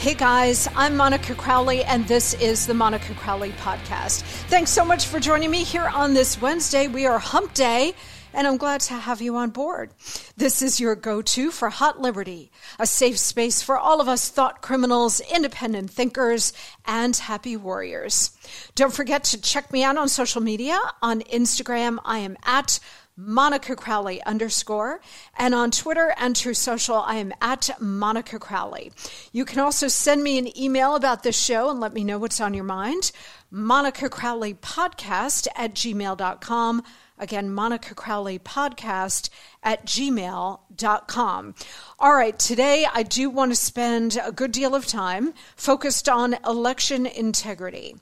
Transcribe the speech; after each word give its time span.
Hey 0.00 0.14
guys, 0.14 0.66
I'm 0.74 0.96
Monica 0.96 1.34
Crowley, 1.34 1.84
and 1.84 2.08
this 2.08 2.32
is 2.34 2.66
the 2.66 2.72
Monica 2.72 3.12
Crowley 3.14 3.50
Podcast. 3.52 4.22
Thanks 4.48 4.70
so 4.70 4.84
much 4.84 5.06
for 5.06 5.20
joining 5.20 5.50
me 5.50 5.62
here 5.62 5.88
on 5.88 6.14
this 6.14 6.40
Wednesday. 6.40 6.88
We 6.88 7.06
are 7.06 7.18
Hump 7.18 7.52
Day, 7.52 7.94
and 8.32 8.46
I'm 8.46 8.56
glad 8.56 8.80
to 8.82 8.94
have 8.94 9.20
you 9.20 9.36
on 9.36 9.50
board. 9.50 9.90
This 10.36 10.62
is 10.62 10.80
your 10.80 10.94
go 10.94 11.22
to 11.22 11.50
for 11.50 11.70
Hot 11.70 12.00
Liberty, 12.00 12.50
a 12.78 12.86
safe 12.86 13.18
space 13.18 13.62
for 13.62 13.78
all 13.78 14.00
of 14.00 14.08
us 14.08 14.28
thought 14.28 14.62
criminals, 14.62 15.20
independent 15.20 15.90
thinkers, 15.90 16.52
and 16.84 17.16
happy 17.16 17.56
warriors. 17.56 18.36
Don't 18.74 18.92
forget 18.92 19.24
to 19.24 19.40
check 19.40 19.72
me 19.72 19.82
out 19.84 19.96
on 19.96 20.08
social 20.08 20.40
media. 20.40 20.78
On 21.02 21.20
Instagram, 21.22 21.98
I 22.04 22.18
am 22.18 22.36
at 22.44 22.80
Monica 23.16 23.76
Crowley 23.76 24.22
underscore. 24.22 25.00
And 25.36 25.54
on 25.54 25.70
Twitter 25.70 26.14
and 26.16 26.34
Truth 26.34 26.56
Social, 26.56 26.96
I 26.96 27.16
am 27.16 27.32
at 27.40 27.68
Monica 27.80 28.38
Crowley. 28.38 28.92
You 29.32 29.44
can 29.44 29.58
also 29.60 29.88
send 29.88 30.22
me 30.22 30.38
an 30.38 30.56
email 30.58 30.94
about 30.94 31.22
this 31.22 31.38
show 31.38 31.70
and 31.70 31.80
let 31.80 31.92
me 31.92 32.04
know 32.04 32.18
what's 32.18 32.40
on 32.40 32.54
your 32.54 32.64
mind. 32.64 33.12
Monica 33.50 34.08
Crowley 34.08 34.54
podcast 34.54 35.48
at 35.54 35.74
gmail.com. 35.74 36.82
Again, 37.20 37.50
Monica 37.50 37.94
Crowley 37.94 38.38
podcast 38.38 39.28
at 39.62 39.84
gmail.com. 39.84 41.54
All 41.98 42.14
right, 42.14 42.38
today 42.38 42.86
I 42.90 43.02
do 43.02 43.28
want 43.28 43.52
to 43.52 43.56
spend 43.56 44.18
a 44.24 44.32
good 44.32 44.52
deal 44.52 44.74
of 44.74 44.86
time 44.86 45.34
focused 45.54 46.08
on 46.08 46.38
election 46.46 47.04
integrity 47.04 47.96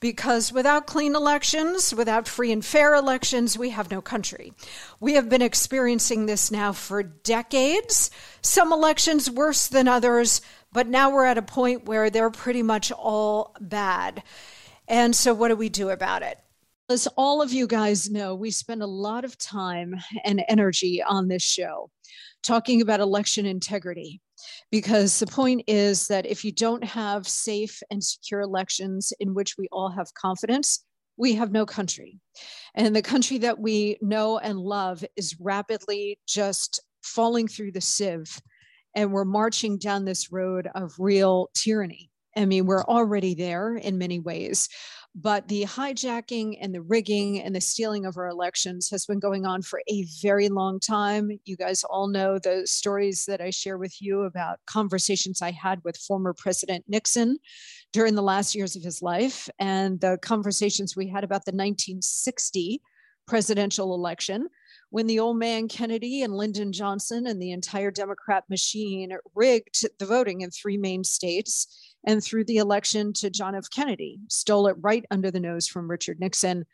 because 0.00 0.54
without 0.54 0.86
clean 0.86 1.14
elections, 1.14 1.94
without 1.94 2.26
free 2.26 2.50
and 2.50 2.64
fair 2.64 2.94
elections, 2.94 3.58
we 3.58 3.68
have 3.70 3.90
no 3.90 4.00
country. 4.00 4.54
We 5.00 5.14
have 5.14 5.28
been 5.28 5.42
experiencing 5.42 6.24
this 6.24 6.50
now 6.50 6.72
for 6.72 7.02
decades, 7.02 8.10
some 8.40 8.72
elections 8.72 9.30
worse 9.30 9.66
than 9.66 9.86
others, 9.86 10.40
but 10.72 10.88
now 10.88 11.10
we're 11.10 11.26
at 11.26 11.36
a 11.36 11.42
point 11.42 11.84
where 11.84 12.08
they're 12.08 12.30
pretty 12.30 12.62
much 12.62 12.90
all 12.90 13.54
bad. 13.60 14.22
And 14.88 15.14
so, 15.14 15.34
what 15.34 15.48
do 15.48 15.56
we 15.56 15.68
do 15.68 15.90
about 15.90 16.22
it? 16.22 16.38
As 16.88 17.06
all 17.16 17.40
of 17.40 17.52
you 17.52 17.66
guys 17.66 18.10
know, 18.10 18.34
we 18.34 18.50
spend 18.50 18.82
a 18.82 18.86
lot 18.86 19.24
of 19.24 19.38
time 19.38 19.94
and 20.24 20.42
energy 20.48 21.02
on 21.02 21.28
this 21.28 21.42
show 21.42 21.90
talking 22.42 22.82
about 22.82 23.00
election 23.00 23.46
integrity 23.46 24.20
because 24.70 25.18
the 25.18 25.26
point 25.26 25.62
is 25.68 26.08
that 26.08 26.26
if 26.26 26.44
you 26.44 26.52
don't 26.52 26.82
have 26.84 27.28
safe 27.28 27.80
and 27.90 28.02
secure 28.02 28.40
elections 28.40 29.12
in 29.20 29.32
which 29.32 29.56
we 29.56 29.68
all 29.70 29.90
have 29.90 30.12
confidence, 30.14 30.84
we 31.16 31.34
have 31.34 31.52
no 31.52 31.64
country. 31.64 32.18
And 32.74 32.96
the 32.96 33.02
country 33.02 33.38
that 33.38 33.60
we 33.60 33.96
know 34.00 34.38
and 34.38 34.58
love 34.58 35.04
is 35.16 35.36
rapidly 35.38 36.18
just 36.26 36.80
falling 37.02 37.46
through 37.46 37.72
the 37.72 37.80
sieve. 37.80 38.40
And 38.94 39.12
we're 39.12 39.24
marching 39.24 39.78
down 39.78 40.04
this 40.04 40.32
road 40.32 40.68
of 40.74 40.92
real 40.98 41.48
tyranny. 41.54 42.10
I 42.36 42.46
mean, 42.46 42.66
we're 42.66 42.84
already 42.84 43.34
there 43.34 43.76
in 43.76 43.98
many 43.98 44.18
ways. 44.18 44.68
But 45.14 45.48
the 45.48 45.64
hijacking 45.64 46.56
and 46.60 46.74
the 46.74 46.80
rigging 46.80 47.42
and 47.42 47.54
the 47.54 47.60
stealing 47.60 48.06
of 48.06 48.16
our 48.16 48.28
elections 48.28 48.88
has 48.90 49.04
been 49.04 49.18
going 49.18 49.44
on 49.44 49.60
for 49.60 49.82
a 49.86 50.06
very 50.22 50.48
long 50.48 50.80
time. 50.80 51.30
You 51.44 51.54
guys 51.54 51.84
all 51.84 52.08
know 52.08 52.38
the 52.38 52.66
stories 52.66 53.26
that 53.26 53.42
I 53.42 53.50
share 53.50 53.76
with 53.76 54.00
you 54.00 54.22
about 54.22 54.60
conversations 54.66 55.42
I 55.42 55.50
had 55.50 55.84
with 55.84 55.98
former 55.98 56.32
President 56.32 56.86
Nixon 56.88 57.36
during 57.92 58.14
the 58.14 58.22
last 58.22 58.54
years 58.54 58.74
of 58.74 58.82
his 58.82 59.02
life 59.02 59.50
and 59.58 60.00
the 60.00 60.18
conversations 60.22 60.96
we 60.96 61.08
had 61.08 61.24
about 61.24 61.44
the 61.44 61.52
1960 61.52 62.80
presidential 63.26 63.94
election 63.94 64.48
when 64.90 65.06
the 65.06 65.20
old 65.20 65.38
man 65.38 65.68
Kennedy 65.68 66.22
and 66.22 66.34
Lyndon 66.34 66.72
Johnson 66.72 67.26
and 67.26 67.40
the 67.40 67.52
entire 67.52 67.90
Democrat 67.90 68.44
machine 68.50 69.16
rigged 69.34 69.86
the 69.98 70.06
voting 70.06 70.40
in 70.40 70.50
three 70.50 70.76
main 70.76 71.04
states 71.04 71.91
and 72.06 72.22
threw 72.22 72.44
the 72.44 72.56
election 72.56 73.12
to 73.14 73.30
John 73.30 73.54
F. 73.54 73.70
Kennedy, 73.70 74.18
stole 74.28 74.66
it 74.66 74.76
right 74.80 75.04
under 75.10 75.30
the 75.30 75.40
nose 75.40 75.68
from 75.68 75.90
Richard 75.90 76.20
Nixon, 76.20 76.64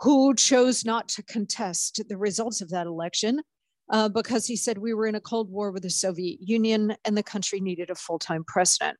who 0.00 0.34
chose 0.34 0.84
not 0.84 1.08
to 1.10 1.22
contest 1.22 2.02
the 2.08 2.16
results 2.16 2.60
of 2.60 2.70
that 2.70 2.86
election 2.86 3.40
uh, 3.90 4.08
because 4.08 4.46
he 4.46 4.56
said 4.56 4.78
we 4.78 4.94
were 4.94 5.06
in 5.06 5.14
a 5.14 5.20
Cold 5.20 5.50
War 5.50 5.70
with 5.70 5.82
the 5.82 5.90
Soviet 5.90 6.38
Union 6.40 6.96
and 7.04 7.16
the 7.16 7.22
country 7.22 7.60
needed 7.60 7.90
a 7.90 7.94
full 7.94 8.18
time 8.18 8.44
president. 8.44 8.96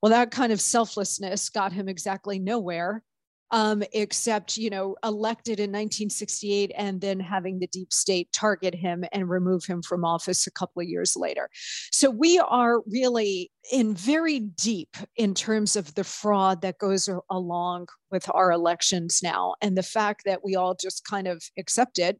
Well, 0.00 0.10
that 0.10 0.30
kind 0.30 0.52
of 0.52 0.60
selflessness 0.60 1.48
got 1.48 1.72
him 1.72 1.88
exactly 1.88 2.38
nowhere 2.38 3.02
um, 3.50 3.82
except 3.92 4.56
you 4.56 4.70
know 4.70 4.96
elected 5.04 5.58
in 5.58 5.70
1968 5.70 6.72
and 6.76 7.00
then 7.00 7.20
having 7.20 7.58
the 7.58 7.66
deep 7.68 7.92
state 7.92 8.30
target 8.32 8.74
him 8.74 9.04
and 9.12 9.28
remove 9.28 9.64
him 9.64 9.82
from 9.82 10.04
office 10.04 10.46
a 10.46 10.50
couple 10.50 10.82
of 10.82 10.88
years 10.88 11.16
later. 11.16 11.48
So 11.90 12.10
we 12.10 12.38
are 12.38 12.80
really 12.90 13.50
in 13.72 13.94
very 13.94 14.40
deep 14.40 14.96
in 15.16 15.34
terms 15.34 15.76
of 15.76 15.94
the 15.94 16.04
fraud 16.04 16.62
that 16.62 16.78
goes 16.78 17.08
along 17.30 17.88
with 18.10 18.28
our 18.32 18.50
elections 18.50 19.20
now 19.22 19.54
and 19.60 19.76
the 19.76 19.82
fact 19.82 20.22
that 20.24 20.42
we 20.42 20.56
all 20.56 20.74
just 20.74 21.04
kind 21.04 21.26
of 21.26 21.42
accept 21.58 21.98
it 21.98 22.18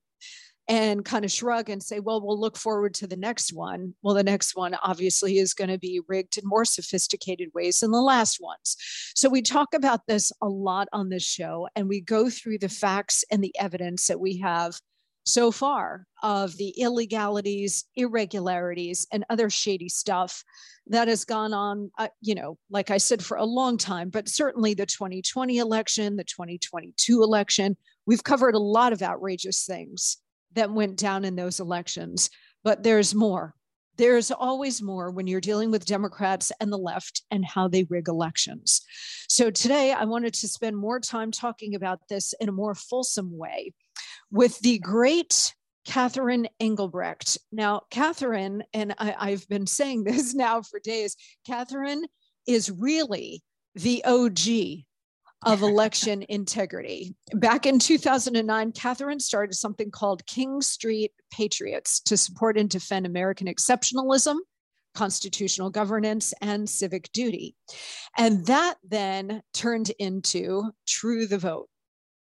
and 0.69 1.03
kind 1.05 1.25
of 1.25 1.33
shrug 1.33 1.70
and 1.70 1.82
say, 1.82 1.99
well, 1.99 2.20
we'll 2.20 2.38
look 2.38 2.56
forward 2.56 2.93
to 2.94 3.06
the 3.06 3.17
next 3.17 3.55
one. 3.55 3.94
Well, 4.03 4.15
the 4.15 4.23
next 4.23 4.55
one 4.55 4.75
obviously 4.82 5.38
is 5.38 5.55
going 5.55 5.70
to 5.70 5.79
be 5.79 6.03
rigged 6.06 6.37
in 6.37 6.47
more 6.47 6.67
sophisticated 6.67 7.49
ways 7.55 7.81
than 7.81 7.91
the 7.91 8.03
last 8.03 8.38
ones. 8.38 8.76
So 9.15 9.31
we 9.31 9.41
talk 9.41 9.73
about 9.75 10.06
this 10.06 10.31
a 10.43 10.49
lot 10.49 10.88
on 10.93 11.09
this 11.09 11.25
show, 11.25 11.69
and 11.75 11.88
we 11.88 12.03
go 12.03 12.29
through 12.29 12.59
the 12.59 12.69
facts 12.69 13.25
and 13.31 13.43
the 13.43 13.55
evidence 13.59 14.09
that 14.09 14.20
we 14.20 14.38
have 14.38 14.79
so 15.25 15.50
far 15.50 16.06
of 16.23 16.56
the 16.56 16.75
illegalities, 16.79 17.85
irregularities, 17.97 19.06
and 19.12 19.25
other 19.29 19.50
shady 19.50 19.88
stuff 19.88 20.43
that 20.87 21.09
has 21.09 21.25
gone 21.25 21.53
on, 21.53 21.91
uh, 21.99 22.09
you 22.20 22.35
know, 22.35 22.56
like 22.70 22.91
I 22.91 22.97
said, 22.97 23.23
for 23.23 23.37
a 23.37 23.44
long 23.44 23.76
time, 23.76 24.09
but 24.09 24.29
certainly 24.29 24.73
the 24.73 24.87
2020 24.87 25.59
election, 25.59 26.17
the 26.17 26.25
2022 26.25 27.23
election, 27.23 27.76
we've 28.06 28.25
covered 28.25 28.55
a 28.55 28.59
lot 28.59 28.94
of 28.94 29.03
outrageous 29.03 29.67
things 29.67 30.19
that 30.55 30.71
went 30.71 30.97
down 30.97 31.25
in 31.25 31.37
those 31.37 31.61
elections. 31.61 32.31
But 32.65 32.83
there's 32.83 33.15
more. 33.15 33.55
There's 33.97 34.31
always 34.31 34.81
more 34.81 35.11
when 35.11 35.27
you're 35.27 35.41
dealing 35.41 35.71
with 35.73 35.85
Democrats 35.85 36.53
and 36.61 36.73
the 36.73 36.79
left 36.79 37.23
and 37.31 37.45
how 37.45 37.67
they 37.67 37.85
rig 37.85 38.09
elections. 38.09 38.83
So 39.29 39.50
today 39.50 39.93
I 39.93 40.05
wanted 40.05 40.35
to 40.35 40.49
spend 40.49 40.77
more 40.77 41.00
time 41.00 41.33
talking 41.33 41.75
about 41.75 42.00
this 42.09 42.33
in 42.41 42.49
a 42.49 42.53
more 42.53 42.77
fulsome 42.77 43.37
way 43.37 43.73
with 44.31 44.61
the 44.61 44.79
great 44.79 45.55
Catherine 45.85 46.47
Engelbrecht. 46.61 47.39
Now, 47.51 47.83
Catherine, 47.91 48.62
and 48.75 48.94
I, 48.99 49.31
have 49.31 49.49
been 49.49 49.67
saying 49.67 50.05
this 50.05 50.35
now 50.35 50.62
for 50.62 50.79
days, 50.79 51.17
Catherine 51.47 52.05
is 52.47 52.71
really 52.71 53.43
the 53.75 54.05
OG 54.05 54.85
of 55.44 55.62
election 55.62 56.25
integrity. 56.29 57.14
Back 57.32 57.67
in 57.67 57.79
2009, 57.79 58.73
Catherine 58.73 59.20
started 59.20 59.55
something 59.55 59.90
called 59.90 60.26
King 60.26 60.61
Street 60.61 61.12
Patriots 61.31 62.00
to 62.00 62.17
support 62.17 62.58
and 62.58 62.69
defend 62.69 63.06
American 63.06 63.46
exceptionalism, 63.46 64.37
constitutional 64.94 65.70
governance, 65.70 66.35
and 66.40 66.69
civic 66.69 67.11
duty. 67.12 67.55
And 68.17 68.44
that 68.46 68.76
then 68.82 69.43
turned 69.55 69.90
into 69.99 70.73
True 70.87 71.26
the 71.26 71.38
Vote. 71.38 71.69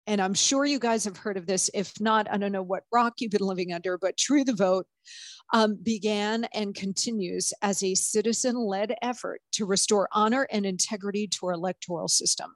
And 0.05 0.21
I'm 0.21 0.35
sure 0.35 0.63
you 0.63 0.79
guys 0.79 1.03
have 1.03 1.17
heard 1.17 1.37
of 1.37 1.47
this. 1.47 1.69
If 1.73 1.99
not, 1.99 2.31
I 2.31 2.37
don't 2.37 2.53
know 2.53 2.63
what 2.63 2.83
rock 2.93 3.15
you've 3.17 3.31
been 3.31 3.41
living 3.41 3.73
under, 3.73 3.97
but 3.97 4.15
True 4.15 4.43
the 4.43 4.55
Vote 4.55 4.85
um, 5.53 5.77
began 5.81 6.45
and 6.53 6.75
continues 6.75 7.51
as 7.61 7.83
a 7.83 7.95
citizen 7.95 8.55
led 8.55 8.95
effort 9.01 9.41
to 9.53 9.65
restore 9.65 10.07
honor 10.11 10.47
and 10.51 10.65
integrity 10.65 11.27
to 11.27 11.47
our 11.47 11.53
electoral 11.53 12.07
system. 12.07 12.55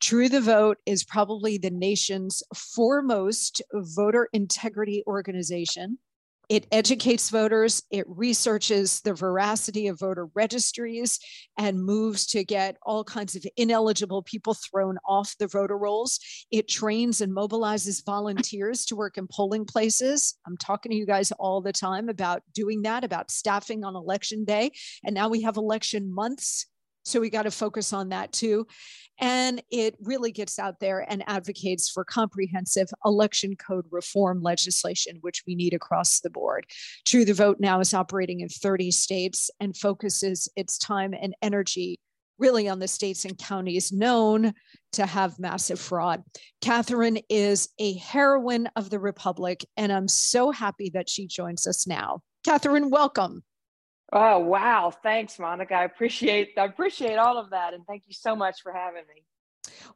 True 0.00 0.30
the 0.30 0.40
Vote 0.40 0.78
is 0.86 1.04
probably 1.04 1.58
the 1.58 1.70
nation's 1.70 2.42
foremost 2.54 3.60
voter 3.72 4.28
integrity 4.32 5.04
organization. 5.06 5.98
It 6.48 6.66
educates 6.72 7.30
voters, 7.30 7.82
it 7.90 8.06
researches 8.08 9.02
the 9.02 9.14
veracity 9.14 9.86
of 9.86 10.00
voter 10.00 10.26
registries, 10.34 11.20
and 11.58 11.84
moves 11.84 12.26
to 12.28 12.44
get 12.44 12.76
all 12.82 13.04
kinds 13.04 13.36
of 13.36 13.46
ineligible 13.56 14.22
people 14.22 14.54
thrown 14.54 14.96
off 15.06 15.36
the 15.38 15.46
voter 15.46 15.76
rolls. 15.76 16.18
It 16.50 16.66
trains 16.66 17.20
and 17.20 17.36
mobilizes 17.36 18.04
volunteers 18.04 18.86
to 18.86 18.96
work 18.96 19.16
in 19.16 19.28
polling 19.30 19.66
places. 19.66 20.34
I'm 20.44 20.56
talking 20.56 20.90
to 20.90 20.96
you 20.98 21.06
guys 21.06 21.30
all 21.32 21.60
the 21.60 21.72
time 21.72 22.08
about 22.08 22.42
doing 22.52 22.82
that, 22.82 23.04
about 23.04 23.30
staffing 23.30 23.84
on 23.84 23.94
election 23.94 24.44
day. 24.44 24.72
And 25.04 25.14
now 25.14 25.28
we 25.28 25.42
have 25.42 25.56
election 25.56 26.12
months 26.12 26.66
so 27.10 27.20
we 27.20 27.30
got 27.30 27.42
to 27.42 27.50
focus 27.50 27.92
on 27.92 28.10
that 28.10 28.32
too. 28.32 28.66
And 29.18 29.62
it 29.70 29.96
really 30.00 30.32
gets 30.32 30.58
out 30.58 30.80
there 30.80 31.04
and 31.10 31.22
advocates 31.26 31.90
for 31.90 32.04
comprehensive 32.04 32.88
election 33.04 33.54
code 33.54 33.84
reform 33.90 34.42
legislation, 34.42 35.18
which 35.20 35.42
we 35.46 35.54
need 35.54 35.74
across 35.74 36.20
the 36.20 36.30
board. 36.30 36.64
True 37.04 37.26
the 37.26 37.34
Vote 37.34 37.58
now 37.60 37.80
is 37.80 37.92
operating 37.92 38.40
in 38.40 38.48
30 38.48 38.90
states 38.90 39.50
and 39.60 39.76
focuses 39.76 40.48
its 40.56 40.78
time 40.78 41.12
and 41.12 41.34
energy 41.42 41.98
really 42.38 42.68
on 42.68 42.78
the 42.78 42.88
states 42.88 43.26
and 43.26 43.36
counties 43.36 43.92
known 43.92 44.54
to 44.92 45.04
have 45.04 45.38
massive 45.38 45.78
fraud. 45.78 46.22
Catherine 46.62 47.18
is 47.28 47.68
a 47.78 47.98
heroine 47.98 48.66
of 48.76 48.88
the 48.88 48.98
Republic, 48.98 49.62
and 49.76 49.92
I'm 49.92 50.08
so 50.08 50.50
happy 50.50 50.90
that 50.94 51.10
she 51.10 51.26
joins 51.26 51.66
us 51.66 51.86
now. 51.86 52.22
Catherine, 52.44 52.88
welcome. 52.88 53.42
Oh 54.12 54.40
wow! 54.40 54.92
Thanks, 55.02 55.38
Monica. 55.38 55.74
I 55.74 55.84
appreciate 55.84 56.52
I 56.58 56.64
appreciate 56.64 57.16
all 57.16 57.38
of 57.38 57.50
that, 57.50 57.74
and 57.74 57.84
thank 57.86 58.04
you 58.06 58.14
so 58.14 58.34
much 58.34 58.62
for 58.62 58.72
having 58.72 59.04
me. 59.14 59.24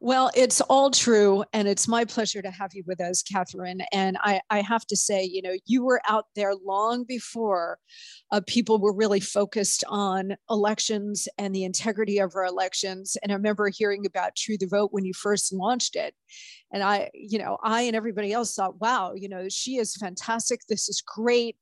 Well, 0.00 0.30
it's 0.34 0.60
all 0.62 0.90
true, 0.90 1.44
and 1.52 1.66
it's 1.66 1.88
my 1.88 2.04
pleasure 2.04 2.42
to 2.42 2.50
have 2.50 2.74
you 2.74 2.82
with 2.86 3.00
us, 3.00 3.22
Catherine. 3.22 3.82
And 3.92 4.16
I, 4.20 4.40
I 4.50 4.60
have 4.60 4.86
to 4.86 4.96
say, 4.96 5.24
you 5.24 5.42
know, 5.42 5.54
you 5.66 5.84
were 5.84 6.00
out 6.08 6.26
there 6.36 6.54
long 6.54 7.04
before 7.04 7.78
uh, 8.30 8.40
people 8.46 8.78
were 8.78 8.94
really 8.94 9.20
focused 9.20 9.84
on 9.88 10.36
elections 10.50 11.28
and 11.38 11.54
the 11.54 11.64
integrity 11.64 12.18
of 12.18 12.34
our 12.34 12.44
elections. 12.44 13.16
And 13.22 13.32
I 13.32 13.36
remember 13.36 13.68
hearing 13.68 14.04
about 14.06 14.36
True 14.36 14.58
the 14.58 14.66
Vote 14.66 14.90
when 14.92 15.04
you 15.04 15.14
first 15.14 15.52
launched 15.52 15.96
it. 15.96 16.14
And 16.72 16.82
I, 16.82 17.10
you 17.14 17.38
know, 17.38 17.58
I 17.62 17.82
and 17.82 17.96
everybody 17.96 18.32
else 18.32 18.54
thought, 18.54 18.80
wow, 18.80 19.14
you 19.14 19.28
know, 19.28 19.48
she 19.48 19.76
is 19.76 19.96
fantastic. 19.96 20.60
This 20.68 20.88
is 20.88 21.02
great 21.02 21.56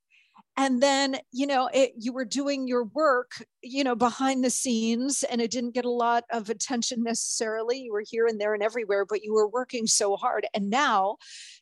and 0.57 0.83
then 0.83 1.17
you 1.31 1.47
know 1.47 1.69
it, 1.73 1.93
you 1.97 2.13
were 2.13 2.25
doing 2.25 2.67
your 2.69 2.85
work 2.85 3.33
you 3.63 3.85
know 3.85 3.95
behind 3.95 4.45
the 4.45 4.51
scenes 4.51 5.25
and 5.25 5.41
it 5.41 5.51
didn't 5.51 5.75
get 5.75 5.85
a 5.85 5.91
lot 5.91 6.25
of 6.31 6.51
attention 6.51 7.03
necessarily 7.03 7.79
you 7.81 7.93
were 7.93 8.05
here 8.07 8.27
and 8.27 8.41
there 8.41 8.55
and 8.55 8.63
everywhere 8.63 9.05
but 9.05 9.23
you 9.23 9.33
were 9.33 9.49
working 9.49 9.87
so 9.87 10.17
hard 10.17 10.47
and 10.55 10.71
now 10.71 11.17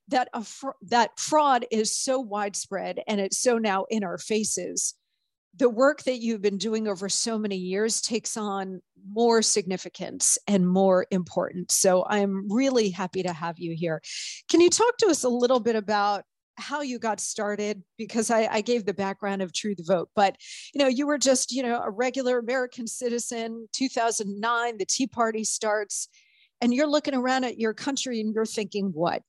that 0.08 0.28
a 0.34 0.42
fr- 0.42 0.70
that 0.82 1.18
fraud 1.18 1.66
is 1.70 1.96
so 1.96 2.20
widespread 2.20 3.00
and 3.06 3.20
it's 3.20 3.40
so 3.40 3.58
now 3.58 3.84
in 3.90 4.04
our 4.04 4.18
faces 4.18 4.94
the 5.56 5.68
work 5.68 6.04
that 6.04 6.20
you've 6.20 6.42
been 6.42 6.58
doing 6.58 6.86
over 6.86 7.08
so 7.08 7.38
many 7.38 7.56
years 7.56 8.00
takes 8.00 8.36
on 8.36 8.80
more 9.12 9.42
significance 9.42 10.38
and 10.46 10.68
more 10.68 11.06
importance. 11.10 11.74
So 11.74 12.04
I'm 12.08 12.50
really 12.52 12.90
happy 12.90 13.24
to 13.24 13.32
have 13.32 13.58
you 13.58 13.74
here. 13.74 14.00
Can 14.48 14.60
you 14.60 14.70
talk 14.70 14.96
to 14.98 15.08
us 15.08 15.24
a 15.24 15.28
little 15.28 15.58
bit 15.58 15.74
about 15.74 16.24
how 16.60 16.82
you 16.82 16.98
got 16.98 17.20
started 17.20 17.82
because 17.96 18.30
I, 18.30 18.46
I, 18.50 18.60
gave 18.60 18.84
the 18.84 18.94
background 18.94 19.42
of 19.42 19.52
True 19.52 19.74
the 19.74 19.82
Vote, 19.82 20.10
but 20.14 20.36
you 20.74 20.78
know, 20.78 20.88
you 20.88 21.06
were 21.06 21.18
just, 21.18 21.52
you 21.52 21.62
know, 21.62 21.80
a 21.82 21.90
regular 21.90 22.38
American 22.38 22.86
citizen, 22.86 23.68
2009, 23.72 24.78
the 24.78 24.84
Tea 24.84 25.06
Party 25.06 25.44
starts, 25.44 26.08
and 26.60 26.74
you're 26.74 26.86
looking 26.86 27.14
around 27.14 27.44
at 27.44 27.58
your 27.58 27.74
country 27.74 28.20
and 28.20 28.34
you're 28.34 28.46
thinking, 28.46 28.90
what? 28.94 29.22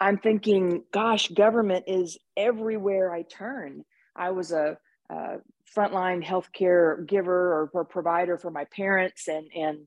I'm 0.00 0.18
thinking, 0.18 0.82
gosh, 0.92 1.28
government 1.28 1.84
is 1.86 2.18
everywhere 2.36 3.12
I 3.12 3.22
turn. 3.22 3.84
I 4.16 4.30
was 4.30 4.50
a, 4.52 4.76
a 5.10 5.36
frontline 5.76 6.24
healthcare 6.24 7.06
giver 7.06 7.52
or, 7.52 7.70
or 7.72 7.84
provider 7.84 8.36
for 8.36 8.50
my 8.50 8.64
parents, 8.76 9.28
and 9.28 9.46
and 9.54 9.86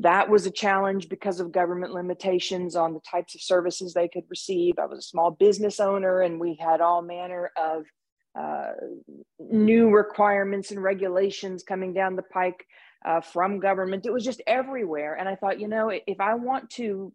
that 0.00 0.28
was 0.28 0.46
a 0.46 0.50
challenge 0.50 1.08
because 1.08 1.40
of 1.40 1.50
government 1.50 1.92
limitations 1.92 2.76
on 2.76 2.94
the 2.94 3.00
types 3.00 3.34
of 3.34 3.42
services 3.42 3.92
they 3.92 4.08
could 4.08 4.24
receive. 4.28 4.78
I 4.78 4.86
was 4.86 4.98
a 4.98 5.02
small 5.02 5.32
business 5.32 5.80
owner, 5.80 6.20
and 6.20 6.38
we 6.38 6.56
had 6.60 6.80
all 6.80 7.02
manner 7.02 7.50
of 7.56 7.84
uh, 8.38 8.72
new 9.40 9.90
requirements 9.90 10.70
and 10.70 10.82
regulations 10.82 11.64
coming 11.64 11.92
down 11.92 12.14
the 12.14 12.22
pike 12.22 12.64
uh, 13.04 13.20
from 13.20 13.58
government. 13.58 14.06
It 14.06 14.12
was 14.12 14.24
just 14.24 14.42
everywhere. 14.46 15.14
And 15.14 15.28
I 15.28 15.34
thought, 15.34 15.60
you 15.60 15.66
know, 15.66 15.88
if 15.88 16.20
I 16.20 16.34
want 16.34 16.70
to 16.70 17.12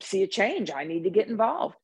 see 0.00 0.22
a 0.22 0.26
change, 0.26 0.70
I 0.70 0.84
need 0.84 1.04
to 1.04 1.10
get 1.10 1.28
involved. 1.28 1.76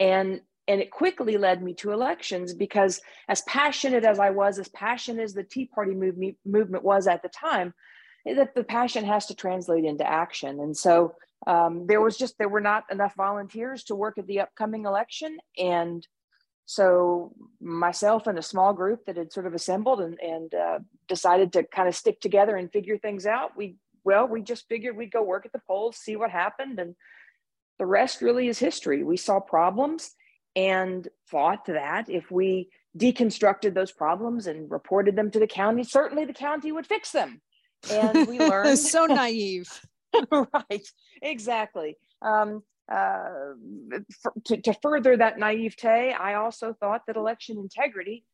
And 0.00 0.40
and 0.66 0.80
it 0.80 0.90
quickly 0.90 1.36
led 1.36 1.62
me 1.62 1.74
to 1.74 1.92
elections 1.92 2.54
because 2.54 3.02
as 3.28 3.42
passionate 3.42 4.04
as 4.04 4.18
I 4.18 4.30
was, 4.30 4.58
as 4.58 4.68
passionate 4.70 5.22
as 5.22 5.34
the 5.34 5.44
Tea 5.44 5.66
Party 5.66 5.94
movement 5.94 6.36
movement 6.44 6.82
was 6.82 7.06
at 7.06 7.22
the 7.22 7.28
time, 7.28 7.74
that 8.24 8.54
the 8.54 8.64
passion 8.64 9.04
has 9.04 9.26
to 9.26 9.34
translate 9.34 9.84
into 9.84 10.08
action. 10.08 10.60
And 10.60 10.76
so 10.76 11.14
um, 11.46 11.86
there 11.86 12.00
was 12.00 12.16
just 12.16 12.38
there 12.38 12.48
were 12.48 12.60
not 12.60 12.84
enough 12.90 13.14
volunteers 13.16 13.84
to 13.84 13.94
work 13.94 14.18
at 14.18 14.26
the 14.26 14.40
upcoming 14.40 14.86
election, 14.86 15.36
and 15.58 16.06
so 16.66 17.34
myself 17.60 18.26
and 18.26 18.38
a 18.38 18.42
small 18.42 18.72
group 18.72 19.04
that 19.04 19.18
had 19.18 19.32
sort 19.32 19.46
of 19.46 19.52
assembled 19.52 20.00
and, 20.00 20.18
and 20.20 20.54
uh, 20.54 20.78
decided 21.06 21.52
to 21.52 21.62
kind 21.64 21.86
of 21.86 21.94
stick 21.94 22.20
together 22.20 22.56
and 22.56 22.72
figure 22.72 22.96
things 22.96 23.26
out. 23.26 23.56
We 23.56 23.76
well, 24.04 24.26
we 24.26 24.42
just 24.42 24.68
figured 24.68 24.96
we'd 24.96 25.12
go 25.12 25.22
work 25.22 25.44
at 25.44 25.52
the 25.52 25.62
polls, 25.66 25.96
see 25.96 26.16
what 26.16 26.30
happened, 26.30 26.78
and 26.78 26.94
the 27.78 27.86
rest 27.86 28.22
really 28.22 28.48
is 28.48 28.58
history. 28.58 29.02
We 29.02 29.16
saw 29.16 29.40
problems 29.40 30.12
and 30.56 31.06
thought 31.30 31.66
that 31.66 32.08
if 32.08 32.30
we 32.30 32.70
deconstructed 32.96 33.74
those 33.74 33.92
problems 33.92 34.46
and 34.46 34.70
reported 34.70 35.16
them 35.16 35.30
to 35.32 35.40
the 35.40 35.46
county, 35.46 35.82
certainly 35.82 36.24
the 36.24 36.32
county 36.32 36.70
would 36.70 36.86
fix 36.86 37.10
them 37.10 37.42
and 37.90 38.28
we 38.28 38.38
learned 38.50 38.78
so 38.78 39.06
naive. 39.06 39.68
Right 40.30 40.86
exactly. 41.22 41.96
Um, 42.22 42.62
uh, 42.88 43.54
for, 44.22 44.32
to, 44.44 44.60
to 44.60 44.74
further 44.82 45.16
that 45.16 45.38
naivete 45.38 46.12
i 46.12 46.34
also 46.34 46.74
thought 46.74 47.00
that 47.06 47.16
election 47.16 47.56
integrity 47.56 48.26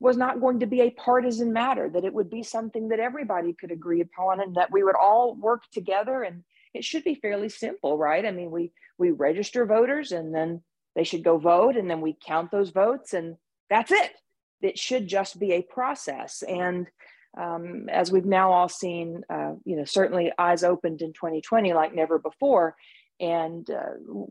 was 0.00 0.16
not 0.16 0.40
going 0.40 0.60
to 0.60 0.66
be 0.66 0.80
a 0.80 0.90
partisan 0.90 1.52
matter 1.52 1.90
that 1.90 2.04
it 2.04 2.14
would 2.14 2.30
be 2.30 2.42
something 2.42 2.88
that 2.88 3.00
everybody 3.00 3.52
could 3.52 3.72
agree 3.72 4.00
upon 4.00 4.40
and 4.40 4.54
that 4.54 4.70
we 4.70 4.84
would 4.84 4.94
all 4.94 5.34
work 5.34 5.62
together 5.72 6.22
and 6.22 6.44
it 6.74 6.84
should 6.84 7.02
be 7.04 7.14
fairly 7.14 7.48
simple 7.48 7.98
right? 7.98 8.24
I 8.24 8.30
mean 8.30 8.50
we 8.50 8.72
we 8.98 9.10
register 9.10 9.66
voters 9.66 10.12
and 10.12 10.34
then 10.34 10.62
they 10.94 11.04
should 11.04 11.24
go 11.24 11.38
vote 11.38 11.76
and 11.76 11.90
then 11.90 12.00
we 12.00 12.16
count 12.24 12.50
those 12.50 12.70
votes 12.70 13.14
and 13.14 13.36
that's 13.70 13.90
it. 13.90 14.12
It 14.60 14.78
should 14.78 15.06
just 15.08 15.38
be 15.38 15.52
a 15.52 15.62
process 15.62 16.42
and 16.42 16.88
um, 17.36 17.88
as 17.88 18.10
we've 18.10 18.24
now 18.24 18.52
all 18.52 18.68
seen, 18.68 19.22
uh, 19.30 19.52
you 19.64 19.76
know, 19.76 19.84
certainly 19.84 20.32
eyes 20.38 20.64
opened 20.64 21.02
in 21.02 21.12
2020 21.12 21.72
like 21.72 21.94
never 21.94 22.18
before, 22.18 22.74
and 23.20 23.68
uh, 23.70 24.24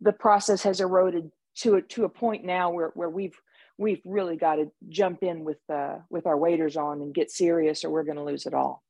the 0.00 0.12
process 0.12 0.62
has 0.62 0.80
eroded 0.80 1.30
to 1.56 1.76
a, 1.76 1.82
to 1.82 2.04
a 2.04 2.08
point 2.08 2.44
now 2.44 2.70
where, 2.70 2.90
where 2.94 3.10
we've 3.10 3.38
we've 3.78 4.02
really 4.04 4.36
got 4.36 4.56
to 4.56 4.70
jump 4.88 5.22
in 5.22 5.44
with 5.44 5.58
uh, 5.72 5.96
with 6.10 6.26
our 6.26 6.36
waders 6.36 6.76
on 6.76 7.00
and 7.00 7.14
get 7.14 7.30
serious, 7.30 7.84
or 7.84 7.90
we're 7.90 8.04
going 8.04 8.16
to 8.16 8.24
lose 8.24 8.46
it 8.46 8.54
all. 8.54 8.82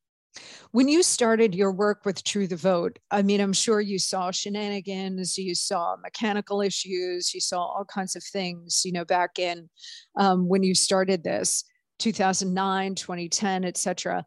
When 0.71 0.87
you 0.87 1.03
started 1.03 1.53
your 1.53 1.71
work 1.71 2.05
with 2.05 2.23
True 2.23 2.47
the 2.47 2.55
Vote, 2.55 2.97
I 3.11 3.21
mean, 3.21 3.39
I'm 3.39 3.53
sure 3.53 3.79
you 3.79 3.99
saw 3.99 4.31
shenanigans, 4.31 5.37
you 5.37 5.53
saw 5.53 5.95
mechanical 6.01 6.61
issues, 6.61 7.33
you 7.33 7.39
saw 7.39 7.63
all 7.63 7.85
kinds 7.85 8.15
of 8.15 8.23
things, 8.23 8.81
you 8.83 8.91
know, 8.91 9.05
back 9.05 9.37
in 9.37 9.69
um, 10.17 10.47
when 10.47 10.63
you 10.63 10.73
started 10.73 11.23
this. 11.23 11.63
2009, 11.99 12.95
2010, 12.95 13.63
etc. 13.65 14.25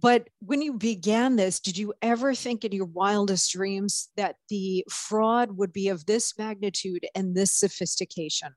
but 0.00 0.28
when 0.40 0.60
you 0.62 0.74
began 0.74 1.36
this, 1.36 1.60
did 1.60 1.78
you 1.78 1.94
ever 2.02 2.34
think 2.34 2.64
in 2.64 2.72
your 2.72 2.86
wildest 2.86 3.52
dreams 3.52 4.08
that 4.16 4.36
the 4.48 4.84
fraud 4.90 5.56
would 5.56 5.72
be 5.72 5.88
of 5.88 6.06
this 6.06 6.36
magnitude 6.38 7.06
and 7.14 7.34
this 7.34 7.54
sophistication? 7.54 8.54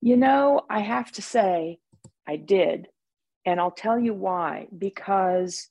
You 0.00 0.18
know, 0.18 0.60
I 0.68 0.80
have 0.80 1.10
to 1.12 1.22
say, 1.22 1.78
I 2.26 2.36
did. 2.36 2.88
And 3.46 3.60
I'll 3.60 3.70
tell 3.70 3.98
you 3.98 4.12
why. 4.12 4.68
Because 4.76 5.68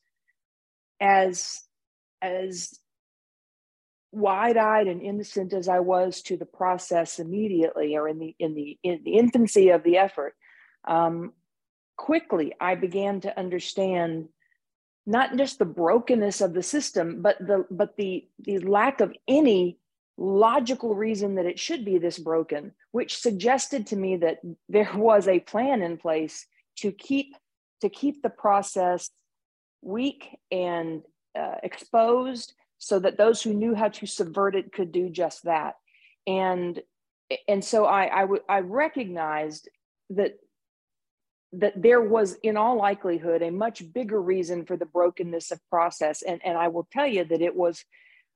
as 1.00 1.62
as 2.22 2.74
wide-eyed 4.12 4.88
and 4.88 5.02
innocent 5.02 5.54
as 5.54 5.68
I 5.68 5.80
was 5.80 6.22
to 6.24 6.38
the 6.38 6.46
process 6.46 7.20
immediately 7.20 7.96
or 7.98 8.08
in 8.08 8.20
the 8.20 8.36
in 8.40 8.54
the 8.56 8.78
in 8.84 9.02
the 9.04 9.18
infancy 9.18 9.70
of 9.70 9.84
the 9.84 9.98
effort, 9.98 10.34
um, 10.88 11.34
quickly 11.98 12.54
I 12.60 12.76
began 12.76 13.22
to 13.22 13.38
understand 13.38 14.30
not 15.06 15.36
just 15.38 15.60
the 15.60 15.66
brokenness 15.66 16.42
of 16.42 16.54
the 16.54 16.64
system, 16.64 17.22
but 17.22 17.38
the 17.40 17.66
but 17.70 17.96
the 17.98 18.28
the 18.40 18.60
lack 18.60 19.02
of 19.02 19.14
any 19.28 19.78
logical 20.18 20.96
reason 20.96 21.36
that 21.36 21.46
it 21.46 21.60
should 21.60 21.84
be 21.84 21.98
this 21.98 22.20
broken, 22.20 22.72
which 22.92 23.18
suggested 23.18 23.88
to 23.88 23.96
me 23.96 24.18
that 24.18 24.40
there 24.70 24.92
was 24.96 25.28
a 25.28 25.40
plan 25.40 25.82
in 25.82 25.98
place 25.98 26.46
to 26.78 26.92
keep 26.92 27.36
to 27.82 27.90
keep 27.90 28.22
the 28.22 28.30
process 28.30 29.10
weak 29.82 30.38
and 30.52 31.02
uh, 31.38 31.56
exposed 31.64 32.54
so 32.78 33.00
that 33.00 33.18
those 33.18 33.42
who 33.42 33.54
knew 33.54 33.76
how 33.76 33.90
to 33.90 34.06
subvert 34.06 34.56
it 34.56 34.72
could 34.72 34.92
do 34.92 35.10
just 35.10 35.44
that. 35.44 35.76
And 36.26 36.82
and 37.48 37.64
so 37.64 37.86
I, 37.86 38.16
I, 38.16 38.22
w- 38.22 38.44
I 38.48 38.60
recognized 38.60 39.70
that 40.12 40.38
that 41.54 41.80
there 41.82 42.02
was 42.02 42.36
in 42.44 42.58
all 42.58 42.78
likelihood 42.78 43.42
a 43.42 43.52
much 43.52 43.84
bigger 43.94 44.22
reason 44.22 44.66
for 44.66 44.76
the 44.76 44.86
brokenness 44.86 45.52
of 45.52 45.60
process. 45.70 46.22
And 46.22 46.42
and 46.44 46.58
i 46.58 46.68
will 46.68 46.88
tell 46.92 47.08
you 47.08 47.24
that 47.26 47.42
it 47.42 47.56
was 47.56 47.86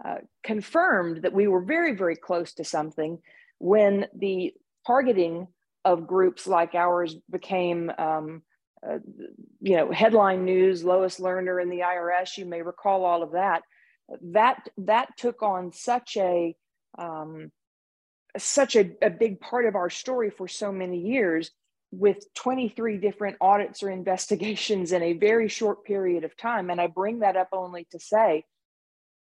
uh, 0.06 0.18
confirmed 0.44 1.24
that 1.24 1.34
we 1.34 1.48
were 1.48 1.62
very 1.62 1.96
very 1.96 2.16
close 2.16 2.54
to 2.54 2.64
something 2.64 3.20
when 3.58 4.06
the 4.16 4.54
targeting 4.86 5.48
of 5.84 6.06
groups 6.06 6.46
like 6.46 6.76
ours 6.76 7.16
became 7.30 7.92
um, 7.98 8.44
uh, 8.88 9.00
you 9.62 9.76
know 9.76 9.92
headline 9.92 10.46
news 10.46 10.84
lois 10.84 11.20
lerner 11.20 11.62
and 11.62 11.72
the 11.72 11.80
irs 11.80 12.38
you 12.38 12.46
may 12.46 12.62
recall 12.62 13.04
all 13.04 13.24
of 13.24 13.32
that. 13.32 13.64
That 14.22 14.70
that 14.78 15.18
took 15.18 15.42
on 15.42 15.72
such 15.72 16.16
a 16.18 16.56
um, 16.98 17.52
such 18.38 18.76
a, 18.76 18.92
a 19.02 19.10
big 19.10 19.40
part 19.40 19.66
of 19.66 19.76
our 19.76 19.90
story 19.90 20.30
for 20.30 20.48
so 20.48 20.72
many 20.72 21.00
years 21.00 21.52
with 21.92 22.34
23 22.34 22.98
different 22.98 23.38
audits 23.40 23.82
or 23.82 23.90
investigations 23.90 24.92
in 24.92 25.02
a 25.02 25.14
very 25.14 25.48
short 25.48 25.86
period 25.86 26.24
of 26.24 26.36
time 26.36 26.70
and 26.70 26.82
i 26.82 26.88
bring 26.88 27.20
that 27.20 27.38
up 27.38 27.50
only 27.54 27.88
to 27.92 28.00
say 28.00 28.44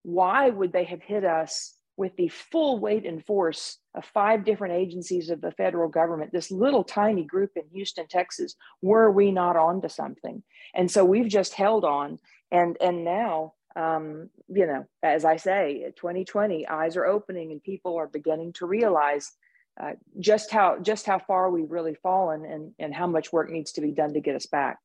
why 0.02 0.48
would 0.48 0.72
they 0.72 0.84
have 0.84 1.02
hit 1.02 1.24
us 1.24 1.74
with 2.00 2.16
the 2.16 2.28
full 2.28 2.78
weight 2.78 3.04
and 3.04 3.24
force 3.26 3.76
of 3.94 4.04
five 4.06 4.42
different 4.42 4.72
agencies 4.72 5.28
of 5.28 5.42
the 5.42 5.52
federal 5.52 5.86
government, 5.86 6.32
this 6.32 6.50
little 6.50 6.82
tiny 6.82 7.24
group 7.24 7.50
in 7.56 7.64
Houston, 7.74 8.06
Texas, 8.08 8.54
were 8.80 9.10
we 9.10 9.30
not 9.30 9.54
onto 9.54 9.88
something? 9.90 10.42
And 10.74 10.90
so 10.90 11.04
we've 11.04 11.28
just 11.28 11.52
held 11.52 11.84
on. 11.84 12.18
And, 12.50 12.78
and 12.80 13.04
now, 13.04 13.52
um, 13.76 14.30
you 14.48 14.66
know, 14.66 14.86
as 15.02 15.26
I 15.26 15.36
say, 15.36 15.92
2020, 15.96 16.66
eyes 16.66 16.96
are 16.96 17.04
opening 17.04 17.52
and 17.52 17.62
people 17.62 17.96
are 17.96 18.08
beginning 18.08 18.54
to 18.54 18.66
realize 18.66 19.32
uh, 19.80 19.92
just 20.18 20.50
how 20.50 20.78
just 20.80 21.06
how 21.06 21.18
far 21.18 21.50
we've 21.50 21.70
really 21.70 21.94
fallen 21.94 22.44
and, 22.44 22.72
and 22.78 22.94
how 22.94 23.06
much 23.06 23.32
work 23.32 23.50
needs 23.50 23.72
to 23.72 23.80
be 23.80 23.92
done 23.92 24.12
to 24.12 24.20
get 24.20 24.36
us 24.36 24.46
back. 24.46 24.78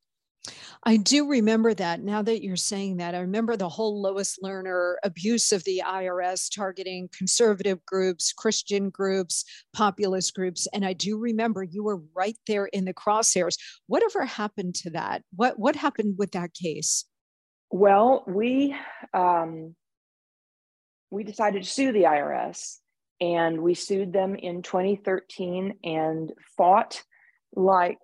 I 0.83 0.97
do 0.97 1.27
remember 1.27 1.73
that 1.73 2.01
now 2.01 2.21
that 2.21 2.43
you're 2.43 2.55
saying 2.55 2.97
that. 2.97 3.15
I 3.15 3.19
remember 3.19 3.57
the 3.57 3.67
whole 3.67 3.99
Lois 3.99 4.37
Lerner 4.43 4.95
abuse 5.03 5.51
of 5.51 5.63
the 5.63 5.81
IRS 5.83 6.53
targeting 6.53 7.09
conservative 7.17 7.83
groups, 7.85 8.31
Christian 8.31 8.91
groups, 8.91 9.43
populist 9.73 10.35
groups. 10.35 10.67
And 10.73 10.85
I 10.85 10.93
do 10.93 11.17
remember 11.17 11.63
you 11.63 11.83
were 11.83 12.03
right 12.15 12.37
there 12.45 12.67
in 12.67 12.85
the 12.85 12.93
crosshairs. 12.93 13.57
Whatever 13.87 14.25
happened 14.25 14.75
to 14.75 14.91
that? 14.91 15.23
What, 15.35 15.57
what 15.57 15.75
happened 15.75 16.15
with 16.19 16.33
that 16.33 16.53
case? 16.53 17.05
Well, 17.71 18.23
we, 18.27 18.75
um, 19.13 19.75
we 21.09 21.23
decided 21.23 21.63
to 21.63 21.69
sue 21.69 21.91
the 21.91 22.03
IRS 22.03 22.77
and 23.21 23.61
we 23.61 23.73
sued 23.73 24.13
them 24.13 24.35
in 24.35 24.61
2013 24.61 25.79
and 25.83 26.33
fought 26.57 27.01
like 27.55 27.99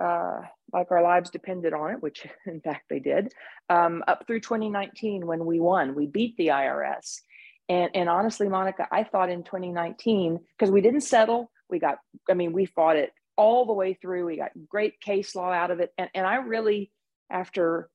uh, 0.00 0.40
like 0.72 0.90
our 0.90 1.02
lives 1.02 1.30
depended 1.30 1.72
on 1.72 1.92
it, 1.92 2.02
which 2.02 2.26
in 2.46 2.60
fact 2.60 2.84
they 2.90 2.98
did, 2.98 3.32
um, 3.70 4.04
up 4.06 4.26
through 4.26 4.40
2019 4.40 5.26
when 5.26 5.44
we 5.46 5.60
won. 5.60 5.94
We 5.94 6.06
beat 6.06 6.36
the 6.36 6.48
IRS. 6.48 7.20
And, 7.68 7.90
and 7.94 8.08
honestly, 8.08 8.48
Monica, 8.48 8.86
I 8.90 9.04
thought 9.04 9.30
in 9.30 9.44
2019, 9.44 10.38
because 10.58 10.70
we 10.70 10.80
didn't 10.80 11.02
settle, 11.02 11.50
we 11.68 11.78
got, 11.78 11.98
I 12.30 12.34
mean, 12.34 12.52
we 12.52 12.64
fought 12.64 12.96
it 12.96 13.12
all 13.36 13.66
the 13.66 13.74
way 13.74 13.94
through. 13.94 14.26
We 14.26 14.36
got 14.36 14.52
great 14.68 15.00
case 15.00 15.34
law 15.34 15.52
out 15.52 15.70
of 15.70 15.80
it. 15.80 15.92
And, 15.98 16.08
and 16.14 16.26
I 16.26 16.36
really, 16.36 16.90
after 17.30 17.90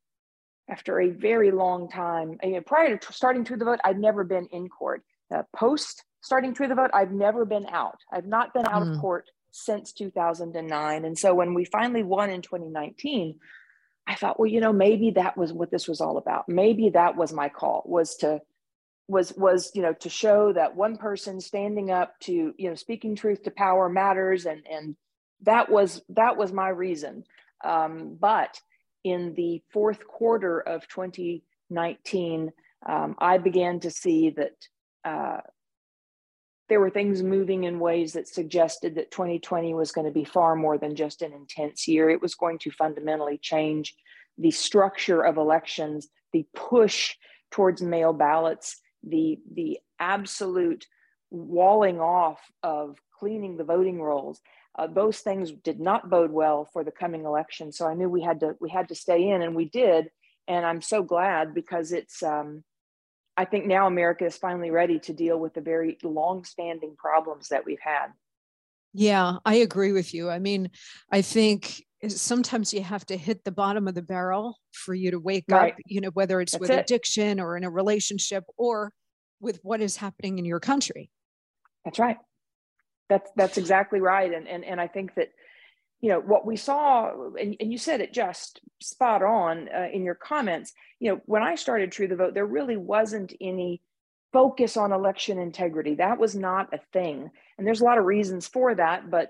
after 0.70 1.01
a 1.01 1.10
very 1.10 1.51
long 1.51 1.89
time, 1.89 2.38
prior 2.65 2.96
to 2.96 3.13
starting 3.13 3.43
True 3.43 3.58
the 3.58 3.65
Vote, 3.65 3.82
I'd 3.84 4.00
never 4.00 4.24
been 4.24 4.48
in 4.48 4.70
court. 4.70 5.03
Uh, 5.34 5.43
post 5.53 6.05
starting 6.24 6.53
True 6.53 6.68
the 6.68 6.75
Vote, 6.75 6.89
I've 6.94 7.12
never 7.12 7.46
been 7.46 7.68
out. 7.68 8.00
I've 8.12 8.25
not 8.25 8.53
been 8.53 8.65
out 8.68 8.84
mm. 8.84 8.96
of 8.96 9.01
court 9.01 9.30
since 9.51 9.94
2009. 9.94 11.06
And 11.06 11.18
so 11.18 11.36
when 11.36 11.53
we 11.53 11.65
finally 11.65 12.01
won 12.01 12.32
in 12.32 12.42
2019, 12.42 13.39
I 14.08 14.15
thought, 14.15 14.39
well, 14.39 14.50
you 14.50 14.60
know, 14.60 14.74
maybe 14.74 15.12
that 15.12 15.38
was 15.38 15.53
what 15.53 15.70
this 15.70 15.88
was 15.88 16.01
all 16.01 16.18
about. 16.18 16.50
Maybe 16.50 16.89
that 16.89 17.15
was 17.15 17.32
my 17.32 17.50
call 17.50 17.84
was 17.86 18.15
to 18.18 18.42
was 19.08 19.34
was 19.36 19.72
you 19.74 19.82
know 19.82 19.94
to 19.94 20.10
show 20.10 20.53
that 20.53 20.75
one 20.75 20.98
person 20.98 21.42
standing 21.42 21.92
up 21.92 22.18
to 22.22 22.53
you 22.58 22.70
know 22.70 22.75
speaking 22.75 23.15
truth 23.15 23.44
to 23.44 23.51
power 23.51 23.89
matters 23.89 24.46
and 24.46 24.65
and 24.70 24.96
that 25.42 25.70
was 25.70 26.01
that 26.10 26.38
was 26.38 26.53
my 26.53 26.70
reason 26.70 27.24
um, 27.65 28.18
but 28.20 28.60
in 29.03 29.34
the 29.36 29.62
fourth 29.72 30.08
quarter 30.08 30.60
of 30.60 30.88
2019 30.88 32.51
um, 32.88 33.15
i 33.20 33.38
began 33.38 33.80
to 33.82 33.92
see 33.92 34.30
that 34.30 34.56
uh, 35.03 35.42
there 36.70 36.79
were 36.79 36.89
things 36.89 37.22
moving 37.22 37.65
in 37.65 37.79
ways 37.79 38.13
that 38.13 38.27
suggested 38.27 38.96
that 38.96 39.12
2020 39.12 39.74
was 39.74 39.91
going 39.91 40.08
to 40.08 40.13
be 40.13 40.24
far 40.24 40.55
more 40.55 40.77
than 40.77 40.96
just 40.96 41.22
an 41.22 41.34
intense 41.34 41.88
year. 41.88 42.10
It 42.10 42.22
was 42.22 42.36
going 42.36 42.60
to 42.60 42.72
fundamentally 42.72 43.38
change 43.38 43.96
the 44.38 44.51
structure 44.51 45.22
of 45.22 45.38
elections, 45.38 46.08
the 46.32 46.46
push 46.55 47.15
towards 47.51 47.82
mail 47.82 48.13
ballots, 48.13 48.79
the, 49.03 49.39
the 49.53 49.79
absolute 50.00 50.88
walling 51.29 52.00
off 52.00 52.39
of 52.62 52.98
cleaning 53.20 53.58
the 53.58 53.63
voting 53.63 54.01
rolls. 54.01 54.39
Uh, 54.77 54.88
those 54.88 55.20
things 55.20 55.51
did 55.51 55.79
not 55.79 56.10
bode 56.10 56.32
well 56.32 56.67
for 56.72 56.84
the 56.84 56.91
coming 56.91 57.25
election. 57.25 57.72
So 57.72 57.88
I 57.88 57.93
knew 57.93 58.10
we 58.10 58.22
had 58.22 58.39
to 58.39 58.55
we 58.60 58.70
had 58.70 58.89
to 58.89 58.96
stay 58.96 59.29
in, 59.29 59.41
and 59.41 59.55
we 59.55 59.65
did. 59.65 60.10
And 60.48 60.65
I'm 60.65 60.82
so 60.82 61.03
glad 61.03 61.53
because 61.53 61.91
it's 61.91 62.24
um, 62.24 62.63
I 63.36 63.46
think 63.46 63.66
now 63.66 63.88
America 63.88 64.25
is 64.25 64.38
finally 64.38 64.70
ready 64.70 65.00
to 65.00 65.13
deal 65.13 65.40
with 65.40 65.54
the 65.54 65.62
very 65.62 65.98
long-standing 66.04 66.96
problems 66.98 67.50
that 67.50 67.66
we've 67.66 67.80
had. 67.80 68.08
Yeah, 68.94 69.38
I 69.44 69.56
agree 69.56 69.92
with 69.92 70.13
you. 70.13 70.30
I 70.30 70.38
mean, 70.38 70.70
I 71.12 71.24
think 71.24 71.84
sometimes 72.08 72.74
you 72.74 72.84
have 72.84 73.06
to 73.08 73.18
hit 73.18 73.44
the 73.44 73.52
bottom 73.52 73.88
of 73.88 73.96
the 73.96 74.02
barrel 74.02 74.60
for 74.74 74.94
you 74.94 75.12
to 75.12 75.20
wake 75.20 75.46
right. 75.50 75.74
up, 75.74 75.80
you 75.88 76.02
know, 76.02 76.12
whether 76.12 76.42
it's 76.42 76.52
That's 76.52 76.62
with 76.62 76.70
it. 76.70 76.80
addiction 76.80 77.40
or 77.40 77.58
in 77.58 77.63
a 77.63 77.72
relationship 77.72 78.44
or 78.58 78.92
with 79.40 79.60
what 79.63 79.82
is 79.82 79.98
happening 79.98 80.38
in 80.38 80.46
your 80.46 80.60
country. 80.60 81.10
That's 81.86 82.00
right. 82.00 82.18
That's 83.10 83.30
that's 83.36 83.58
exactly 83.58 84.00
right. 84.00 84.34
And 84.34 84.48
and 84.48 84.63
and 84.63 84.80
I 84.80 84.88
think 84.88 85.16
that 85.16 85.30
you 86.03 86.10
know 86.10 86.19
what 86.19 86.45
we 86.45 86.57
saw 86.57 87.13
and, 87.39 87.55
and 87.62 87.72
you 87.72 87.77
said 87.77 88.01
it 88.01 88.13
just 88.13 88.60
spot 88.81 89.24
on 89.24 89.69
uh, 89.74 89.88
in 89.93 90.03
your 90.03 90.15
comments. 90.15 90.74
You 91.00 91.12
know 91.12 91.22
when 91.25 91.41
i 91.41 91.55
started 91.55 91.91
true 91.91 92.10
the 92.10 92.17
vote 92.17 92.33
there 92.33 92.45
really 92.45 92.75
wasn't 92.75 93.33
any 93.39 93.81
focus 94.33 94.75
on 94.75 94.91
election 94.91 95.39
integrity. 95.39 95.95
That 95.95 96.19
was 96.19 96.36
not 96.36 96.74
a 96.74 96.79
thing. 96.91 97.29
And 97.57 97.65
there's 97.67 97.81
a 97.81 97.86
lot 97.86 97.98
of 97.98 98.03
reasons 98.03 98.48
for 98.48 98.75
that 98.75 99.10
but 99.10 99.29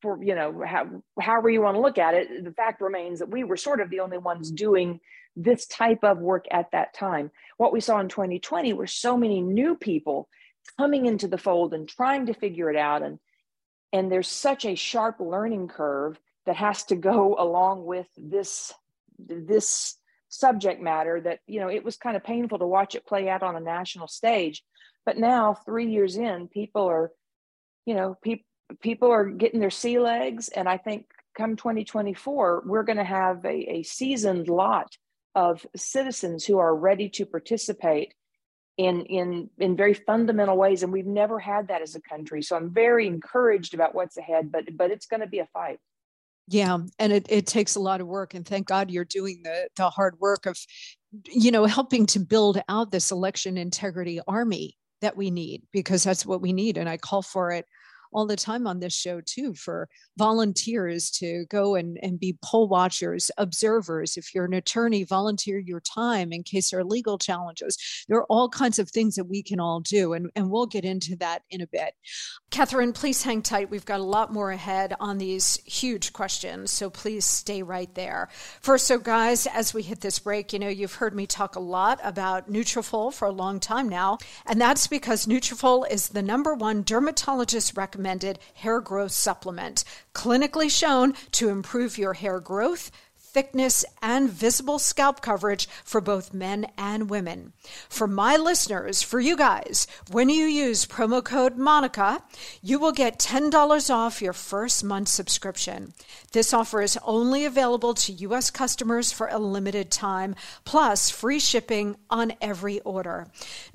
for 0.00 0.22
you 0.22 0.36
know 0.36 0.62
how, 0.64 0.86
however 1.20 1.50
you 1.50 1.60
want 1.60 1.74
to 1.74 1.80
look 1.80 1.98
at 1.98 2.14
it 2.14 2.44
the 2.44 2.52
fact 2.52 2.80
remains 2.80 3.18
that 3.18 3.30
we 3.30 3.42
were 3.42 3.56
sort 3.56 3.80
of 3.80 3.90
the 3.90 4.00
only 4.00 4.18
ones 4.18 4.52
doing 4.52 5.00
this 5.34 5.66
type 5.66 6.04
of 6.04 6.18
work 6.18 6.46
at 6.52 6.70
that 6.70 6.94
time. 6.94 7.32
What 7.56 7.72
we 7.72 7.80
saw 7.80 7.98
in 7.98 8.08
2020 8.08 8.74
were 8.74 8.86
so 8.86 9.16
many 9.16 9.40
new 9.40 9.74
people 9.74 10.28
coming 10.78 11.06
into 11.06 11.26
the 11.26 11.36
fold 11.36 11.74
and 11.74 11.88
trying 11.88 12.26
to 12.26 12.32
figure 12.32 12.70
it 12.70 12.76
out 12.76 13.02
and 13.02 13.18
and 13.96 14.12
there's 14.12 14.28
such 14.28 14.66
a 14.66 14.74
sharp 14.74 15.16
learning 15.20 15.68
curve 15.68 16.20
that 16.44 16.56
has 16.56 16.84
to 16.84 16.96
go 16.96 17.36
along 17.38 17.84
with 17.84 18.08
this 18.16 18.72
this 19.18 19.96
subject 20.28 20.82
matter 20.82 21.20
that 21.20 21.38
you 21.46 21.60
know 21.60 21.68
it 21.68 21.84
was 21.84 21.96
kind 21.96 22.16
of 22.16 22.24
painful 22.24 22.58
to 22.58 22.66
watch 22.66 22.94
it 22.94 23.06
play 23.06 23.28
out 23.28 23.42
on 23.42 23.56
a 23.56 23.60
national 23.60 24.08
stage. 24.08 24.62
But 25.06 25.18
now 25.18 25.54
3 25.54 25.86
years 25.86 26.16
in 26.16 26.48
people 26.48 26.86
are 26.86 27.10
you 27.86 27.94
know 27.94 28.16
people 28.22 28.44
people 28.80 29.10
are 29.10 29.24
getting 29.24 29.60
their 29.60 29.70
sea 29.70 29.98
legs. 29.98 30.48
And 30.48 30.68
i 30.68 30.76
think 30.76 31.06
come 31.36 31.56
2024 31.56 32.64
we're 32.66 32.82
going 32.82 32.96
to 32.96 33.04
have 33.04 33.44
a, 33.44 33.78
a 33.78 33.82
seasoned 33.82 34.48
lot 34.48 34.96
of 35.34 35.66
citizens 35.76 36.44
who 36.44 36.58
are 36.58 36.74
ready 36.74 37.08
to 37.10 37.26
participate 37.26 38.14
in 38.76 39.02
in 39.06 39.48
in 39.58 39.76
very 39.76 39.94
fundamental 39.94 40.56
ways 40.56 40.82
and 40.82 40.92
we've 40.92 41.06
never 41.06 41.38
had 41.38 41.68
that 41.68 41.82
as 41.82 41.94
a 41.94 42.00
country. 42.00 42.42
So 42.42 42.56
i'm 42.56 42.72
very 42.72 43.06
encouraged 43.06 43.74
about 43.74 43.94
what's 43.94 44.16
ahead 44.16 44.52
but 44.52 44.64
but 44.76 44.90
it's 44.90 45.06
going 45.06 45.20
to 45.20 45.26
be 45.26 45.38
a 45.38 45.46
fight. 45.46 45.78
Yeah 46.48 46.78
and 46.98 47.12
it, 47.12 47.26
it 47.28 47.46
takes 47.46 47.76
a 47.76 47.80
lot 47.80 48.00
of 48.00 48.06
work 48.06 48.34
and 48.34 48.46
thank 48.46 48.66
god 48.66 48.90
you're 48.90 49.04
doing 49.04 49.40
the 49.42 49.68
the 49.76 49.90
hard 49.90 50.18
work 50.20 50.46
of 50.46 50.58
you 51.26 51.50
know 51.50 51.64
helping 51.64 52.06
to 52.06 52.20
build 52.20 52.60
out 52.68 52.90
this 52.90 53.10
election 53.10 53.56
integrity 53.56 54.20
army 54.28 54.76
that 55.00 55.16
we 55.16 55.30
need 55.30 55.62
because 55.72 56.02
that's 56.04 56.26
what 56.26 56.40
we 56.40 56.52
need 56.52 56.76
and 56.76 56.88
i 56.88 56.96
call 56.96 57.22
for 57.22 57.50
it 57.50 57.64
all 58.16 58.24
the 58.24 58.34
time 58.34 58.66
on 58.66 58.80
this 58.80 58.96
show 58.96 59.20
too 59.20 59.52
for 59.52 59.90
volunteers 60.16 61.10
to 61.10 61.44
go 61.50 61.74
and, 61.74 61.98
and 62.00 62.18
be 62.18 62.38
poll 62.42 62.66
watchers, 62.66 63.30
observers. 63.36 64.16
If 64.16 64.34
you're 64.34 64.46
an 64.46 64.54
attorney, 64.54 65.04
volunteer 65.04 65.58
your 65.58 65.80
time 65.80 66.32
in 66.32 66.42
case 66.42 66.70
there 66.70 66.80
are 66.80 66.84
legal 66.84 67.18
challenges. 67.18 67.76
There 68.08 68.16
are 68.16 68.26
all 68.30 68.48
kinds 68.48 68.78
of 68.78 68.90
things 68.90 69.16
that 69.16 69.26
we 69.26 69.42
can 69.42 69.60
all 69.60 69.80
do, 69.80 70.14
and, 70.14 70.30
and 70.34 70.50
we'll 70.50 70.64
get 70.64 70.86
into 70.86 71.14
that 71.16 71.42
in 71.50 71.60
a 71.60 71.66
bit. 71.66 71.92
Catherine, 72.50 72.94
please 72.94 73.22
hang 73.22 73.42
tight. 73.42 73.68
We've 73.68 73.84
got 73.84 74.00
a 74.00 74.04
lot 74.04 74.32
more 74.32 74.50
ahead 74.50 74.94
on 74.98 75.18
these 75.18 75.58
huge 75.66 76.14
questions, 76.14 76.70
so 76.70 76.88
please 76.88 77.26
stay 77.26 77.62
right 77.62 77.94
there. 77.94 78.30
First, 78.62 78.86
so 78.86 78.96
guys, 78.96 79.46
as 79.46 79.74
we 79.74 79.82
hit 79.82 80.00
this 80.00 80.20
break, 80.20 80.54
you 80.54 80.58
know, 80.58 80.68
you've 80.68 80.94
heard 80.94 81.14
me 81.14 81.26
talk 81.26 81.54
a 81.54 81.60
lot 81.60 82.00
about 82.02 82.50
Nutrafol 82.50 83.12
for 83.12 83.28
a 83.28 83.32
long 83.32 83.60
time 83.60 83.90
now, 83.90 84.16
and 84.46 84.58
that's 84.58 84.86
because 84.86 85.26
Nutrafol 85.26 85.86
is 85.90 86.08
the 86.08 86.22
number 86.22 86.54
one 86.54 86.82
dermatologist 86.82 87.76
recommended 87.76 88.05
recommended 88.06 88.38
hair 88.54 88.80
growth 88.80 89.10
supplement, 89.10 89.82
clinically 90.14 90.70
shown 90.70 91.12
to 91.32 91.48
improve 91.48 91.98
your 91.98 92.14
hair 92.14 92.38
growth, 92.38 92.92
thickness, 93.36 93.84
and 94.00 94.30
visible 94.30 94.78
scalp 94.78 95.20
coverage 95.20 95.68
for 95.84 96.00
both 96.00 96.32
men 96.32 96.66
and 96.78 97.10
women. 97.10 97.52
For 97.86 98.06
my 98.06 98.34
listeners, 98.34 99.02
for 99.02 99.20
you 99.20 99.36
guys, 99.36 99.86
when 100.10 100.30
you 100.30 100.46
use 100.46 100.86
promo 100.86 101.22
code 101.22 101.58
MONICA, 101.58 102.22
you 102.62 102.78
will 102.78 102.92
get 102.92 103.18
$10 103.18 103.90
off 103.90 104.22
your 104.22 104.32
first 104.32 104.82
month 104.82 105.08
subscription. 105.08 105.92
This 106.32 106.54
offer 106.54 106.80
is 106.80 106.98
only 107.04 107.44
available 107.44 107.92
to 107.92 108.12
U.S. 108.12 108.50
customers 108.50 109.12
for 109.12 109.26
a 109.26 109.38
limited 109.38 109.90
time, 109.90 110.34
plus 110.64 111.10
free 111.10 111.38
shipping 111.38 111.96
on 112.08 112.32
every 112.40 112.80
order. 112.80 113.26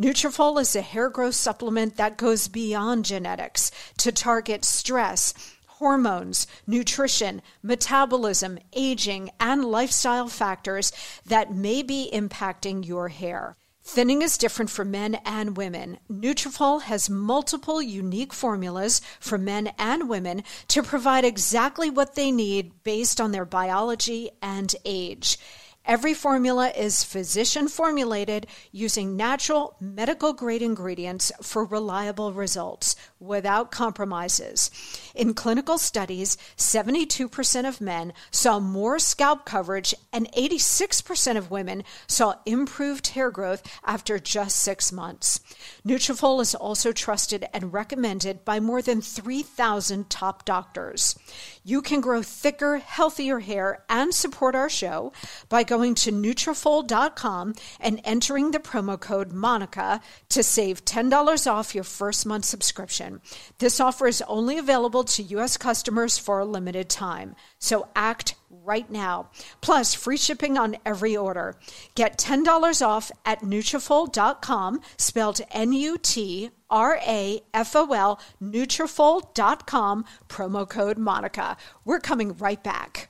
Nutrafol 0.01 0.59
is 0.59 0.75
a 0.75 0.81
hair 0.81 1.11
growth 1.11 1.35
supplement 1.35 1.97
that 1.97 2.17
goes 2.17 2.47
beyond 2.47 3.05
genetics 3.05 3.69
to 3.97 4.11
target 4.11 4.65
stress 4.65 5.35
hormones, 5.81 6.45
nutrition, 6.67 7.41
metabolism, 7.63 8.59
aging, 8.71 9.31
and 9.39 9.65
lifestyle 9.65 10.27
factors 10.27 10.91
that 11.25 11.55
may 11.55 11.81
be 11.81 12.07
impacting 12.13 12.87
your 12.87 13.07
hair. 13.07 13.57
Thinning 13.83 14.21
is 14.21 14.37
different 14.37 14.69
for 14.69 14.85
men 14.85 15.15
and 15.25 15.57
women. 15.57 15.97
Nutrafol 16.07 16.83
has 16.83 17.09
multiple 17.09 17.81
unique 17.81 18.31
formulas 18.31 19.01
for 19.19 19.39
men 19.39 19.71
and 19.79 20.07
women 20.07 20.43
to 20.67 20.83
provide 20.83 21.25
exactly 21.25 21.89
what 21.89 22.13
they 22.13 22.29
need 22.29 22.83
based 22.83 23.19
on 23.19 23.31
their 23.31 23.43
biology 23.43 24.29
and 24.39 24.75
age. 24.85 25.39
Every 25.83 26.13
formula 26.13 26.69
is 26.69 27.03
physician 27.03 27.67
formulated 27.67 28.45
using 28.71 29.17
natural 29.17 29.75
medical 29.81 30.31
grade 30.31 30.61
ingredients 30.61 31.31
for 31.41 31.65
reliable 31.65 32.33
results 32.33 32.95
without 33.19 33.71
compromises. 33.71 34.69
In 35.15 35.33
clinical 35.33 35.79
studies, 35.79 36.37
72% 36.55 37.67
of 37.67 37.81
men 37.81 38.13
saw 38.29 38.59
more 38.59 38.99
scalp 38.99 39.43
coverage 39.43 39.93
and 40.13 40.31
86% 40.33 41.35
of 41.35 41.49
women 41.49 41.83
saw 42.07 42.35
improved 42.45 43.07
hair 43.07 43.31
growth 43.31 43.63
after 43.83 44.19
just 44.19 44.59
6 44.59 44.91
months. 44.91 45.39
Nutrafol 45.85 46.41
is 46.41 46.53
also 46.53 46.91
trusted 46.91 47.45
and 47.53 47.73
recommended 47.73 48.45
by 48.45 48.59
more 48.59 48.83
than 48.83 49.01
3,000 49.01 50.09
top 50.11 50.45
doctors. 50.45 51.17
You 51.63 51.81
can 51.81 52.01
grow 52.01 52.21
thicker, 52.21 52.77
healthier 52.77 53.39
hair 53.39 53.83
and 53.89 54.13
support 54.13 54.55
our 54.55 54.69
show 54.69 55.11
by 55.49 55.63
going 55.71 55.95
to 55.95 56.11
Nutrafol.com 56.11 57.53
and 57.79 58.01
entering 58.03 58.51
the 58.51 58.59
promo 58.59 58.99
code 58.99 59.31
MONICA 59.31 60.01
to 60.27 60.43
save 60.43 60.83
$10 60.83 61.49
off 61.49 61.73
your 61.73 61.85
first 61.85 62.25
month 62.25 62.43
subscription. 62.43 63.21
This 63.59 63.79
offer 63.79 64.05
is 64.05 64.21
only 64.27 64.57
available 64.57 65.05
to 65.05 65.23
U.S. 65.23 65.55
customers 65.55 66.17
for 66.17 66.41
a 66.41 66.45
limited 66.45 66.89
time, 66.89 67.37
so 67.57 67.87
act 67.95 68.35
right 68.49 68.91
now. 68.91 69.29
Plus, 69.61 69.93
free 69.93 70.17
shipping 70.17 70.57
on 70.57 70.75
every 70.85 71.15
order. 71.15 71.55
Get 71.95 72.17
$10 72.17 72.85
off 72.85 73.09
at 73.25 73.39
Nutrafol.com, 73.39 74.81
spelled 74.97 75.39
N-U-T 75.51 76.51
R-A-F-O-L, 76.69 78.19
Nutrafol.com, 78.41 80.05
promo 80.27 80.69
code 80.69 80.97
MONICA. 80.97 81.57
We're 81.85 81.99
coming 81.99 82.35
right 82.37 82.61
back. 82.61 83.09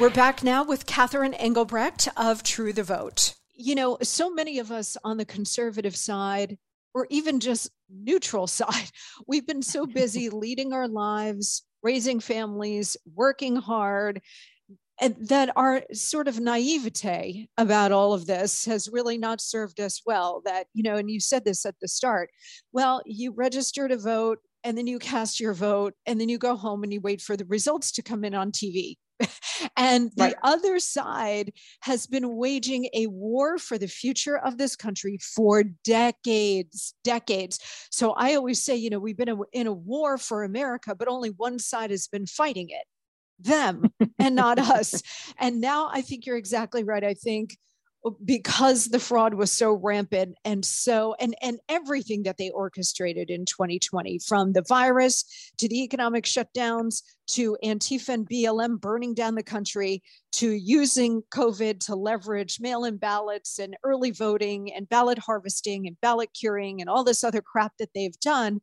We're 0.00 0.08
back 0.08 0.42
now 0.42 0.64
with 0.64 0.86
Catherine 0.86 1.34
Engelbrecht 1.34 2.08
of 2.16 2.42
True 2.42 2.72
the 2.72 2.82
Vote. 2.82 3.34
You 3.52 3.74
know, 3.74 3.98
so 4.00 4.30
many 4.30 4.58
of 4.58 4.72
us 4.72 4.96
on 5.04 5.18
the 5.18 5.26
conservative 5.26 5.94
side, 5.94 6.56
or 6.94 7.06
even 7.10 7.38
just 7.38 7.70
neutral 7.90 8.46
side, 8.46 8.90
we've 9.26 9.46
been 9.46 9.60
so 9.60 9.84
busy 9.84 10.30
leading 10.30 10.72
our 10.72 10.88
lives, 10.88 11.64
raising 11.82 12.18
families, 12.18 12.96
working 13.14 13.56
hard, 13.56 14.22
and 15.02 15.16
that 15.28 15.52
our 15.54 15.82
sort 15.92 16.28
of 16.28 16.40
naivete 16.40 17.50
about 17.58 17.92
all 17.92 18.14
of 18.14 18.24
this 18.24 18.64
has 18.64 18.88
really 18.90 19.18
not 19.18 19.42
served 19.42 19.80
us 19.80 20.00
well. 20.06 20.40
That, 20.46 20.66
you 20.72 20.82
know, 20.82 20.96
and 20.96 21.10
you 21.10 21.20
said 21.20 21.44
this 21.44 21.66
at 21.66 21.74
the 21.78 21.88
start 21.88 22.30
well, 22.72 23.02
you 23.04 23.32
register 23.32 23.86
to 23.86 23.98
vote 23.98 24.38
and 24.64 24.78
then 24.78 24.86
you 24.86 24.98
cast 24.98 25.40
your 25.40 25.52
vote 25.52 25.92
and 26.06 26.18
then 26.18 26.30
you 26.30 26.38
go 26.38 26.56
home 26.56 26.84
and 26.84 26.90
you 26.90 27.02
wait 27.02 27.20
for 27.20 27.36
the 27.36 27.44
results 27.44 27.92
to 27.92 28.02
come 28.02 28.24
in 28.24 28.34
on 28.34 28.50
TV 28.50 28.96
and 29.76 30.10
the 30.16 30.36
other 30.42 30.78
side 30.78 31.52
has 31.80 32.06
been 32.06 32.36
waging 32.36 32.88
a 32.94 33.06
war 33.08 33.58
for 33.58 33.78
the 33.78 33.88
future 33.88 34.38
of 34.38 34.58
this 34.58 34.76
country 34.76 35.18
for 35.18 35.62
decades, 35.84 36.94
decades. 37.04 37.58
So 37.90 38.12
I 38.12 38.34
always 38.34 38.62
say, 38.62 38.76
you 38.76 38.90
know, 38.90 38.98
we've 38.98 39.16
been 39.16 39.40
in 39.52 39.66
a 39.66 39.72
war 39.72 40.18
for 40.18 40.44
America, 40.44 40.94
but 40.94 41.08
only 41.08 41.30
one 41.30 41.58
side 41.58 41.90
has 41.90 42.08
been 42.08 42.26
fighting 42.26 42.70
it 42.70 42.84
them 43.42 43.84
and 44.18 44.34
not 44.34 44.58
us. 44.58 45.02
And 45.38 45.60
now 45.60 45.88
I 45.90 46.02
think 46.02 46.26
you're 46.26 46.36
exactly 46.36 46.84
right. 46.84 47.02
I 47.02 47.14
think 47.14 47.56
because 48.24 48.86
the 48.86 48.98
fraud 48.98 49.34
was 49.34 49.52
so 49.52 49.72
rampant 49.74 50.36
and 50.44 50.64
so 50.64 51.14
and 51.20 51.34
and 51.42 51.60
everything 51.68 52.22
that 52.22 52.38
they 52.38 52.50
orchestrated 52.50 53.30
in 53.30 53.44
2020 53.44 54.18
from 54.26 54.52
the 54.52 54.62
virus 54.62 55.52
to 55.58 55.68
the 55.68 55.82
economic 55.82 56.24
shutdowns 56.24 57.02
to 57.26 57.58
antifa 57.62 58.08
and 58.08 58.28
blm 58.28 58.80
burning 58.80 59.12
down 59.12 59.34
the 59.34 59.42
country 59.42 60.02
to 60.32 60.50
using 60.50 61.22
covid 61.32 61.78
to 61.78 61.94
leverage 61.94 62.58
mail-in 62.58 62.96
ballots 62.96 63.58
and 63.58 63.76
early 63.84 64.10
voting 64.10 64.72
and 64.72 64.88
ballot 64.88 65.18
harvesting 65.18 65.86
and 65.86 66.00
ballot 66.00 66.30
curing 66.32 66.80
and 66.80 66.88
all 66.88 67.04
this 67.04 67.22
other 67.22 67.42
crap 67.42 67.72
that 67.78 67.90
they've 67.94 68.18
done 68.20 68.60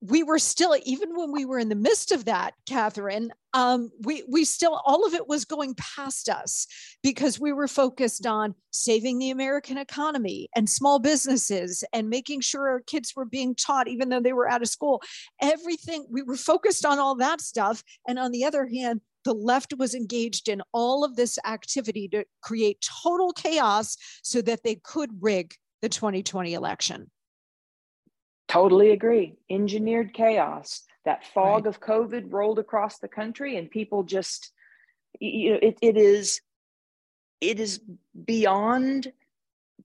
we 0.00 0.22
were 0.22 0.38
still 0.38 0.76
even 0.84 1.14
when 1.14 1.32
we 1.32 1.44
were 1.44 1.58
in 1.58 1.68
the 1.68 1.74
midst 1.74 2.12
of 2.12 2.24
that 2.24 2.54
catherine 2.66 3.30
um, 3.52 3.90
we 4.02 4.22
we 4.28 4.44
still 4.44 4.80
all 4.84 5.06
of 5.06 5.12
it 5.12 5.28
was 5.28 5.44
going 5.44 5.74
past 5.74 6.28
us 6.28 6.66
because 7.02 7.40
we 7.40 7.52
were 7.52 7.68
focused 7.68 8.26
on 8.26 8.54
saving 8.70 9.18
the 9.18 9.30
american 9.30 9.76
economy 9.76 10.48
and 10.54 10.68
small 10.68 10.98
businesses 10.98 11.84
and 11.92 12.08
making 12.08 12.40
sure 12.40 12.68
our 12.68 12.80
kids 12.80 13.14
were 13.14 13.24
being 13.24 13.54
taught 13.54 13.88
even 13.88 14.08
though 14.08 14.20
they 14.20 14.32
were 14.32 14.48
out 14.48 14.62
of 14.62 14.68
school. 14.68 15.02
Everything 15.40 16.06
we 16.10 16.22
were 16.22 16.36
focused 16.36 16.84
on 16.84 16.98
all 16.98 17.14
that 17.16 17.40
stuff. 17.40 17.82
And 18.06 18.18
on 18.18 18.32
the 18.32 18.44
other 18.44 18.66
hand 18.66 19.00
the 19.24 19.34
left 19.34 19.74
was 19.76 19.94
engaged 19.94 20.48
in 20.48 20.62
all 20.72 21.04
of 21.04 21.14
this 21.14 21.38
activity 21.44 22.08
to 22.08 22.24
create 22.42 22.82
total 23.02 23.34
chaos 23.34 23.96
so 24.22 24.40
that 24.40 24.62
they 24.64 24.76
could 24.76 25.10
rig 25.20 25.54
the 25.82 25.90
2020 25.90 26.54
election 26.54 27.10
Totally 28.50 28.90
agree. 28.90 29.36
Engineered 29.48 30.12
chaos. 30.12 30.82
That 31.04 31.24
fog 31.24 31.66
right. 31.66 31.74
of 31.74 31.80
COVID 31.80 32.32
rolled 32.32 32.58
across 32.58 32.98
the 32.98 33.06
country, 33.06 33.56
and 33.56 33.70
people 33.70 34.02
just, 34.02 34.50
you 35.20 35.52
know, 35.52 35.58
it, 35.62 35.78
it 35.80 35.96
is, 35.96 36.40
it 37.40 37.60
is 37.60 37.80
beyond 38.24 39.12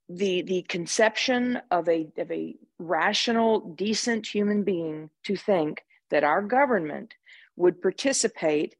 the 0.10 0.42
the 0.42 0.64
conception 0.64 1.62
of 1.70 1.88
a 1.88 2.08
of 2.18 2.32
a 2.32 2.56
rational, 2.80 3.60
decent 3.76 4.26
human 4.26 4.64
being 4.64 5.12
to 5.26 5.36
think 5.36 5.84
that 6.10 6.24
our 6.24 6.42
government 6.42 7.14
would 7.56 7.82
participate 7.82 8.76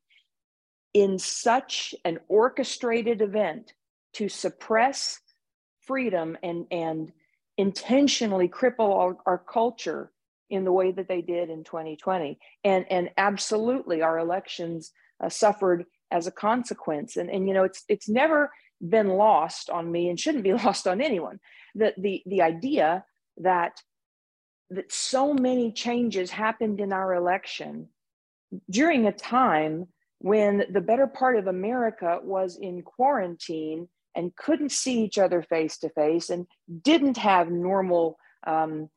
in 0.96 1.20
such 1.20 1.94
an 2.04 2.20
orchestrated 2.28 3.22
event 3.22 3.74
to 4.14 4.30
suppress 4.30 5.20
freedom 5.82 6.38
and 6.42 6.66
and 6.72 7.12
intentionally 7.58 8.48
cripple 8.48 8.96
our, 8.96 9.18
our 9.26 9.38
culture 9.38 10.12
in 10.50 10.64
the 10.64 10.72
way 10.72 10.92
that 10.92 11.08
they 11.08 11.22
did 11.22 11.50
in 11.50 11.64
2020 11.64 12.38
and 12.64 12.86
and 12.92 13.10
absolutely 13.18 14.02
our 14.02 14.20
elections 14.20 14.92
uh, 15.24 15.30
suffered 15.30 15.86
as 16.12 16.28
a 16.28 16.32
consequence. 16.32 17.18
And 17.18 17.30
and 17.30 17.48
you 17.48 17.54
know 17.54 17.64
it's 17.64 17.84
it's 17.90 18.10
never 18.10 18.52
been 18.88 19.10
lost 19.10 19.70
on 19.70 19.92
me 19.92 20.10
and 20.10 20.20
shouldn't 20.20 20.44
be 20.44 20.54
lost 20.66 20.88
on 20.88 21.02
anyone. 21.02 21.40
That 21.76 21.96
the 21.98 22.22
the 22.26 22.42
idea 22.42 23.04
that 23.38 23.82
that 24.72 24.92
so 24.92 25.34
many 25.34 25.72
changes 25.72 26.32
happened 26.32 26.80
in 26.80 26.92
our 26.92 27.14
election 27.14 27.90
during 28.70 29.06
a 29.06 29.12
time 29.12 29.88
when 30.20 30.64
the 30.72 30.82
better 30.82 31.06
part 31.06 31.38
of 31.38 31.48
America 31.48 32.20
was 32.24 32.58
in 32.58 32.82
quarantine 32.82 33.88
and 34.16 34.36
couldn't 34.36 34.72
see 34.72 35.04
each 35.04 35.18
other 35.18 35.42
face 35.42 35.78
to 35.80 35.90
face 35.90 36.30
and 36.30 36.48
didn't 36.82 37.18
have 37.18 37.50
normal 37.50 38.18
um, 38.48 38.90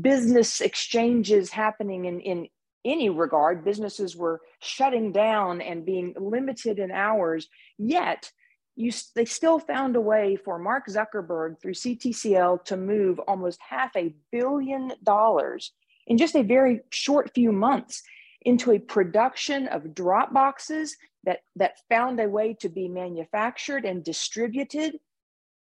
business 0.00 0.60
exchanges 0.60 1.50
happening 1.50 2.04
in, 2.04 2.20
in 2.20 2.48
any 2.84 3.10
regard. 3.10 3.64
Businesses 3.64 4.16
were 4.16 4.40
shutting 4.60 5.12
down 5.12 5.60
and 5.60 5.84
being 5.84 6.14
limited 6.18 6.78
in 6.78 6.90
hours, 6.90 7.48
yet 7.78 8.30
you, 8.76 8.92
they 9.14 9.24
still 9.24 9.58
found 9.58 9.96
a 9.96 10.00
way 10.00 10.36
for 10.36 10.58
Mark 10.58 10.84
Zuckerberg 10.86 11.60
through 11.60 11.74
CTCL 11.74 12.64
to 12.64 12.76
move 12.76 13.18
almost 13.20 13.58
half 13.66 13.90
a 13.96 14.14
billion 14.30 14.92
dollars 15.02 15.72
in 16.06 16.18
just 16.18 16.36
a 16.36 16.42
very 16.42 16.80
short 16.90 17.32
few 17.34 17.52
months 17.52 18.02
into 18.42 18.70
a 18.70 18.78
production 18.78 19.66
of 19.68 19.94
drop 19.94 20.32
boxes 20.32 20.96
that, 21.26 21.40
that 21.56 21.78
found 21.90 22.20
a 22.20 22.28
way 22.28 22.54
to 22.60 22.68
be 22.68 22.88
manufactured 22.88 23.84
and 23.84 24.02
distributed 24.02 24.98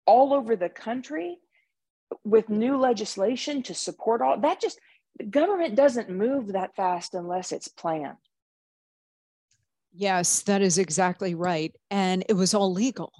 all 0.06 0.32
over 0.32 0.56
the 0.56 0.68
country 0.68 1.36
with 2.24 2.48
new 2.48 2.76
legislation 2.76 3.62
to 3.62 3.74
support 3.74 4.22
all 4.22 4.40
that 4.40 4.60
just 4.60 4.80
the 5.18 5.24
government 5.24 5.76
doesn't 5.76 6.08
move 6.08 6.52
that 6.52 6.74
fast 6.74 7.14
unless 7.14 7.52
it's 7.52 7.68
planned. 7.68 8.16
Yes 9.92 10.42
that 10.42 10.62
is 10.62 10.78
exactly 10.78 11.34
right. 11.34 11.74
And 11.90 12.24
it 12.28 12.34
was 12.34 12.54
all 12.54 12.72
legal 12.72 13.12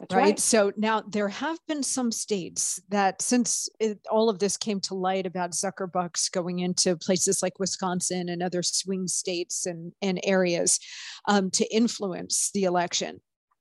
right? 0.00 0.10
right? 0.12 0.38
So 0.38 0.72
now 0.76 1.02
there 1.02 1.28
have 1.28 1.58
been 1.66 1.82
some 1.82 2.12
states 2.12 2.80
that, 2.88 3.22
since 3.22 3.68
it, 3.80 3.98
all 4.10 4.28
of 4.28 4.38
this 4.38 4.56
came 4.56 4.80
to 4.80 4.94
light 4.94 5.26
about 5.26 5.52
Zuckerbucks 5.52 6.30
going 6.32 6.60
into 6.60 6.96
places 6.96 7.42
like 7.42 7.58
Wisconsin 7.58 8.28
and 8.28 8.42
other 8.42 8.62
swing 8.62 9.08
states 9.08 9.66
and, 9.66 9.92
and 10.02 10.20
areas 10.24 10.78
um, 11.26 11.50
to 11.52 11.64
influence 11.74 12.50
the 12.52 12.64
election, 12.64 13.20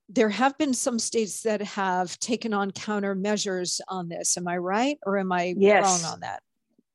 there 0.09 0.29
have 0.29 0.57
been 0.57 0.73
some 0.73 0.99
states 0.99 1.41
that 1.43 1.61
have 1.61 2.19
taken 2.19 2.53
on 2.53 2.71
countermeasures 2.71 3.79
on 3.87 4.09
this. 4.09 4.37
Am 4.37 4.47
I 4.47 4.57
right? 4.57 4.97
Or 5.05 5.17
am 5.17 5.31
I 5.31 5.55
yes. 5.57 5.83
wrong 5.83 6.13
on 6.13 6.19
that? 6.19 6.41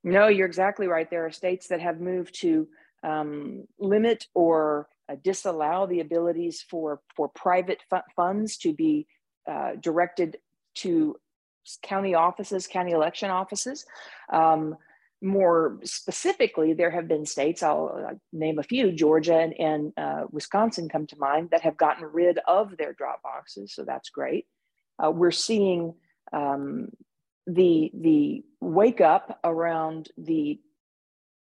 No, 0.05 0.29
you're 0.29 0.47
exactly 0.47 0.87
right. 0.87 1.11
There 1.11 1.27
are 1.27 1.31
states 1.31 1.69
that 1.69 1.81
have 1.81 2.01
moved 2.01 2.41
to 2.41 2.69
um, 3.03 3.67
limit 3.79 4.27
or 4.35 4.89
uh, 5.11 5.17
disallow 5.23 5.87
the 5.87 6.01
abilities 6.01 6.65
for 6.69 7.01
for 7.17 7.29
private 7.29 7.83
funds 8.15 8.57
to 8.59 8.73
be 8.73 9.07
uh, 9.49 9.73
directed 9.81 10.39
to 10.77 11.17
county 11.83 12.15
offices, 12.15 12.67
county 12.67 12.93
election 12.93 13.31
offices. 13.31 13.85
Um, 14.33 14.77
more 15.23 15.79
specifically, 15.85 16.73
there 16.73 16.91
have 16.91 17.07
been 17.07 17.27
states, 17.27 17.63
I'll 17.63 18.07
uh, 18.09 18.15
name 18.33 18.59
a 18.59 18.63
few, 18.63 18.91
Georgia 18.91 19.37
and, 19.37 19.53
and 19.59 19.93
uh, 19.97 20.25
Wisconsin 20.31 20.89
come 20.89 21.07
to 21.09 21.19
mind, 21.19 21.51
that 21.51 21.61
have 21.61 21.77
gotten 21.77 22.05
rid 22.05 22.39
of 22.49 22.77
their 22.79 22.95
drop 22.95 23.23
boxes. 23.23 23.75
So 23.75 23.85
that's 23.85 24.09
great. 24.09 24.47
Uh, 25.03 25.11
we're 25.11 25.31
seeing 25.31 25.95
um, 26.33 26.89
the, 27.47 27.91
the 27.95 28.43
wake 28.61 29.03
up 29.03 29.39
around 29.45 30.09
the 30.17 30.59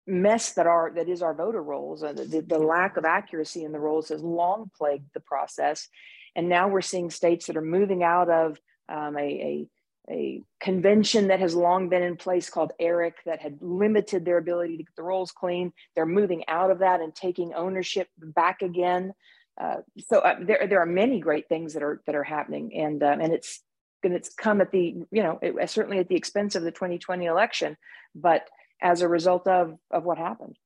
mess 0.07 0.53
that 0.53 0.67
are 0.67 0.91
that 0.93 1.09
is 1.09 1.23
our 1.23 1.33
voter 1.33 1.63
rolls 1.63 2.03
and 2.03 2.15
the, 2.17 2.41
the 2.41 2.59
lack 2.59 2.95
of 2.95 3.05
accuracy 3.05 3.63
in 3.63 3.71
the 3.71 3.79
rolls 3.79 4.09
has 4.09 4.21
long 4.21 4.69
plagued 4.77 5.09
the 5.15 5.19
process 5.19 5.89
and 6.35 6.49
now 6.49 6.67
we're 6.67 6.81
seeing 6.81 7.09
states 7.09 7.47
that 7.47 7.57
are 7.57 7.61
moving 7.61 8.03
out 8.03 8.29
of 8.29 8.59
um, 8.89 9.17
a, 9.17 9.21
a, 9.21 9.67
a, 10.11 10.41
convention 10.59 11.27
that 11.29 11.39
has 11.39 11.55
long 11.55 11.89
been 11.89 12.03
in 12.03 12.17
place 12.17 12.49
called 12.49 12.71
ERIC 12.79 13.15
that 13.25 13.41
had 13.41 13.57
limited 13.61 14.25
their 14.25 14.37
ability 14.37 14.77
to 14.77 14.83
get 14.83 14.95
the 14.95 15.03
rolls 15.03 15.31
clean. 15.31 15.73
They're 15.95 16.05
moving 16.05 16.43
out 16.47 16.71
of 16.71 16.79
that 16.79 17.01
and 17.01 17.15
taking 17.15 17.53
ownership 17.53 18.07
back 18.17 18.61
again. 18.61 19.13
Uh, 19.59 19.77
so 20.07 20.19
uh, 20.19 20.35
there, 20.41 20.67
there 20.67 20.81
are 20.81 20.87
many 20.87 21.19
great 21.19 21.47
things 21.47 21.73
that 21.73 21.83
are 21.83 22.01
that 22.05 22.15
are 22.15 22.23
happening, 22.23 22.75
and 22.75 23.01
um, 23.01 23.21
and 23.21 23.31
it's 23.31 23.61
and 24.03 24.13
it's 24.13 24.33
come 24.33 24.59
at 24.59 24.71
the 24.71 24.95
you 25.11 25.23
know 25.23 25.39
it, 25.41 25.69
certainly 25.69 25.97
at 25.99 26.09
the 26.09 26.15
expense 26.15 26.55
of 26.55 26.63
the 26.63 26.71
2020 26.71 27.25
election, 27.25 27.77
but 28.13 28.49
as 28.81 29.01
a 29.01 29.07
result 29.07 29.47
of 29.47 29.77
of 29.91 30.03
what 30.03 30.17
happened. 30.17 30.57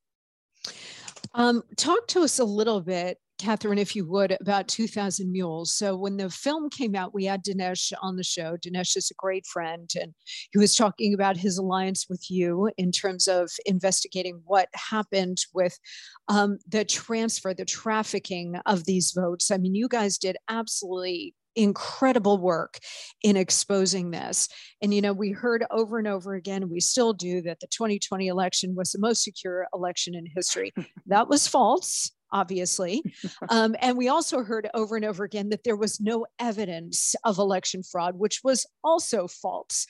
Um, 1.35 1.63
talk 1.77 2.07
to 2.07 2.21
us 2.21 2.39
a 2.39 2.43
little 2.43 2.81
bit 2.81 3.19
Catherine, 3.39 3.79
if 3.79 3.95
you 3.95 4.05
would, 4.05 4.37
about 4.41 4.67
2000 4.67 5.31
Mules. 5.31 5.73
So 5.73 5.95
when 5.95 6.17
the 6.17 6.29
film 6.29 6.69
came 6.69 6.93
out, 6.93 7.13
we 7.13 7.25
had 7.25 7.43
Dinesh 7.43 7.93
on 8.01 8.17
the 8.17 8.23
show. 8.23 8.57
Dinesh 8.57 8.97
is 8.97 9.09
a 9.09 9.15
great 9.17 9.45
friend, 9.47 9.89
and 9.99 10.13
he 10.51 10.59
was 10.59 10.75
talking 10.75 11.13
about 11.13 11.37
his 11.37 11.57
alliance 11.57 12.07
with 12.09 12.29
you 12.29 12.69
in 12.77 12.91
terms 12.91 13.27
of 13.27 13.49
investigating 13.65 14.41
what 14.45 14.67
happened 14.75 15.39
with 15.53 15.79
um, 16.27 16.59
the 16.67 16.83
transfer, 16.83 17.53
the 17.53 17.65
trafficking 17.65 18.59
of 18.65 18.83
these 18.83 19.11
votes. 19.11 19.49
I 19.51 19.57
mean, 19.57 19.73
you 19.73 19.87
guys 19.87 20.17
did 20.17 20.35
absolutely 20.49 21.33
incredible 21.55 22.37
work 22.37 22.77
in 23.23 23.35
exposing 23.35 24.11
this. 24.11 24.49
And, 24.81 24.93
you 24.93 25.01
know, 25.01 25.13
we 25.13 25.31
heard 25.31 25.65
over 25.71 25.97
and 25.97 26.07
over 26.07 26.35
again, 26.35 26.69
we 26.69 26.79
still 26.79 27.13
do, 27.13 27.41
that 27.41 27.59
the 27.59 27.67
2020 27.67 28.27
election 28.27 28.75
was 28.75 28.91
the 28.91 28.99
most 28.99 29.23
secure 29.23 29.65
election 29.73 30.13
in 30.13 30.25
history. 30.25 30.73
that 31.07 31.27
was 31.27 31.47
false 31.47 32.11
obviously. 32.31 33.03
Um, 33.49 33.75
and 33.79 33.97
we 33.97 34.09
also 34.09 34.43
heard 34.43 34.69
over 34.73 34.95
and 34.95 35.05
over 35.05 35.23
again 35.23 35.49
that 35.49 35.63
there 35.63 35.75
was 35.75 35.99
no 35.99 36.25
evidence 36.39 37.15
of 37.23 37.39
election 37.39 37.81
fraud, 37.81 38.15
which 38.17 38.41
was 38.43 38.65
also 38.83 39.27
false. 39.27 39.87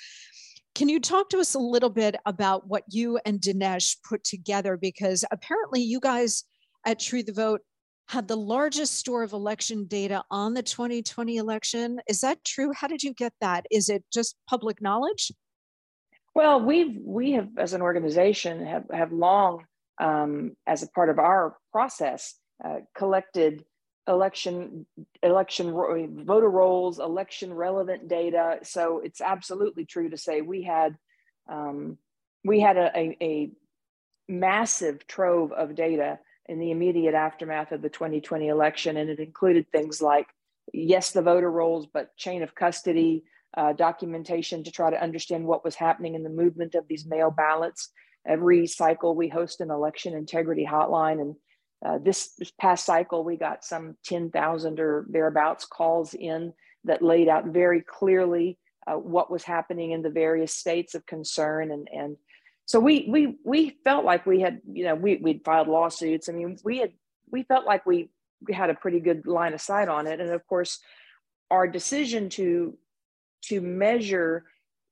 Can 0.75 0.87
you 0.87 0.99
talk 0.99 1.29
to 1.29 1.39
us 1.39 1.55
a 1.55 1.59
little 1.59 1.89
bit 1.89 2.15
about 2.25 2.67
what 2.67 2.83
you 2.89 3.19
and 3.25 3.41
Dinesh 3.41 3.97
put 4.07 4.23
together? 4.23 4.77
Because 4.77 5.25
apparently, 5.31 5.81
you 5.81 5.99
guys 5.99 6.43
at 6.85 6.99
True 6.99 7.23
the 7.23 7.33
Vote 7.33 7.61
had 8.07 8.27
the 8.27 8.37
largest 8.37 8.95
store 8.95 9.23
of 9.23 9.33
election 9.33 9.85
data 9.85 10.23
on 10.31 10.53
the 10.53 10.63
2020 10.63 11.37
election. 11.37 11.99
Is 12.07 12.21
that 12.21 12.43
true? 12.43 12.71
How 12.73 12.87
did 12.87 13.03
you 13.03 13.13
get 13.13 13.33
that? 13.41 13.65
Is 13.69 13.89
it 13.89 14.03
just 14.11 14.35
public 14.49 14.81
knowledge? 14.81 15.31
Well, 16.33 16.61
we've 16.61 16.97
we 17.03 17.33
have 17.33 17.49
as 17.57 17.73
an 17.73 17.81
organization 17.81 18.65
have 18.65 18.85
have 18.91 19.11
long, 19.11 19.65
um, 19.99 20.55
as 20.65 20.83
a 20.83 20.87
part 20.87 21.09
of 21.09 21.19
our 21.19 21.55
process, 21.71 22.35
uh, 22.63 22.79
collected 22.95 23.63
election 24.07 24.85
election 25.21 25.71
voter 25.71 26.49
rolls, 26.49 26.99
election 26.99 27.53
relevant 27.53 28.07
data. 28.07 28.59
So 28.63 29.01
it's 29.03 29.21
absolutely 29.21 29.85
true 29.85 30.09
to 30.09 30.17
say 30.17 30.41
we 30.41 30.63
had 30.63 30.97
um, 31.49 31.97
we 32.43 32.59
had 32.59 32.77
a, 32.77 32.91
a, 32.97 33.17
a 33.21 33.51
massive 34.27 35.05
trove 35.07 35.51
of 35.51 35.75
data 35.75 36.19
in 36.47 36.59
the 36.59 36.71
immediate 36.71 37.13
aftermath 37.13 37.71
of 37.71 37.81
the 37.81 37.89
2020 37.89 38.47
election, 38.47 38.97
and 38.97 39.09
it 39.09 39.19
included 39.19 39.71
things 39.71 40.01
like 40.01 40.27
yes, 40.73 41.11
the 41.11 41.21
voter 41.21 41.49
rolls, 41.49 41.87
but 41.91 42.15
chain 42.17 42.43
of 42.43 42.55
custody, 42.55 43.23
uh, 43.57 43.73
documentation 43.73 44.63
to 44.63 44.71
try 44.71 44.89
to 44.89 45.01
understand 45.01 45.45
what 45.45 45.63
was 45.63 45.75
happening 45.75 46.15
in 46.15 46.23
the 46.23 46.29
movement 46.29 46.75
of 46.75 46.87
these 46.87 47.05
mail 47.05 47.31
ballots. 47.31 47.89
Every 48.27 48.67
cycle, 48.67 49.15
we 49.15 49.27
host 49.29 49.61
an 49.61 49.71
election 49.71 50.13
integrity 50.13 50.67
hotline. 50.69 51.21
And 51.21 51.35
uh, 51.85 51.97
this, 52.03 52.39
past 52.59 52.85
cycle, 52.85 53.23
we 53.23 53.37
got 53.37 53.63
some 53.63 53.95
10,000 54.05 54.79
or 54.79 55.05
thereabouts 55.09 55.65
calls 55.65 56.13
in 56.13 56.53
that 56.85 57.01
laid 57.01 57.27
out 57.27 57.45
very 57.45 57.81
clearly 57.81 58.57
uh, 58.87 58.95
what 58.95 59.31
was 59.31 59.43
happening 59.43 59.91
in 59.91 60.01
the 60.01 60.09
various 60.09 60.53
states 60.53 60.95
of 60.95 61.05
concern. 61.05 61.71
And, 61.71 61.87
and 61.91 62.17
so 62.65 62.79
we, 62.79 63.07
we, 63.09 63.37
we 63.43 63.77
felt 63.83 64.05
like 64.05 64.25
we 64.25 64.41
had, 64.41 64.61
you 64.71 64.85
know, 64.85 64.95
we, 64.95 65.17
we'd 65.17 65.45
filed 65.45 65.67
lawsuits. 65.67 66.29
I 66.29 66.33
mean, 66.33 66.57
we 66.63 66.79
had, 66.79 66.91
we 67.31 67.43
felt 67.43 67.65
like 67.65 67.85
we 67.85 68.09
had 68.51 68.69
a 68.69 68.75
pretty 68.75 68.99
good 68.99 69.27
line 69.27 69.53
of 69.53 69.61
sight 69.61 69.89
on 69.89 70.07
it. 70.07 70.19
And 70.19 70.31
of 70.31 70.45
course, 70.47 70.79
our 71.51 71.67
decision 71.67 72.29
to 72.29 72.77
to 73.41 73.61
measure 73.61 74.45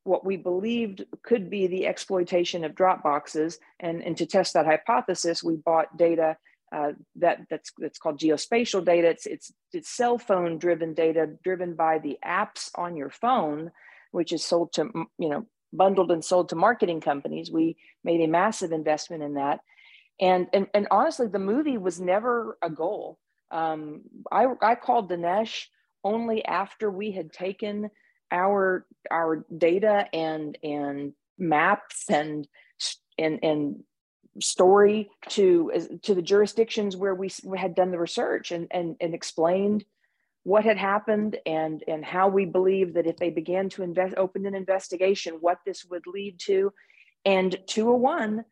what 0.07 0.25
we 0.25 0.37
believed 0.37 1.05
could 1.21 1.49
be 1.49 1.67
the 1.67 1.85
exploitation 1.85 2.63
of 2.63 2.75
drop 2.75 3.03
boxes. 3.03 3.59
And, 3.79 4.01
and 4.01 4.15
to 4.17 4.25
test 4.25 4.53
that 4.53 4.65
hypothesis, 4.65 5.43
we 5.43 5.57
bought 5.57 5.97
data 5.97 6.37
uh, 6.75 6.91
that 7.15 7.39
that's 7.49 7.71
that's 7.77 7.97
called 7.97 8.19
geospatial 8.19 8.83
data. 8.83 9.07
It's 9.07 9.25
it's 9.25 9.53
it's 9.71 9.89
cell 9.89 10.17
phone 10.17 10.57
driven 10.57 10.93
data 10.93 11.29
driven 11.41 11.75
by 11.75 11.99
the 11.99 12.17
apps 12.25 12.69
on 12.75 12.97
your 12.97 13.09
phone, 13.09 13.71
which 14.11 14.33
is 14.33 14.43
sold 14.43 14.73
to 14.73 14.89
you 15.17 15.29
know 15.29 15.45
bundled 15.71 16.11
and 16.11 16.23
sold 16.23 16.49
to 16.49 16.55
marketing 16.55 16.99
companies. 16.99 17.49
We 17.49 17.77
made 18.03 18.19
a 18.19 18.27
massive 18.27 18.73
investment 18.73 19.23
in 19.23 19.35
that, 19.35 19.61
and 20.19 20.47
and 20.51 20.67
and 20.73 20.87
honestly, 20.91 21.27
the 21.27 21.39
movie 21.39 21.77
was 21.77 22.01
never 22.01 22.57
a 22.61 22.69
goal. 22.69 23.17
Um, 23.49 24.01
I 24.29 24.47
I 24.61 24.75
called 24.75 25.09
Dinesh 25.09 25.67
only 26.03 26.43
after 26.43 26.91
we 26.91 27.11
had 27.11 27.31
taken 27.31 27.89
our 28.31 28.85
our 29.09 29.45
data 29.55 30.07
and 30.13 30.57
and 30.63 31.13
maps 31.37 32.05
and 32.09 32.47
and 33.17 33.39
and 33.43 33.83
story 34.41 35.09
to 35.29 35.99
to 36.03 36.13
the 36.13 36.21
jurisdictions 36.21 36.95
where 36.95 37.15
we 37.15 37.29
had 37.55 37.75
done 37.75 37.91
the 37.91 37.99
research 37.99 38.51
and 38.51 38.67
and, 38.71 38.95
and 38.99 39.13
explained 39.13 39.83
what 40.43 40.63
had 40.63 40.77
happened 40.77 41.37
and 41.45 41.83
and 41.87 42.05
how 42.05 42.29
we 42.29 42.45
believe 42.45 42.93
that 42.93 43.07
if 43.07 43.17
they 43.17 43.29
began 43.29 43.67
to 43.69 43.83
invest 43.83 44.15
open 44.15 44.45
an 44.45 44.55
investigation 44.55 45.37
what 45.41 45.59
this 45.65 45.85
would 45.85 46.07
lead 46.07 46.39
to. 46.39 46.71
And 47.25 47.57
201 47.67 48.45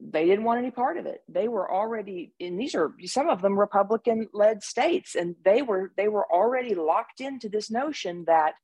they 0.00 0.26
didn't 0.26 0.44
want 0.44 0.58
any 0.58 0.70
part 0.70 0.98
of 0.98 1.06
it. 1.06 1.22
They 1.28 1.48
were 1.48 1.72
already 1.72 2.32
and 2.38 2.60
these 2.60 2.74
are 2.74 2.92
some 3.04 3.28
of 3.28 3.42
them 3.42 3.58
republican 3.58 4.28
led 4.32 4.62
states 4.62 5.14
and 5.14 5.34
they 5.44 5.62
were 5.62 5.92
they 5.96 6.08
were 6.08 6.30
already 6.32 6.74
locked 6.74 7.20
into 7.20 7.48
this 7.48 7.70
notion 7.70 8.24
that 8.26 8.54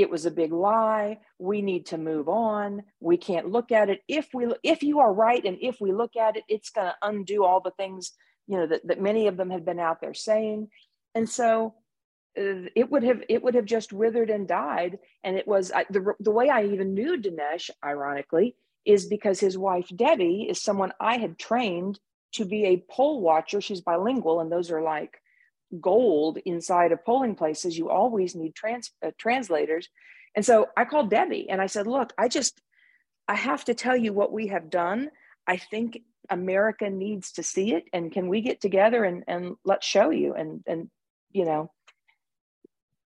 it 0.00 0.10
was 0.10 0.26
a 0.26 0.30
big 0.30 0.52
lie. 0.52 1.18
We 1.38 1.62
need 1.62 1.86
to 1.86 1.98
move 1.98 2.28
on. 2.28 2.82
We 3.00 3.16
can't 3.16 3.50
look 3.50 3.72
at 3.72 3.90
it. 3.90 4.00
If 4.08 4.28
we 4.32 4.52
if 4.62 4.82
you 4.82 5.00
are 5.00 5.12
right 5.12 5.44
and 5.44 5.58
if 5.60 5.80
we 5.80 5.92
look 5.92 6.16
at 6.16 6.36
it 6.36 6.44
it's 6.48 6.70
going 6.70 6.88
to 6.88 6.96
undo 7.02 7.44
all 7.44 7.60
the 7.60 7.72
things 7.72 8.12
you 8.46 8.56
know 8.56 8.66
that, 8.66 8.86
that 8.86 9.00
many 9.00 9.26
of 9.28 9.36
them 9.36 9.50
had 9.50 9.64
been 9.64 9.78
out 9.78 10.00
there 10.00 10.14
saying. 10.14 10.68
And 11.14 11.28
so 11.28 11.74
uh, 12.38 12.68
it 12.74 12.90
would 12.90 13.02
have 13.02 13.22
it 13.28 13.42
would 13.42 13.54
have 13.54 13.64
just 13.64 13.92
withered 13.92 14.30
and 14.30 14.48
died. 14.48 14.98
And 15.22 15.36
it 15.36 15.46
was 15.46 15.70
I, 15.72 15.86
the, 15.90 16.14
the 16.20 16.30
way 16.30 16.48
i 16.48 16.64
even 16.64 16.94
knew 16.94 17.20
dinesh 17.20 17.70
ironically 17.84 18.56
is 18.84 19.06
because 19.06 19.38
his 19.38 19.58
wife 19.58 19.88
debbie 19.94 20.46
is 20.48 20.62
someone 20.62 20.92
i 21.00 21.18
had 21.18 21.38
trained 21.38 22.00
to 22.32 22.44
be 22.44 22.64
a 22.64 22.84
poll 22.90 23.20
watcher. 23.20 23.60
She's 23.60 23.80
bilingual 23.80 24.40
and 24.40 24.50
those 24.50 24.70
are 24.70 24.82
like 24.82 25.20
gold 25.80 26.38
inside 26.44 26.92
of 26.92 27.04
polling 27.04 27.34
places, 27.34 27.78
you 27.78 27.90
always 27.90 28.34
need 28.34 28.54
trans, 28.54 28.90
uh, 29.04 29.10
translators. 29.18 29.88
And 30.34 30.44
so 30.44 30.68
I 30.76 30.84
called 30.84 31.10
Debbie 31.10 31.48
and 31.50 31.60
I 31.60 31.66
said, 31.66 31.86
look, 31.86 32.12
I 32.18 32.28
just, 32.28 32.60
I 33.28 33.34
have 33.34 33.64
to 33.66 33.74
tell 33.74 33.96
you 33.96 34.12
what 34.12 34.32
we 34.32 34.48
have 34.48 34.70
done. 34.70 35.10
I 35.46 35.56
think 35.56 36.00
America 36.28 36.88
needs 36.90 37.32
to 37.32 37.42
see 37.42 37.74
it. 37.74 37.84
And 37.92 38.12
can 38.12 38.28
we 38.28 38.40
get 38.40 38.60
together 38.60 39.04
and, 39.04 39.24
and 39.26 39.56
let's 39.64 39.86
show 39.86 40.10
you? 40.10 40.34
And, 40.34 40.62
and, 40.66 40.90
you 41.32 41.44
know, 41.44 41.70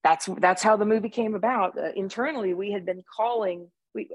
that's, 0.03 0.29
that's 0.39 0.63
how 0.63 0.77
the 0.77 0.87
movie 0.87 1.11
came 1.11 1.35
about. 1.35 1.79
Uh, 1.79 1.93
internally, 1.95 2.55
we 2.55 2.73
had 2.73 2.85
been 2.85 3.03
calling, 3.15 3.71
we, 3.95 4.09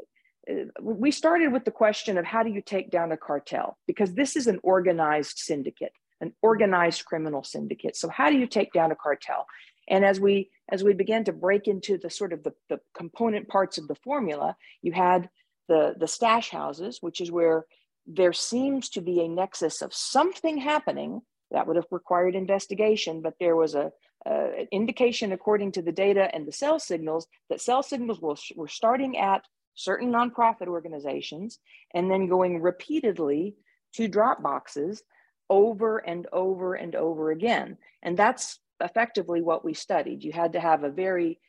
uh, 0.50 0.66
we 0.82 1.12
started 1.12 1.52
with 1.52 1.66
the 1.66 1.72
question 1.72 2.18
of 2.18 2.26
how 2.26 2.44
do 2.44 2.50
you 2.50 2.62
take 2.62 2.90
down 2.92 3.12
a 3.12 3.18
cartel? 3.18 3.78
Because 3.88 4.14
this 4.14 4.36
is 4.36 4.48
an 4.48 4.60
organized 4.64 5.38
syndicate 5.38 5.94
an 6.22 6.34
organized 6.42 7.06
criminal 7.06 7.44
syndicate. 7.44 7.96
So 7.96 8.10
how 8.10 8.30
do 8.30 8.38
you 8.38 8.48
take 8.48 8.74
down 8.74 8.92
a 8.92 8.96
cartel? 8.96 9.46
And 9.88 10.04
as 10.04 10.20
we 10.20 10.50
as 10.70 10.84
we 10.84 10.94
began 10.94 11.24
to 11.26 11.34
break 11.34 11.68
into 11.68 11.98
the 11.98 12.10
sort 12.10 12.34
of 12.34 12.44
the, 12.44 12.54
the 12.70 12.80
component 12.94 13.48
parts 13.48 13.78
of 13.78 13.88
the 13.88 13.96
formula, 13.96 14.56
you 14.82 14.92
had 14.92 15.30
the 15.68 15.96
the 15.98 16.08
stash 16.08 16.50
houses, 16.50 16.98
which 17.02 17.22
is 17.22 17.32
where 17.32 17.66
there 18.06 18.34
seems 18.34 18.90
to 18.90 19.02
be 19.02 19.22
a 19.22 19.28
nexus 19.28 19.82
of 19.82 19.94
something 19.94 20.58
happening 20.58 21.22
that 21.52 21.68
would 21.68 21.76
have 21.76 21.86
required 21.92 22.36
investigation, 22.36 23.22
but 23.22 23.36
there 23.40 23.56
was 23.56 23.76
a, 23.76 23.92
an 24.26 24.68
indication 24.72 25.32
according 25.32 25.72
to 25.74 25.82
the 25.82 25.92
data 25.92 26.34
and 26.34 26.48
the 26.48 26.52
cell 26.52 26.80
signals 26.80 27.28
that 27.50 27.62
cell 27.62 27.84
signals 27.84 28.20
were, 28.22 28.36
were 28.56 28.68
starting 28.68 29.18
at 29.18 29.44
certain 29.76 30.12
nonprofit 30.12 30.68
organizations 30.68 31.60
and 31.94 32.10
then 32.10 32.28
going 32.28 32.62
repeatedly 32.62 33.56
to 33.94 34.08
drop 34.08 34.42
boxes 34.42 35.04
over 35.50 36.00
and 36.00 36.28
over 36.32 36.76
and 36.76 36.96
over 36.96 37.32
again. 37.32 37.78
And 38.04 38.18
that's 38.18 38.60
effectively 38.82 39.42
what 39.42 39.66
we 39.66 39.74
studied. 39.74 40.24
You 40.24 40.32
had 40.32 40.54
to 40.54 40.60
have 40.60 40.84
a 40.84 40.90
very, 40.90 41.40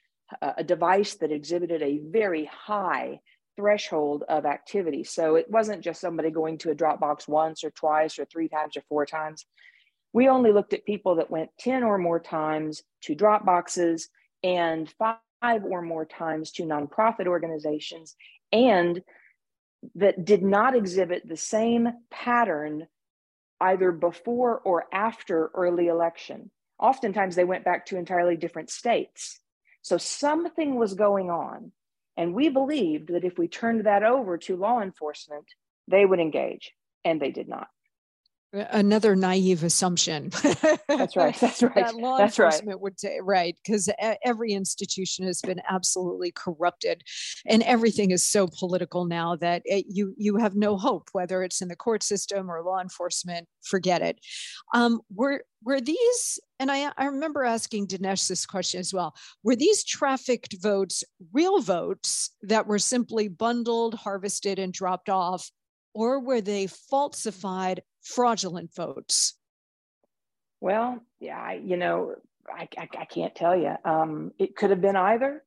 uh, 0.41 0.53
a 0.59 0.65
device 0.65 1.15
that 1.17 1.33
exhibited 1.33 1.83
a 1.83 1.99
very 1.99 2.47
high 2.47 3.21
threshold 3.57 4.25
of 4.29 4.47
activity. 4.47 5.03
So 5.03 5.35
it 5.35 5.51
wasn't 5.51 5.83
just 5.83 6.01
somebody 6.01 6.31
going 6.31 6.59
to 6.59 6.71
a 6.71 6.75
Dropbox 6.75 7.27
once 7.27 7.65
or 7.65 7.71
twice 7.71 8.19
or 8.19 8.25
three 8.25 8.49
times 8.49 8.77
or 8.77 8.83
four 8.89 9.05
times. 9.05 9.47
We 10.13 10.29
only 10.29 10.53
looked 10.53 10.73
at 10.73 10.87
people 10.87 11.17
that 11.17 11.31
went 11.31 11.51
10 11.59 11.83
or 11.83 11.99
more 11.99 12.21
times 12.21 12.83
to 13.03 13.17
Dropboxes 13.17 14.05
and 14.43 14.93
five 14.99 15.65
or 15.65 15.83
more 15.83 16.07
times 16.07 16.53
to 16.53 16.63
nonprofit 16.63 17.27
organizations 17.27 18.17
and 18.53 19.03
that 19.95 20.25
did 20.25 20.43
not 20.43 20.75
exhibit 20.75 21.29
the 21.29 21.37
same 21.37 21.89
pattern 22.11 22.87
either 23.61 23.93
before 23.93 24.59
or 24.59 24.87
after 24.93 25.51
early 25.55 25.89
election. 25.89 26.51
Oftentimes 26.79 27.35
they 27.35 27.45
went 27.45 27.65
back 27.65 27.87
to 27.87 27.97
entirely 27.97 28.37
different 28.37 28.71
states. 28.71 29.41
So 29.83 29.99
something 29.99 30.77
was 30.77 30.95
going 30.95 31.31
on. 31.31 31.73
And 32.17 32.35
we 32.35 32.49
believed 32.49 33.09
that 33.09 33.25
if 33.25 33.39
we 33.39 33.49
turned 33.49 33.87
that 33.87 34.03
over 34.03 34.39
to 34.39 34.57
law 34.57 34.81
enforcement, 34.81 35.47
they 35.87 36.05
would 36.05 36.19
engage, 36.19 36.73
and 37.05 37.21
they 37.21 37.31
did 37.31 37.49
not 37.49 37.69
another 38.53 39.15
naive 39.15 39.63
assumption. 39.63 40.31
That's 40.89 41.17
right. 41.17 41.37
That's 41.41 41.63
right. 41.63 41.75
that 41.75 41.97
law 41.97 42.19
That's 42.19 42.39
enforcement 42.39 42.77
right. 42.77 42.81
would 42.81 42.99
say, 43.01 43.19
right, 43.23 43.57
because 43.63 43.89
every 44.25 44.53
institution 44.53 45.27
has 45.27 45.41
been 45.41 45.61
absolutely 45.69 46.33
corrupted, 46.33 47.03
and 47.47 47.63
everything 47.63 48.11
is 48.11 48.25
so 48.25 48.47
political 48.47 49.05
now 49.05 49.37
that 49.37 49.63
it, 49.65 49.87
you 49.89 50.15
you 50.17 50.37
have 50.37 50.57
no 50.57 50.77
hope, 50.77 51.09
whether 51.13 51.43
it's 51.43 51.61
in 51.61 51.69
the 51.69 51.77
court 51.77 52.03
system 52.03 52.51
or 52.51 52.63
law 52.63 52.81
enforcement. 52.81 53.47
Forget 53.63 54.03
it. 54.03 54.19
Um, 54.75 55.01
were 55.15 55.45
were 55.63 55.81
these? 55.81 56.39
And 56.59 56.71
I 56.71 56.91
I 56.97 57.07
remember 57.07 57.45
asking 57.45 57.89
Dinesh 57.89 58.29
this 58.29 58.47
question 58.47 58.81
as 58.81 58.95
well. 58.95 59.15
Were 59.43 59.57
these 59.57 59.85
trafficked 59.85 60.57
votes 60.63 61.05
real 61.33 61.61
votes 61.61 62.31
that 62.43 62.67
were 62.67 62.79
simply 62.79 63.29
bundled, 63.29 63.95
harvested, 63.95 64.59
and 64.59 64.73
dropped 64.73 65.09
off? 65.09 65.51
Or 65.95 66.21
were 66.21 66.41
they 66.41 66.69
falsified 66.69 67.83
fraudulent 68.09 68.75
votes? 68.75 69.35
Well, 70.61 71.01
yeah, 71.21 71.39
I, 71.39 71.61
you 71.63 71.77
know, 71.77 72.15
I, 72.53 72.69
I, 72.77 72.89
I, 72.99 73.05
can't 73.05 73.35
tell 73.35 73.57
you. 73.57 73.75
Um, 73.85 74.33
it 74.39 74.57
could 74.57 74.71
have 74.71 74.81
been 74.81 74.97
either. 74.97 75.45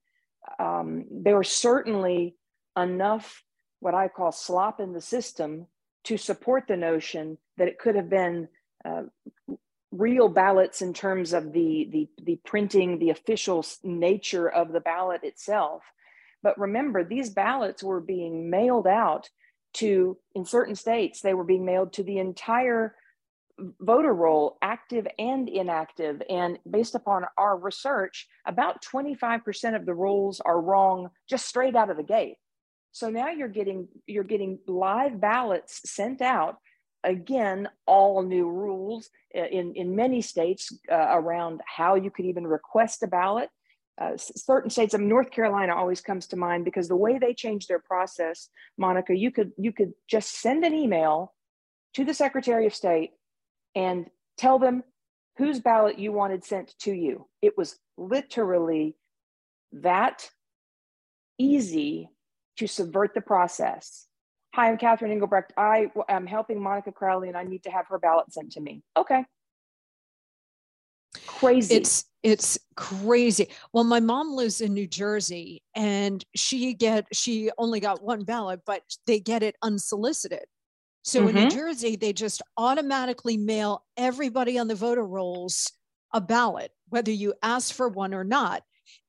Um, 0.60 1.06
there 1.12 1.36
were 1.36 1.44
certainly 1.44 2.36
enough 2.78 3.44
what 3.80 3.96
I 3.96 4.08
call 4.08 4.32
slop 4.32 4.80
in 4.80 4.94
the 4.94 5.02
system 5.02 5.68
to 6.06 6.18
support 6.18 6.66
the 6.68 6.78
notion 6.78 7.38
that 7.58 7.68
it 7.68 7.80
could 7.80 7.96
have 7.96 8.10
been 8.10 8.48
uh, 8.86 9.04
real 9.92 10.30
ballots 10.30 10.82
in 10.82 10.94
terms 10.94 11.34
of 11.34 11.52
the, 11.52 11.90
the, 11.92 12.10
the 12.24 12.40
printing, 12.46 13.00
the 13.00 13.10
official 13.10 13.66
nature 13.84 14.48
of 14.48 14.72
the 14.72 14.80
ballot 14.80 15.24
itself. 15.24 15.84
But 16.42 16.60
remember, 16.60 17.04
these 17.04 17.30
ballots 17.30 17.84
were 17.84 18.00
being 18.00 18.50
mailed 18.50 18.88
out 18.88 19.30
to, 19.74 20.18
in 20.36 20.46
certain 20.46 20.76
states, 20.76 21.22
they 21.22 21.34
were 21.34 21.44
being 21.44 21.66
mailed 21.66 21.94
to 21.94 22.04
the 22.04 22.20
entire 22.20 22.96
voter 23.80 24.14
roll, 24.14 24.58
active 24.62 25.08
and 25.20 25.48
inactive. 25.48 26.22
And 26.30 26.58
based 26.70 26.96
upon 26.96 27.26
our 27.38 27.58
research, 27.58 28.28
about 28.46 28.84
25% 28.84 29.76
of 29.76 29.86
the 29.86 29.94
rolls 29.94 30.42
are 30.42 30.60
wrong 30.60 31.10
just 31.30 31.48
straight 31.48 31.76
out 31.76 31.90
of 31.90 31.98
the 31.98 32.04
gate. 32.04 32.38
So 32.92 33.10
now 33.10 33.30
you're 33.30 33.48
getting 33.48 33.88
you're 34.06 34.24
getting 34.24 34.60
live 34.68 35.22
ballots 35.22 35.82
sent 35.90 36.22
out 36.22 36.58
again 37.04 37.70
all 37.86 38.22
new 38.22 38.50
rules 38.50 39.10
uh, 39.36 39.46
in 39.46 39.74
in 39.76 39.96
many 39.96 40.22
states 40.22 40.74
uh, 40.92 41.08
around 41.10 41.62
how 41.66 41.96
you 41.96 42.12
could 42.12 42.26
even 42.26 42.46
request 42.46 43.02
a 43.04 43.08
ballot 43.08 43.50
uh, 44.00 44.16
certain 44.18 44.70
states 44.70 44.94
of 44.94 45.02
north 45.02 45.32
carolina 45.32 45.76
always 45.76 46.02
comes 46.02 46.28
to 46.28 46.36
mind 46.36 46.66
because 46.66 46.88
the 46.88 46.96
way 46.96 47.18
they 47.18 47.34
changed 47.34 47.68
their 47.68 47.80
process 47.80 48.50
monica 48.78 49.16
you 49.16 49.32
could 49.32 49.52
you 49.58 49.72
could 49.72 49.94
just 50.08 50.42
send 50.42 50.64
an 50.64 50.74
email 50.74 51.34
to 51.94 52.06
the 52.06 52.14
secretary 52.14 52.66
of 52.66 52.76
state 52.76 53.12
and 53.76 54.08
tell 54.38 54.60
them 54.60 54.84
whose 55.38 55.60
ballot 55.60 56.00
you 56.00 56.12
wanted 56.12 56.44
sent 56.44 56.74
to 56.80 56.92
you 56.92 57.28
it 57.42 57.58
was 57.58 57.78
literally 57.98 58.96
that 59.72 60.30
easy 61.38 62.10
to 62.58 62.68
subvert 62.68 63.14
the 63.14 63.22
process 63.22 64.08
Hi, 64.54 64.70
I'm 64.70 64.78
Catherine 64.78 65.14
Engelbrecht. 65.14 65.54
I 65.56 65.90
am 66.10 66.28
helping 66.28 66.62
Monica 66.62 66.92
Crowley 66.92 67.30
and 67.30 67.38
I 67.38 67.44
need 67.44 67.64
to 67.64 67.72
have 67.72 67.88
her 67.88 67.98
ballot 67.98 68.34
sent 68.34 68.52
to 68.54 68.60
me. 68.60 68.84
Okay. 68.98 69.24
Crazy. 71.28 71.76
It's 71.76 72.06
it's 72.24 72.60
crazy. 72.76 73.48
Well, 73.74 73.84
my 73.84 74.00
mom 74.00 74.34
lives 74.34 74.62
in 74.62 74.74
New 74.74 74.88
Jersey 74.88 75.64
and 75.76 76.24
she 76.36 76.74
get 76.74 77.08
she 77.14 77.50
only 77.58 77.80
got 77.80 78.04
one 78.04 78.24
ballot, 78.24 78.62
but 78.66 78.84
they 79.08 79.20
get 79.20 79.44
it 79.44 79.56
unsolicited. 79.62 80.46
So 81.04 81.20
mm-hmm. 81.20 81.30
in 81.30 81.36
New 81.36 81.42
mm-hmm. 81.42 81.58
Jersey, 81.58 81.96
they 81.96 82.14
just 82.14 82.42
automatically 82.58 83.38
mail 83.38 83.84
everybody 83.98 84.60
on 84.60 84.68
the 84.68 84.76
voter 84.76 85.06
rolls 85.06 85.72
a 86.14 86.22
ballot, 86.22 86.72
whether 86.90 87.12
you 87.12 87.34
ask 87.42 87.74
for 87.74 87.90
one 87.90 88.14
or 88.14 88.24
not. 88.24 88.64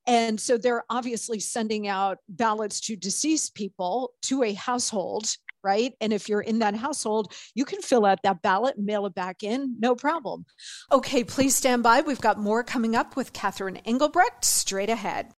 And 0.06 0.40
so 0.40 0.56
they're 0.56 0.84
obviously 0.90 1.38
sending 1.38 1.86
out 1.86 2.18
ballots 2.28 2.80
to 2.82 2.96
deceased 2.96 3.54
people 3.54 4.14
to 4.22 4.42
a 4.42 4.52
household, 4.52 5.36
right? 5.62 5.92
And 6.00 6.12
if 6.12 6.28
you're 6.28 6.40
in 6.40 6.58
that 6.60 6.74
household, 6.74 7.32
you 7.54 7.64
can 7.64 7.80
fill 7.82 8.04
out 8.04 8.22
that 8.22 8.42
ballot 8.42 8.78
mail 8.78 9.06
it 9.06 9.14
back 9.14 9.42
in, 9.42 9.76
no 9.78 9.94
problem. 9.94 10.44
Okay, 10.90 11.24
please 11.24 11.56
stand 11.56 11.82
by. 11.82 12.00
We've 12.00 12.20
got 12.20 12.38
more 12.38 12.62
coming 12.62 12.94
up 12.96 13.16
with 13.16 13.32
Catherine 13.32 13.76
Engelbrecht 13.78 14.44
straight 14.44 14.90
ahead. 14.90 15.32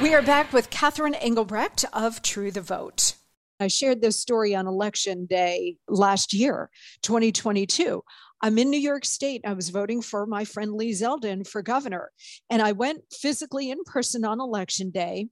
We 0.00 0.14
are 0.14 0.22
back 0.22 0.52
with 0.52 0.70
Catherine 0.70 1.14
Engelbrecht 1.14 1.84
of 1.92 2.22
True 2.22 2.52
the 2.52 2.60
Vote. 2.60 3.14
I 3.60 3.66
shared 3.66 4.00
this 4.00 4.20
story 4.20 4.54
on 4.54 4.68
election 4.68 5.26
day 5.26 5.76
last 5.88 6.32
year, 6.32 6.70
2022. 7.02 8.04
I'm 8.40 8.58
in 8.58 8.70
New 8.70 8.78
York 8.78 9.04
State. 9.04 9.42
I 9.44 9.52
was 9.52 9.70
voting 9.70 10.00
for 10.02 10.26
my 10.26 10.44
friend 10.44 10.72
Lee 10.74 10.92
Zeldin 10.92 11.46
for 11.46 11.62
governor. 11.62 12.10
And 12.50 12.62
I 12.62 12.72
went 12.72 13.02
physically 13.12 13.70
in 13.70 13.82
person 13.84 14.24
on 14.24 14.40
election 14.40 14.90
day. 14.90 15.28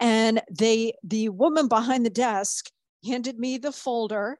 And 0.00 0.40
they 0.50 0.94
the 1.02 1.28
woman 1.30 1.68
behind 1.68 2.06
the 2.06 2.10
desk 2.10 2.70
handed 3.06 3.38
me 3.38 3.58
the 3.58 3.72
folder. 3.72 4.38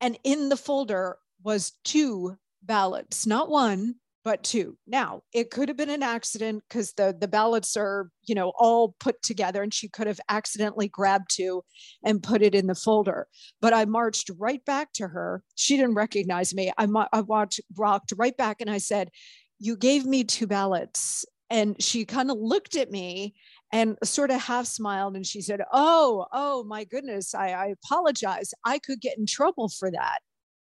And 0.00 0.18
in 0.24 0.48
the 0.48 0.56
folder 0.56 1.16
was 1.42 1.72
two 1.84 2.36
ballots, 2.62 3.26
not 3.26 3.48
one, 3.48 3.96
but 4.24 4.42
two. 4.42 4.76
Now, 4.86 5.22
it 5.32 5.50
could 5.50 5.68
have 5.68 5.76
been 5.76 5.90
an 5.90 6.02
accident 6.02 6.62
because 6.68 6.92
the, 6.92 7.16
the 7.18 7.28
ballots 7.28 7.76
are, 7.76 8.08
you 8.24 8.34
know, 8.34 8.52
all 8.58 8.94
put 9.00 9.20
together 9.22 9.62
and 9.62 9.74
she 9.74 9.88
could 9.88 10.06
have 10.06 10.20
accidentally 10.28 10.88
grabbed 10.88 11.30
two 11.30 11.64
and 12.04 12.22
put 12.22 12.42
it 12.42 12.54
in 12.54 12.66
the 12.66 12.74
folder. 12.74 13.26
But 13.60 13.74
I 13.74 13.84
marched 13.84 14.30
right 14.38 14.64
back 14.64 14.92
to 14.94 15.08
her. 15.08 15.42
She 15.56 15.76
didn't 15.76 15.94
recognize 15.94 16.54
me. 16.54 16.72
I, 16.78 16.86
I 17.12 17.20
walked, 17.22 17.60
walked 17.76 18.12
right 18.16 18.36
back 18.36 18.60
and 18.60 18.70
I 18.70 18.78
said, 18.78 19.10
You 19.58 19.76
gave 19.76 20.06
me 20.06 20.24
two 20.24 20.46
ballots. 20.46 21.24
And 21.50 21.80
she 21.82 22.06
kind 22.06 22.30
of 22.30 22.38
looked 22.38 22.76
at 22.76 22.90
me 22.90 23.34
and 23.72 23.98
sort 24.04 24.30
of 24.30 24.40
half 24.40 24.66
smiled 24.66 25.16
and 25.16 25.26
she 25.26 25.40
said, 25.40 25.62
Oh, 25.72 26.26
oh 26.32 26.64
my 26.64 26.84
goodness, 26.84 27.34
I, 27.34 27.50
I 27.50 27.74
apologize. 27.84 28.54
I 28.64 28.78
could 28.78 29.00
get 29.00 29.18
in 29.18 29.26
trouble 29.26 29.68
for 29.68 29.90
that. 29.90 30.18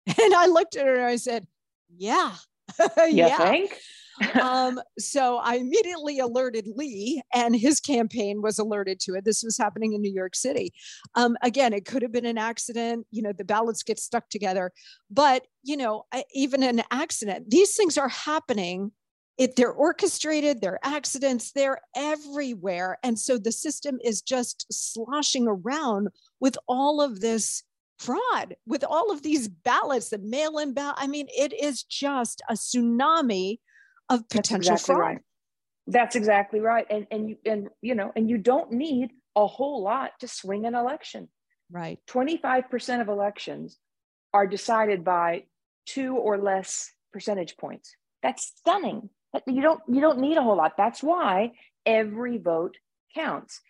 And 0.23 0.35
I 0.35 0.47
looked 0.47 0.77
at 0.77 0.87
her 0.87 0.97
and 0.97 1.05
I 1.05 1.17
said, 1.17 1.47
Yeah, 1.97 2.35
yeah. 3.09 3.37
um, 4.41 4.81
so 4.99 5.39
I 5.39 5.57
immediately 5.57 6.21
alerted 6.21 6.69
Lee, 6.75 7.23
and 7.33 7.55
his 7.55 7.81
campaign 7.81 8.43
was 8.43 8.59
alerted 8.59 9.01
to 9.01 9.15
it. 9.15 9.25
This 9.25 9.43
was 9.43 9.59
happening 9.59 9.93
in 9.93 10.01
New 10.01 10.13
York 10.13 10.35
City. 10.35 10.73
Um, 11.15 11.37
again, 11.43 11.73
it 11.73 11.85
could 11.85 12.03
have 12.03 12.13
been 12.13 12.27
an 12.27 12.39
accident. 12.39 13.07
You 13.11 13.23
know, 13.23 13.33
the 13.33 13.45
ballots 13.45 13.83
get 13.83 13.99
stuck 13.99 14.29
together, 14.29 14.73
but 15.11 15.47
you 15.63 15.77
know, 15.77 16.05
even 16.33 16.63
an 16.63 16.83
accident, 16.91 17.51
these 17.51 17.75
things 17.77 17.99
are 17.99 18.09
happening. 18.09 18.93
If 19.37 19.57
they're 19.57 19.73
orchestrated, 19.73 20.61
they're 20.61 20.79
accidents, 20.85 21.51
they're 21.51 21.81
everywhere, 21.97 22.99
and 23.03 23.19
so 23.19 23.37
the 23.37 23.51
system 23.51 23.99
is 24.05 24.23
just 24.23 24.67
sloshing 24.71 25.49
around 25.49 26.09
with 26.39 26.57
all 26.69 27.01
of 27.01 27.21
this 27.21 27.65
fraud 27.99 28.57
with 28.67 28.85
all 28.85 29.11
of 29.11 29.23
these 29.23 29.49
ballots, 29.49 30.11
the 30.11 30.19
mail 30.19 30.59
in 30.59 30.75
ballot. 30.75 30.97
I 30.99 31.07
mean, 31.07 31.27
it 31.37 31.53
is 31.53 31.83
just 31.83 32.43
a 32.49 32.55
tsunami 32.55 33.59
of 34.09 34.29
potential 34.29 34.73
That's 34.73 34.83
exactly 34.83 34.95
fraud. 34.95 35.01
Right. 35.01 35.19
That's 35.87 36.17
exactly 36.17 36.61
right. 36.61 36.87
And 36.91 37.07
and 37.11 37.29
you 37.29 37.37
and 37.45 37.69
you 37.83 37.95
know, 37.95 38.13
and 38.17 38.29
you 38.29 38.39
don't 38.39 38.73
need 38.73 39.11
a 39.37 39.47
whole 39.47 39.83
lot 39.83 40.13
to 40.21 40.29
swing 40.29 40.67
an 40.67 40.75
election. 40.75 41.29
Right. 41.71 41.99
25% 42.09 43.01
of 43.01 43.09
elections 43.09 43.79
are 44.33 44.47
decided 44.47 45.05
by 45.05 45.45
two 45.87 46.17
or 46.17 46.39
less 46.39 46.91
percentage 47.13 47.57
points. 47.57 47.97
That's 48.23 48.53
stunning. 48.57 49.11
You 49.47 49.63
don't 49.63 49.81
you 49.89 50.01
don't 50.01 50.19
need 50.19 50.37
a 50.37 50.43
whole 50.43 50.57
lot. 50.57 50.77
That's 50.77 51.03
why 51.03 51.53
every 51.85 52.39
vote 52.39 52.77
counts. 53.15 53.61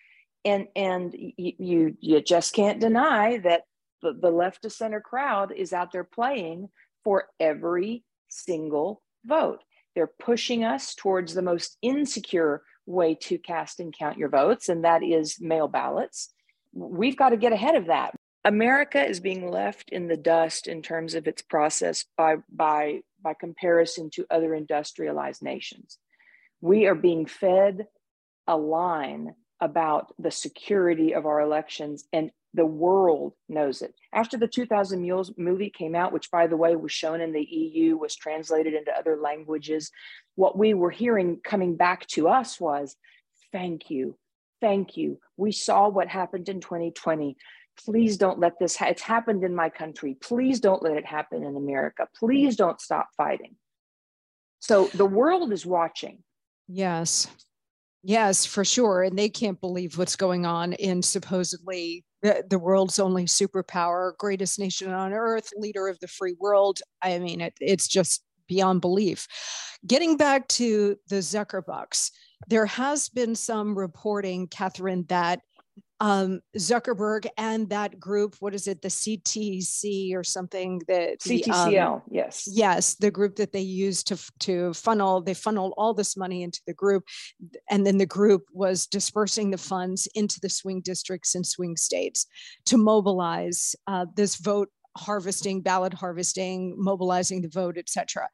And 0.45 0.69
and 0.77 1.15
you 1.37 1.97
you 1.99 2.21
just 2.21 2.55
can't 2.55 2.81
deny 2.81 3.39
that 3.39 3.63
the, 4.05 4.13
the 4.13 4.31
left 4.31 4.63
to 4.63 4.71
center 4.71 5.01
crowd 5.01 5.51
is 5.51 5.73
out 5.73 5.91
there 5.91 6.05
playing 6.05 6.69
for 7.03 7.27
every 7.41 8.05
single 8.29 9.03
vote. 9.25 9.65
They're 9.95 10.07
pushing 10.07 10.63
us 10.63 10.95
towards 10.95 11.35
the 11.35 11.43
most 11.43 11.79
insecure 11.83 12.63
way 12.87 13.15
to 13.23 13.39
cast 13.39 13.81
and 13.81 13.97
count 13.97 14.19
your 14.19 14.29
votes, 14.29 14.69
and 14.69 14.85
that 14.85 15.03
is 15.03 15.41
mail 15.41 15.69
ballots. 15.69 16.31
We've 16.73 17.17
got 17.17 17.31
to 17.31 17.37
get 17.37 17.53
ahead 17.53 17.77
of 17.77 17.87
that. 17.87 18.15
America 18.45 19.03
is 19.03 19.21
being 19.21 19.51
left 19.51 19.89
in 19.89 20.07
the 20.07 20.19
dust 20.19 20.67
in 20.67 20.83
terms 20.83 21.15
of 21.15 21.27
its 21.27 21.41
process 21.41 22.05
by, 22.19 22.37
by, 22.53 23.01
by 23.23 23.33
comparison 23.33 24.11
to 24.11 24.27
other 24.31 24.55
industrialized 24.55 25.43
nations. 25.43 25.99
We 26.61 26.87
are 26.87 26.95
being 26.95 27.25
fed 27.25 27.87
a 28.47 28.57
line 28.57 29.35
about 29.61 30.13
the 30.19 30.31
security 30.31 31.15
of 31.15 31.25
our 31.25 31.41
elections, 31.41 32.05
and 32.13 32.31
the 32.55 32.65
world 32.65 33.35
knows 33.49 33.83
it. 33.83 33.95
After 34.13 34.39
the 34.39 34.47
2000 34.47 35.03
Mules 35.03 35.33
movie 35.37 35.71
came 35.71 35.95
out, 35.95 36.13
which 36.13 36.31
by 36.31 36.47
the 36.47 36.57
way 36.57 36.77
was 36.77 36.93
shown 36.93 37.21
in 37.21 37.33
the 37.33 37.43
EU, 37.43 37.97
was 37.97 38.15
translated 38.15 38.75
into 38.75 38.97
other 38.97 39.19
languages, 39.21 39.91
what 40.37 40.57
we 40.57 40.73
were 40.73 40.91
hearing 40.91 41.41
coming 41.45 41.77
back 41.77 42.07
to 42.09 42.29
us 42.29 42.61
was 42.61 42.97
thank 43.53 43.91
you, 43.91 44.17
thank 44.61 44.97
you. 44.97 45.19
We 45.37 45.51
saw 45.51 45.89
what 45.89 46.09
happened 46.09 46.49
in 46.49 46.61
2020. 46.61 47.37
Please 47.85 48.17
don't 48.17 48.39
let 48.39 48.59
this, 48.61 48.77
ha- 48.77 48.87
it's 48.87 49.03
happened 49.03 49.43
in 49.43 49.55
my 49.55 49.69
country. 49.69 50.17
Please 50.23 50.61
don't 50.61 50.83
let 50.83 50.97
it 50.97 51.05
happen 51.05 51.43
in 51.43 51.57
America. 51.57 52.07
Please 52.17 52.55
don't 52.55 52.81
stop 52.81 53.09
fighting. 53.17 53.57
So 54.61 54.87
the 54.95 55.05
world 55.05 55.53
is 55.53 55.67
watching. 55.67 56.23
Yes. 56.69 57.27
Yes, 58.05 58.47
for 58.47 58.65
sure. 58.65 59.03
And 59.03 59.19
they 59.19 59.29
can't 59.29 59.61
believe 59.61 59.99
what's 59.99 60.15
going 60.15 60.47
on 60.47 60.75
in 60.75 61.03
supposedly 61.03 62.05
the, 62.25 62.43
the 62.49 62.59
world's 62.59 62.99
only 62.99 63.27
superpower, 63.27 64.17
greatest 64.17 64.59
nation 64.59 64.91
on 64.91 65.13
earth, 65.13 65.51
leader 65.59 65.89
of 65.89 66.01
the 66.01 66.09
free 66.09 66.35
world. 66.41 66.81
I 67.03 67.19
mean, 67.19 67.43
it, 67.43 67.53
it's 67.61 67.87
just 67.87 68.25
beyond 68.49 68.81
belief. 68.81 69.29
Getting 69.87 70.17
back 70.17 70.49
to 70.49 70.97
the 71.09 71.17
Zuckerbucks, 71.17 72.11
there 72.49 72.65
has 72.65 73.11
been 73.11 73.35
some 73.35 73.77
reporting, 73.77 74.49
Catherine, 74.49 75.05
that 75.09 75.41
um, 76.01 76.41
Zuckerberg 76.57 77.27
and 77.39 77.69
that 77.71 77.99
group, 78.01 78.37
what 78.41 78.55
is 78.55 78.67
it, 78.67 78.83
the 78.83 78.89
CTC 78.89 80.15
or 80.15 80.25
something 80.25 80.81
that 80.89 81.21
CTCL, 81.21 81.95
um, 81.95 82.03
yes, 82.11 82.49
yes, 82.51 82.95
the 82.97 83.11
group 83.11 83.37
that 83.37 83.53
they 83.53 83.61
use 83.61 84.03
to 84.05 84.19
to 84.41 84.75
funnel, 84.75 85.21
they 85.21 85.35
funneled 85.35 85.75
all 85.77 85.95
this 85.95 86.17
money 86.17 86.43
into 86.43 86.61
the 86.67 86.75
group, 86.75 87.05
and 87.71 87.87
then 87.87 87.99
the 87.99 88.07
group 88.07 88.45
was 88.53 88.87
dispersing 88.87 89.51
the 89.51 89.59
funds 89.59 90.09
into 90.15 90.41
the 90.41 90.49
swing 90.49 90.81
districts 90.81 91.35
and 91.35 91.47
swing 91.47 91.77
states 91.77 92.27
to 92.67 92.77
mobilize 92.77 93.77
uh, 93.87 94.07
this 94.17 94.37
vote 94.37 94.69
harvesting, 94.97 95.61
ballot 95.61 95.95
harvesting, 95.95 96.75
mobilizing 96.79 97.43
the 97.43 97.49
vote, 97.49 97.79
etc. 97.79 98.29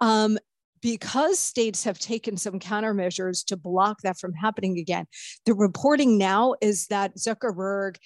Um, 0.00 0.38
because 0.80 1.38
states 1.38 1.84
have 1.84 1.98
taken 1.98 2.36
some 2.36 2.58
countermeasures 2.58 3.44
to 3.46 3.56
block 3.56 4.00
that 4.02 4.18
from 4.18 4.32
happening 4.32 4.78
again, 4.78 5.06
the 5.44 5.54
reporting 5.54 6.18
now 6.18 6.54
is 6.60 6.86
that 6.88 7.16
Zuckerberg 7.16 7.96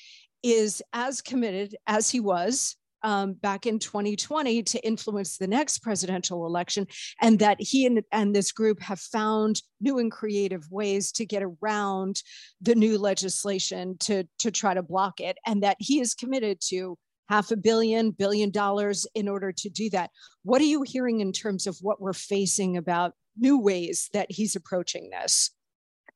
is 0.42 0.82
as 0.92 1.20
committed 1.20 1.76
as 1.86 2.10
he 2.10 2.20
was 2.20 2.76
um, 3.02 3.32
back 3.34 3.66
in 3.66 3.78
2020 3.78 4.62
to 4.62 4.86
influence 4.86 5.38
the 5.38 5.46
next 5.46 5.78
presidential 5.78 6.46
election, 6.46 6.86
and 7.20 7.38
that 7.38 7.56
he 7.60 7.86
and, 7.86 8.02
and 8.12 8.34
this 8.34 8.52
group 8.52 8.80
have 8.80 9.00
found 9.00 9.62
new 9.80 9.98
and 9.98 10.12
creative 10.12 10.70
ways 10.70 11.12
to 11.12 11.24
get 11.24 11.42
around 11.42 12.22
the 12.60 12.74
new 12.74 12.98
legislation 12.98 13.96
to, 14.00 14.24
to 14.38 14.50
try 14.50 14.74
to 14.74 14.82
block 14.82 15.20
it, 15.20 15.38
and 15.46 15.62
that 15.62 15.76
he 15.78 16.00
is 16.00 16.14
committed 16.14 16.58
to 16.68 16.96
half 17.30 17.52
a 17.52 17.56
billion, 17.56 18.10
billion 18.10 18.50
dollars 18.50 19.06
in 19.14 19.28
order 19.28 19.52
to 19.52 19.70
do 19.70 19.88
that. 19.88 20.10
What 20.42 20.60
are 20.60 20.64
you 20.64 20.82
hearing 20.82 21.20
in 21.20 21.32
terms 21.32 21.68
of 21.68 21.78
what 21.80 22.00
we're 22.00 22.12
facing 22.12 22.76
about 22.76 23.14
new 23.38 23.58
ways 23.58 24.10
that 24.12 24.26
he's 24.28 24.56
approaching 24.56 25.10
this? 25.10 25.52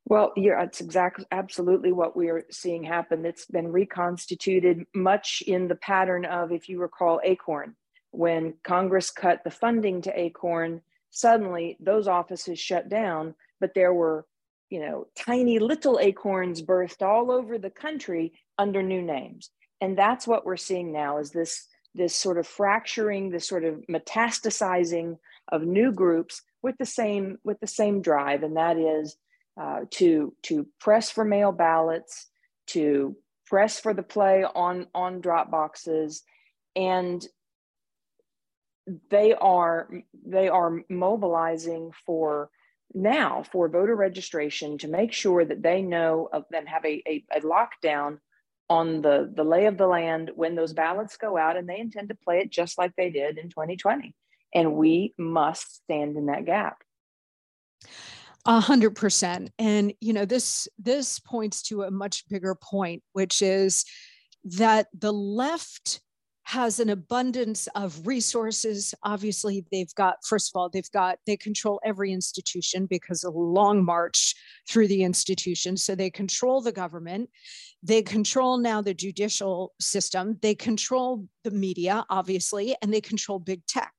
Well, 0.07 0.33
yeah, 0.37 0.63
it's 0.65 0.81
exactly 0.81 1.25
absolutely 1.31 1.93
what 1.93 2.17
we're 2.17 2.45
seeing 2.51 2.83
happen. 2.83 3.25
It's 3.25 3.47
been 3.47 3.69
reconstituted 3.69 4.85
much 4.95 5.43
in 5.47 5.69
the 5.69 5.77
pattern 5.77 6.25
of, 6.25 6.51
if 6.51 6.69
you 6.69 6.81
recall, 6.81 7.21
Acorn. 7.23 7.77
When 8.11 8.55
Congress 8.65 9.11
cut 9.11 9.43
the 9.45 9.51
funding 9.51 10.03
to 10.03 10.21
Acorn, 10.21 10.83
suddenly 11.11 11.79
those 11.81 12.09
offices 12.09 12.59
shut 12.59 12.89
down, 12.89 13.35
but 13.61 13.73
there 13.75 13.95
were, 13.95 14.27
you 14.69 14.81
know, 14.81 15.07
tiny 15.17 15.61
little 15.61 16.01
acorns 16.01 16.61
birthed 16.61 17.03
all 17.03 17.31
over 17.31 17.57
the 17.57 17.71
country 17.71 18.33
under 18.59 18.83
new 18.83 19.01
names 19.01 19.51
and 19.85 19.99
that's 19.99 20.27
what 20.27 20.47
we're 20.47 20.57
seeing 20.57 20.93
now 20.93 21.19
is 21.19 21.31
this 21.31 21.69
this 21.95 22.17
sort 22.17 22.39
of 22.39 22.47
fracturing 22.47 23.31
this 23.31 23.47
sort 23.47 23.65
of 23.65 23.85
metastasizing 23.89 25.19
of 25.53 25.63
new 25.63 25.93
groups 25.93 26.43
with 26.63 26.77
the 26.79 26.87
same 26.87 27.39
with 27.45 27.61
the 27.61 27.67
same 27.67 28.01
drive. 28.01 28.43
And 28.43 28.57
that 28.57 28.79
is 28.79 29.17
uh, 29.61 29.81
to 29.91 30.35
to 30.45 30.67
press 30.81 31.11
for 31.11 31.25
mail 31.25 31.53
ballots 31.53 32.29
to 32.69 33.15
press 33.47 33.79
for 33.79 33.93
the 33.93 34.03
play 34.03 34.43
on 34.43 34.87
on 34.95 35.21
drop 35.21 35.51
boxes. 35.51 36.23
And 36.75 37.25
they 39.11 39.35
are 39.35 39.89
they 40.27 40.49
are 40.49 40.81
mobilizing 40.89 41.93
for 42.07 42.49
now 42.95 43.45
for 43.53 43.69
voter 43.69 43.95
registration 43.95 44.79
to 44.79 44.89
make 44.89 45.13
sure 45.13 45.45
that 45.45 45.63
they 45.63 45.83
know 45.83 46.29
of 46.33 46.45
them 46.51 46.65
have 46.65 46.85
a, 46.87 47.03
a, 47.07 47.25
a 47.37 47.41
lockdown 47.41 48.19
on 48.71 49.03
the, 49.03 49.31
the 49.35 49.45
lay 49.45 49.67
of 49.67 49.77
the 49.77 49.87
land 49.87 50.31
when 50.35 50.55
those 50.55 50.73
ballots 50.73 51.17
go 51.17 51.37
out, 51.37 51.57
and 51.57 51.69
they 51.69 51.79
intend 51.79 52.09
to 52.09 52.15
play 52.15 52.39
it 52.39 52.51
just 52.51 52.79
like 52.79 52.93
they 52.97 53.11
did 53.11 53.39
in 53.39 53.49
2020. 53.49 54.15
And 54.55 54.75
we 54.75 55.15
must 55.19 55.77
stand 55.77 56.17
in 56.17 56.27
that 56.27 56.45
gap. 56.45 56.79
A 58.47 58.61
hundred 58.61 58.95
percent. 58.95 59.51
And 59.59 59.95
you 60.01 60.13
know, 60.13 60.27
this 60.27 60.69
this 60.79 61.19
points 61.19 61.63
to 61.65 61.83
a 61.83 61.91
much 61.91 62.29
bigger 62.29 62.55
point, 62.55 63.03
which 63.13 63.41
is 63.41 63.85
that 64.45 64.89
the 64.97 65.13
left 65.13 66.01
has 66.45 66.79
an 66.79 66.91
abundance 66.91 67.69
of 67.75 68.07
resources. 68.07 68.95
Obviously, 69.03 69.65
they've 69.73 69.95
got, 69.95 70.17
first 70.25 70.51
of 70.51 70.59
all, 70.59 70.69
they've 70.69 70.91
got, 70.93 71.19
they 71.27 71.37
control 71.37 71.81
every 71.85 72.13
institution 72.13 72.87
because 72.87 73.25
of 73.25 73.35
a 73.35 73.39
long 73.39 73.85
march 73.85 74.35
through 74.69 74.89
the 74.89 75.03
institution. 75.03 75.77
So 75.77 75.95
they 75.95 76.11
control 76.11 76.61
the 76.61 76.73
government. 76.73 77.31
They 77.83 78.03
control 78.03 78.59
now 78.59 78.83
the 78.83 78.95
judicial 78.95 79.73
system. 79.81 80.39
They 80.43 80.55
control 80.55 81.27
the 81.45 81.51
media, 81.51 82.05
obviously, 82.11 82.77
and 82.83 82.93
they 82.93 83.01
control 83.01 83.39
big 83.39 83.65
tech. 83.67 83.95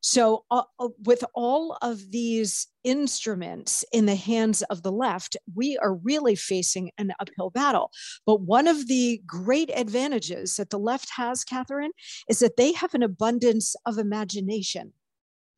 So, 0.00 0.44
uh, 0.50 0.62
uh, 0.78 0.88
with 1.04 1.24
all 1.34 1.76
of 1.82 2.10
these 2.10 2.66
instruments 2.84 3.84
in 3.92 4.06
the 4.06 4.14
hands 4.14 4.62
of 4.62 4.82
the 4.82 4.92
left, 4.92 5.36
we 5.54 5.76
are 5.78 5.94
really 5.94 6.34
facing 6.34 6.90
an 6.96 7.12
uphill 7.20 7.50
battle. 7.50 7.90
But 8.26 8.40
one 8.40 8.66
of 8.66 8.88
the 8.88 9.22
great 9.26 9.70
advantages 9.74 10.56
that 10.56 10.70
the 10.70 10.78
left 10.78 11.10
has, 11.16 11.44
Catherine, 11.44 11.92
is 12.28 12.38
that 12.38 12.56
they 12.56 12.72
have 12.72 12.94
an 12.94 13.02
abundance 13.02 13.76
of 13.84 13.98
imagination. 13.98 14.92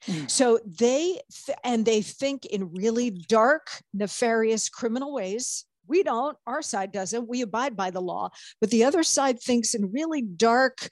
Mm. 0.06 0.28
So 0.28 0.58
they 0.66 1.20
th- 1.46 1.58
and 1.62 1.84
they 1.84 2.02
think 2.02 2.44
in 2.46 2.72
really 2.72 3.10
dark, 3.10 3.68
nefarious 3.94 4.68
criminal 4.68 5.12
ways. 5.12 5.64
We 5.86 6.02
don't, 6.02 6.36
our 6.46 6.62
side 6.62 6.92
doesn't. 6.92 7.28
We 7.28 7.42
abide 7.42 7.76
by 7.76 7.90
the 7.90 8.00
law. 8.00 8.30
But 8.60 8.70
the 8.70 8.84
other 8.84 9.02
side 9.02 9.40
thinks 9.40 9.74
in 9.74 9.92
really 9.92 10.22
dark, 10.22 10.88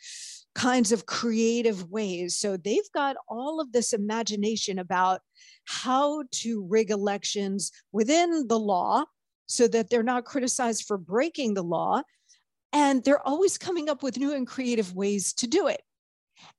kinds 0.54 0.92
of 0.92 1.06
creative 1.06 1.90
ways. 1.90 2.36
So 2.36 2.56
they've 2.56 2.90
got 2.92 3.16
all 3.28 3.60
of 3.60 3.72
this 3.72 3.92
imagination 3.92 4.78
about 4.78 5.20
how 5.64 6.24
to 6.32 6.66
rig 6.68 6.90
elections 6.90 7.70
within 7.92 8.48
the 8.48 8.58
law 8.58 9.04
so 9.46 9.68
that 9.68 9.90
they're 9.90 10.02
not 10.02 10.24
criticized 10.24 10.84
for 10.86 10.98
breaking 10.98 11.54
the 11.54 11.62
law. 11.62 12.02
And 12.72 13.02
they're 13.02 13.26
always 13.26 13.58
coming 13.58 13.88
up 13.88 14.02
with 14.02 14.18
new 14.18 14.32
and 14.32 14.46
creative 14.46 14.94
ways 14.94 15.32
to 15.34 15.46
do 15.46 15.66
it. 15.66 15.82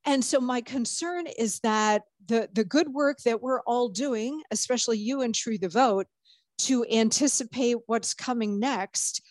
And 0.04 0.24
so 0.24 0.40
my 0.40 0.60
concern 0.60 1.26
is 1.26 1.60
that 1.60 2.02
the, 2.26 2.48
the 2.52 2.64
good 2.64 2.88
work 2.88 3.18
that 3.24 3.42
we're 3.42 3.60
all 3.62 3.88
doing, 3.88 4.42
especially 4.50 4.98
you 4.98 5.22
and 5.22 5.34
True 5.34 5.58
the 5.58 5.68
Vote, 5.68 6.06
to 6.58 6.84
anticipate 6.92 7.76
what's 7.86 8.14
coming 8.14 8.60
next, 8.60 9.22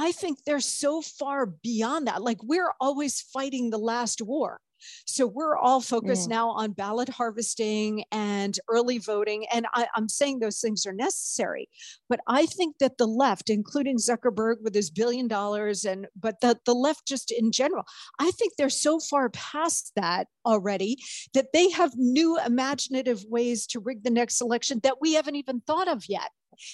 I 0.00 0.12
think 0.12 0.44
they're 0.44 0.60
so 0.60 1.02
far 1.02 1.46
beyond 1.46 2.06
that. 2.06 2.22
Like 2.22 2.40
we're 2.44 2.72
always 2.80 3.20
fighting 3.20 3.70
the 3.70 3.78
last 3.78 4.22
war. 4.22 4.60
So 5.06 5.26
we're 5.26 5.56
all 5.56 5.80
focused 5.80 6.28
now 6.28 6.50
on 6.50 6.70
ballot 6.70 7.08
harvesting 7.08 8.04
and 8.12 8.56
early 8.68 8.98
voting. 8.98 9.44
And 9.52 9.66
I, 9.74 9.88
am 9.96 10.08
saying 10.08 10.38
those 10.38 10.60
things 10.60 10.86
are 10.86 10.92
necessary. 10.92 11.68
But 12.08 12.20
I 12.28 12.46
think 12.46 12.76
that 12.78 12.96
the 12.96 13.08
left, 13.08 13.50
including 13.50 13.96
Zuckerberg 13.96 14.62
with 14.62 14.76
his 14.76 14.88
billion 14.88 15.26
dollars, 15.26 15.84
and 15.84 16.06
but 16.14 16.40
the, 16.42 16.60
the 16.64 16.74
left 16.74 17.08
just 17.08 17.32
in 17.32 17.50
general, 17.50 17.82
I 18.20 18.30
think 18.30 18.52
they're 18.56 18.70
so 18.70 19.00
far 19.00 19.30
past 19.30 19.90
that 19.96 20.28
already 20.46 20.98
that 21.34 21.52
they 21.52 21.70
have 21.70 21.90
new 21.96 22.38
imaginative 22.38 23.24
ways 23.28 23.66
to 23.68 23.80
rig 23.80 24.04
the 24.04 24.10
next 24.10 24.40
election 24.40 24.78
that 24.84 25.00
we 25.00 25.14
haven't 25.14 25.34
even 25.34 25.60
thought 25.66 25.88
of 25.88 26.04
yet 26.08 26.30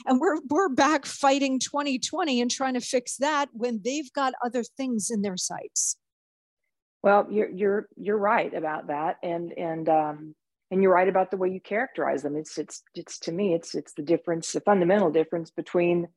and 0.07 0.21
we're 0.21 0.39
we're 0.49 0.69
back 0.69 1.07
fighting 1.07 1.59
2020 1.59 2.41
and 2.41 2.51
trying 2.51 2.75
to 2.75 2.81
fix 2.81 3.17
that 3.17 3.49
when 3.53 3.81
they've 3.85 4.13
got 4.13 4.35
other 4.45 4.63
things 4.63 5.11
in 5.11 5.23
their 5.23 5.37
sights. 5.37 5.97
Well 7.03 7.27
you're 7.31 7.51
you're 7.51 7.89
you're 7.97 8.19
right 8.19 8.53
about 8.53 8.89
that. 8.89 9.17
And 9.23 9.53
and 9.53 9.89
um 9.89 10.35
and 10.71 10.83
you're 10.83 10.95
right 10.95 11.09
about 11.09 11.31
the 11.31 11.37
way 11.37 11.51
you 11.51 11.61
characterize 11.61 12.23
them. 12.23 12.37
It's 12.37 12.59
it's 12.59 12.83
it's 12.95 13.19
to 13.21 13.33
me 13.33 13.55
it's 13.55 13.75
it's 13.75 13.93
the 13.95 14.03
difference 14.03 14.53
the 14.53 14.61
fundamental 14.61 15.11
difference 15.11 15.51
between 15.51 16.09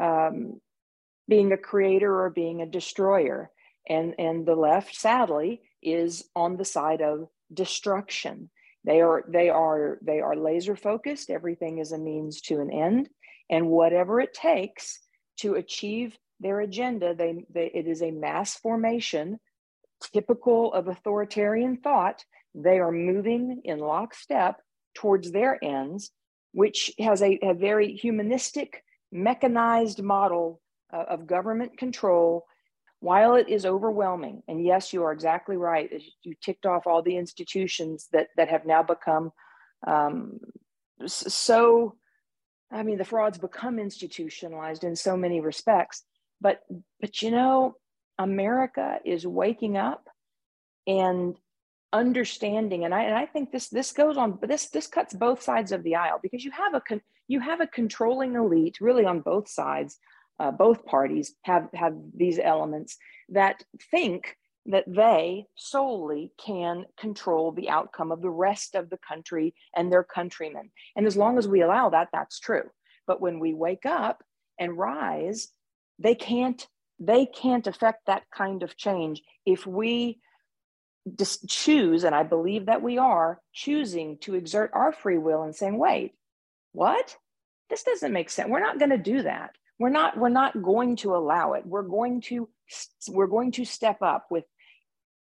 um 0.00 0.60
being 1.28 1.52
a 1.52 1.58
creator 1.58 2.22
or 2.22 2.30
being 2.30 2.62
a 2.62 2.66
destroyer. 2.66 3.50
And 3.88 4.14
and 4.18 4.46
the 4.46 4.54
left 4.54 4.94
sadly 4.94 5.62
is 5.82 6.24
on 6.34 6.56
the 6.56 6.64
side 6.64 7.00
of 7.00 7.28
destruction 7.52 8.50
they 8.84 9.00
are 9.00 9.24
they 9.28 9.50
are 9.50 9.98
they 10.02 10.20
are 10.20 10.36
laser 10.36 10.76
focused. 10.76 11.30
Everything 11.30 11.78
is 11.78 11.92
a 11.92 11.98
means 11.98 12.40
to 12.42 12.60
an 12.60 12.70
end, 12.70 13.08
and 13.50 13.68
whatever 13.68 14.20
it 14.20 14.34
takes 14.34 15.00
to 15.38 15.54
achieve 15.54 16.16
their 16.40 16.60
agenda, 16.60 17.14
they, 17.14 17.44
they 17.50 17.70
it 17.74 17.86
is 17.86 18.02
a 18.02 18.10
mass 18.10 18.56
formation 18.56 19.38
typical 20.12 20.72
of 20.72 20.88
authoritarian 20.88 21.76
thought. 21.76 22.24
They 22.54 22.78
are 22.78 22.92
moving 22.92 23.62
in 23.64 23.78
lockstep 23.78 24.60
towards 24.94 25.32
their 25.32 25.62
ends, 25.62 26.10
which 26.52 26.92
has 26.98 27.22
a, 27.22 27.38
a 27.42 27.54
very 27.54 27.94
humanistic, 27.94 28.82
mechanized 29.12 30.02
model 30.02 30.60
uh, 30.92 31.04
of 31.08 31.26
government 31.26 31.76
control 31.78 32.46
while 33.00 33.36
it 33.36 33.48
is 33.48 33.64
overwhelming, 33.64 34.42
and 34.48 34.64
yes, 34.64 34.92
you 34.92 35.04
are 35.04 35.12
exactly 35.12 35.56
right, 35.56 35.90
you 36.22 36.34
ticked 36.42 36.66
off 36.66 36.86
all 36.86 37.02
the 37.02 37.16
institutions 37.16 38.08
that 38.12 38.28
that 38.36 38.48
have 38.48 38.66
now 38.66 38.82
become 38.82 39.32
um, 39.86 40.40
so. 41.06 41.96
I 42.70 42.82
mean, 42.82 42.98
the 42.98 43.04
fraud's 43.04 43.38
become 43.38 43.78
institutionalized 43.78 44.84
in 44.84 44.94
so 44.94 45.16
many 45.16 45.40
respects, 45.40 46.02
but 46.40 46.60
but 47.00 47.22
you 47.22 47.30
know, 47.30 47.76
America 48.18 48.98
is 49.06 49.26
waking 49.26 49.78
up 49.78 50.06
and 50.86 51.36
understanding, 51.92 52.84
and 52.84 52.94
I 52.94 53.04
and 53.04 53.14
I 53.14 53.26
think 53.26 53.52
this 53.52 53.68
this 53.68 53.92
goes 53.92 54.18
on, 54.18 54.32
but 54.32 54.50
this 54.50 54.66
this 54.66 54.86
cuts 54.86 55.14
both 55.14 55.40
sides 55.40 55.72
of 55.72 55.82
the 55.82 55.94
aisle 55.94 56.18
because 56.22 56.44
you 56.44 56.50
have 56.50 56.74
a 56.74 56.80
con, 56.80 57.00
you 57.28 57.40
have 57.40 57.60
a 57.60 57.66
controlling 57.66 58.34
elite 58.34 58.78
really 58.80 59.04
on 59.04 59.20
both 59.20 59.48
sides 59.48 59.98
uh, 60.38 60.50
both 60.50 60.84
parties 60.84 61.34
have 61.42 61.68
have 61.74 61.94
these 62.14 62.38
elements 62.38 62.96
that 63.30 63.62
think 63.90 64.36
that 64.66 64.84
they 64.86 65.46
solely 65.56 66.30
can 66.38 66.84
control 66.98 67.52
the 67.52 67.70
outcome 67.70 68.12
of 68.12 68.20
the 68.20 68.30
rest 68.30 68.74
of 68.74 68.90
the 68.90 68.98
country 68.98 69.54
and 69.74 69.90
their 69.90 70.04
countrymen. 70.04 70.70
And 70.94 71.06
as 71.06 71.16
long 71.16 71.38
as 71.38 71.48
we 71.48 71.62
allow 71.62 71.88
that, 71.90 72.08
that's 72.12 72.38
true. 72.38 72.70
But 73.06 73.20
when 73.20 73.40
we 73.40 73.54
wake 73.54 73.86
up 73.86 74.22
and 74.58 74.76
rise, 74.76 75.48
they 75.98 76.14
can't 76.14 76.66
they 77.00 77.26
can't 77.26 77.66
affect 77.66 78.06
that 78.06 78.24
kind 78.34 78.62
of 78.62 78.76
change 78.76 79.22
if 79.46 79.66
we 79.66 80.20
just 81.16 81.48
choose, 81.48 82.04
and 82.04 82.14
I 82.14 82.22
believe 82.22 82.66
that 82.66 82.82
we 82.82 82.98
are 82.98 83.40
choosing 83.52 84.18
to 84.18 84.34
exert 84.34 84.70
our 84.74 84.92
free 84.92 85.18
will 85.18 85.42
and 85.42 85.54
saying, 85.54 85.78
wait, 85.78 86.14
what? 86.72 87.16
This 87.70 87.82
doesn't 87.84 88.12
make 88.12 88.30
sense. 88.30 88.50
We're 88.50 88.60
not 88.60 88.78
going 88.78 88.90
to 88.90 88.98
do 88.98 89.22
that. 89.22 89.50
We're 89.78 89.90
not, 89.90 90.18
we're 90.18 90.28
not 90.28 90.60
going 90.62 90.96
to 90.96 91.14
allow 91.14 91.52
it. 91.52 91.66
We're 91.66 91.82
going 91.82 92.20
to, 92.22 92.48
we're 93.08 93.26
going 93.26 93.52
to 93.52 93.64
step 93.64 94.02
up 94.02 94.26
with 94.30 94.44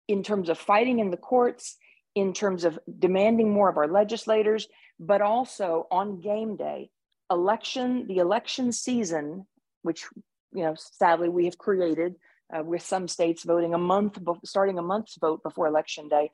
in 0.09 0.23
terms 0.23 0.49
of 0.49 0.59
fighting 0.59 0.99
in 0.99 1.11
the 1.11 1.17
courts, 1.17 1.77
in 2.15 2.33
terms 2.33 2.65
of 2.65 2.79
demanding 2.99 3.51
more 3.51 3.69
of 3.69 3.79
our 3.79 3.89
legislators, 3.89 4.69
but 5.01 5.23
also 5.23 5.87
on 5.91 6.21
game 6.21 6.57
day, 6.57 6.91
election, 7.31 8.07
the 8.07 8.19
election 8.19 8.73
season, 8.73 9.47
which 9.83 10.05
you 10.53 10.63
know 10.63 10.75
sadly 10.77 11.29
we 11.29 11.47
have 11.47 11.59
created 11.59 12.15
uh, 12.55 12.63
with 12.63 12.83
some 12.83 13.09
states 13.09 13.45
voting 13.45 13.75
a 13.75 13.79
month 13.79 14.19
starting 14.45 14.79
a 14.79 14.83
month's 14.83 15.17
vote 15.17 15.43
before 15.43 15.67
election 15.67 16.09
day 16.09 16.31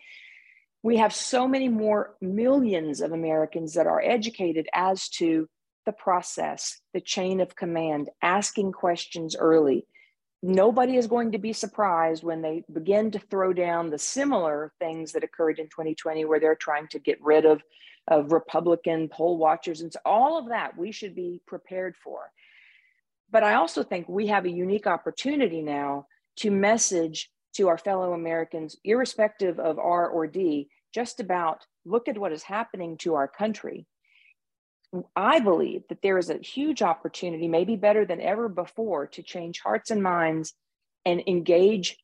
we 0.83 0.97
have 0.97 1.15
so 1.15 1.49
many 1.49 1.69
more 1.69 2.15
millions 2.21 3.01
of 3.01 3.13
americans 3.13 3.75
that 3.75 3.87
are 3.87 4.03
educated 4.03 4.69
as 4.73 5.09
to 5.09 5.49
the 5.89 5.93
process 5.95 6.83
the 6.93 7.01
chain 7.01 7.41
of 7.41 7.57
command 7.57 8.11
asking 8.21 8.73
questions 8.73 9.35
early. 9.35 9.87
Nobody 10.43 10.97
is 10.97 11.07
going 11.07 11.33
to 11.33 11.39
be 11.39 11.55
surprised 11.55 12.23
when 12.23 12.43
they 12.43 12.63
begin 12.71 13.11
to 13.13 13.19
throw 13.19 13.55
down 13.55 13.89
the 13.89 13.99
similar 13.99 14.71
things 14.79 15.13
that 15.13 15.25
occurred 15.25 15.59
in 15.59 15.65
2020 15.65 16.27
where 16.27 16.41
they're 16.41 16.55
trying 16.55 16.89
to 16.89 16.99
get 16.99 17.19
rid 17.23 17.47
of, 17.47 17.63
of 18.07 18.33
republican 18.33 19.09
poll 19.09 19.39
watchers. 19.39 19.81
And 19.81 19.91
so 19.91 19.99
all 20.05 20.39
of 20.39 20.51
that 20.51 20.77
we 20.77 20.93
should 20.93 21.15
be 21.15 21.41
prepared 21.47 21.97
for. 22.05 22.31
But 23.31 23.45
i 23.45 23.55
also 23.55 23.83
think 23.83 24.11
we 24.11 24.27
have 24.27 24.45
a 24.45 24.51
unique 24.51 24.87
opportunity 24.87 25.63
now 25.63 26.07
to 26.37 26.51
message 26.51 27.31
to 27.55 27.69
our 27.69 27.79
fellow 27.79 28.13
americans 28.13 28.77
irrespective 28.85 29.59
of 29.59 29.79
r 29.79 30.07
or 30.07 30.27
d 30.27 30.69
just 30.95 31.19
about 31.19 31.65
look 31.87 32.09
at 32.09 32.19
what 32.19 32.33
is 32.33 32.43
happening 32.43 32.99
to 32.99 33.15
our 33.15 33.27
country 33.27 33.87
I 35.15 35.41
believe 35.41 35.83
that 35.89 36.03
there 36.03 36.19
is 36.19 36.31
a 36.31 36.39
huge 36.39 36.83
opportunity, 36.83 37.47
maybe 37.47 37.77
better 37.77 38.07
than 38.07 38.21
ever 38.21 38.49
before, 38.49 39.07
to 39.09 39.23
change 39.23 39.61
hearts 39.61 39.91
and 39.91 40.03
minds 40.03 40.55
and 41.05 41.23
engage 41.27 41.99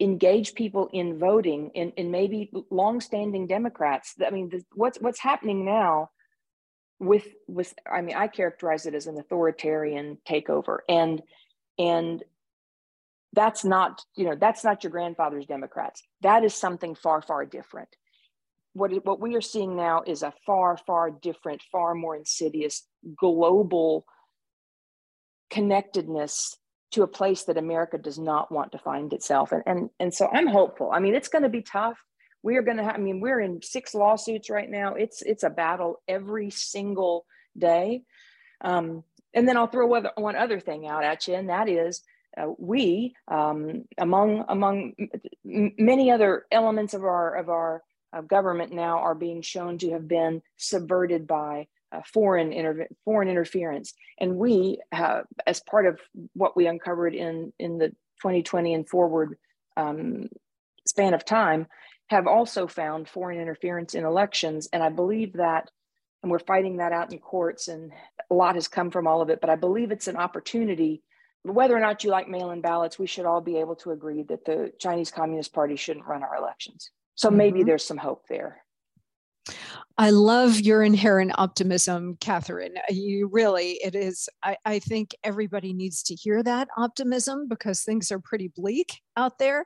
engage 0.00 0.54
people 0.54 0.88
in 0.92 1.18
voting 1.18 1.70
and, 1.76 1.92
and 1.96 2.10
maybe 2.10 2.50
longstanding 2.70 3.46
Democrats. 3.46 4.14
I 4.24 4.30
mean, 4.30 4.48
the, 4.48 4.64
what's 4.74 4.98
what's 5.00 5.20
happening 5.20 5.64
now 5.64 6.10
with 6.98 7.26
with 7.46 7.74
I 7.90 8.00
mean, 8.00 8.16
I 8.16 8.26
characterize 8.26 8.86
it 8.86 8.94
as 8.94 9.06
an 9.06 9.18
authoritarian 9.18 10.18
takeover, 10.28 10.78
and 10.88 11.22
and 11.78 12.24
that's 13.34 13.64
not 13.64 14.02
you 14.16 14.24
know 14.24 14.34
that's 14.34 14.64
not 14.64 14.82
your 14.82 14.90
grandfather's 14.90 15.46
Democrats. 15.46 16.02
That 16.22 16.42
is 16.42 16.54
something 16.54 16.94
far 16.94 17.20
far 17.20 17.44
different 17.44 17.88
what, 18.74 18.90
what 19.04 19.20
we 19.20 19.34
are 19.36 19.42
seeing 19.42 19.76
now 19.76 20.02
is 20.06 20.22
a 20.22 20.32
far, 20.46 20.76
far 20.76 21.10
different, 21.10 21.62
far 21.70 21.94
more 21.94 22.16
insidious 22.16 22.86
global 23.16 24.06
connectedness 25.50 26.56
to 26.92 27.02
a 27.02 27.08
place 27.08 27.44
that 27.44 27.56
America 27.56 27.98
does 27.98 28.18
not 28.18 28.52
want 28.52 28.72
to 28.72 28.78
find 28.78 29.12
itself. 29.12 29.52
And, 29.52 29.62
and, 29.66 29.90
and 29.98 30.14
so 30.14 30.28
I'm 30.32 30.46
hopeful. 30.46 30.90
I 30.92 31.00
mean, 31.00 31.14
it's 31.14 31.28
going 31.28 31.42
to 31.42 31.48
be 31.48 31.62
tough. 31.62 31.98
We 32.42 32.56
are 32.56 32.62
going 32.62 32.76
to 32.78 32.84
have, 32.84 32.94
I 32.94 32.98
mean, 32.98 33.20
we're 33.20 33.40
in 33.40 33.62
six 33.62 33.94
lawsuits 33.94 34.50
right 34.50 34.68
now. 34.68 34.94
It's, 34.94 35.22
it's 35.22 35.42
a 35.42 35.50
battle 35.50 36.02
every 36.08 36.50
single 36.50 37.24
day. 37.56 38.02
Um, 38.62 39.04
and 39.34 39.48
then 39.48 39.56
I'll 39.56 39.66
throw 39.66 39.86
one 39.86 40.36
other 40.36 40.60
thing 40.60 40.86
out 40.86 41.04
at 41.04 41.26
you, 41.26 41.34
and 41.34 41.48
that 41.48 41.68
is 41.68 42.02
uh, 42.36 42.48
we, 42.58 43.14
um, 43.28 43.84
among 43.98 44.44
among 44.48 44.92
many 45.44 46.10
other 46.10 46.46
elements 46.50 46.94
of 46.94 47.02
our 47.02 47.34
of 47.34 47.48
our 47.48 47.82
of 48.12 48.28
government 48.28 48.72
now 48.72 48.98
are 48.98 49.14
being 49.14 49.42
shown 49.42 49.78
to 49.78 49.92
have 49.92 50.06
been 50.06 50.42
subverted 50.56 51.26
by 51.26 51.66
uh, 51.92 52.00
foreign 52.12 52.52
inter- 52.52 52.88
foreign 53.04 53.28
interference. 53.28 53.94
And 54.18 54.36
we, 54.36 54.78
have, 54.92 55.24
as 55.46 55.60
part 55.60 55.86
of 55.86 56.00
what 56.34 56.56
we 56.56 56.66
uncovered 56.66 57.14
in 57.14 57.52
in 57.58 57.78
the 57.78 57.88
2020 58.22 58.74
and 58.74 58.88
forward 58.88 59.36
um, 59.76 60.28
span 60.86 61.14
of 61.14 61.24
time, 61.24 61.66
have 62.08 62.26
also 62.26 62.66
found 62.66 63.08
foreign 63.08 63.40
interference 63.40 63.94
in 63.94 64.04
elections. 64.04 64.68
And 64.72 64.82
I 64.82 64.90
believe 64.90 65.34
that, 65.34 65.70
and 66.22 66.30
we're 66.30 66.38
fighting 66.38 66.76
that 66.76 66.92
out 66.92 67.12
in 67.12 67.18
courts, 67.18 67.68
and 67.68 67.92
a 68.30 68.34
lot 68.34 68.54
has 68.54 68.68
come 68.68 68.90
from 68.90 69.06
all 69.06 69.22
of 69.22 69.30
it. 69.30 69.40
But 69.40 69.50
I 69.50 69.56
believe 69.56 69.90
it's 69.90 70.08
an 70.08 70.16
opportunity. 70.16 71.02
Whether 71.42 71.76
or 71.76 71.80
not 71.80 72.04
you 72.04 72.10
like 72.10 72.28
mail-in 72.28 72.60
ballots, 72.60 72.98
we 72.98 73.06
should 73.06 73.26
all 73.26 73.40
be 73.40 73.58
able 73.58 73.76
to 73.76 73.90
agree 73.90 74.22
that 74.24 74.44
the 74.44 74.72
Chinese 74.78 75.10
Communist 75.10 75.52
Party 75.52 75.74
shouldn't 75.74 76.06
run 76.06 76.22
our 76.22 76.36
elections. 76.36 76.90
So 77.14 77.30
maybe 77.30 77.60
mm-hmm. 77.60 77.68
there's 77.68 77.84
some 77.84 77.98
hope 77.98 78.24
there. 78.28 78.64
I 79.98 80.10
love 80.10 80.60
your 80.60 80.82
inherent 80.82 81.32
optimism, 81.36 82.16
Catherine. 82.20 82.74
You 82.88 83.28
really, 83.30 83.72
it 83.84 83.94
is. 83.94 84.28
I, 84.42 84.56
I, 84.64 84.78
think 84.78 85.14
everybody 85.22 85.72
needs 85.72 86.02
to 86.04 86.14
hear 86.14 86.42
that 86.42 86.68
optimism 86.76 87.46
because 87.48 87.82
things 87.82 88.10
are 88.10 88.18
pretty 88.18 88.48
bleak 88.48 89.02
out 89.16 89.38
there. 89.38 89.64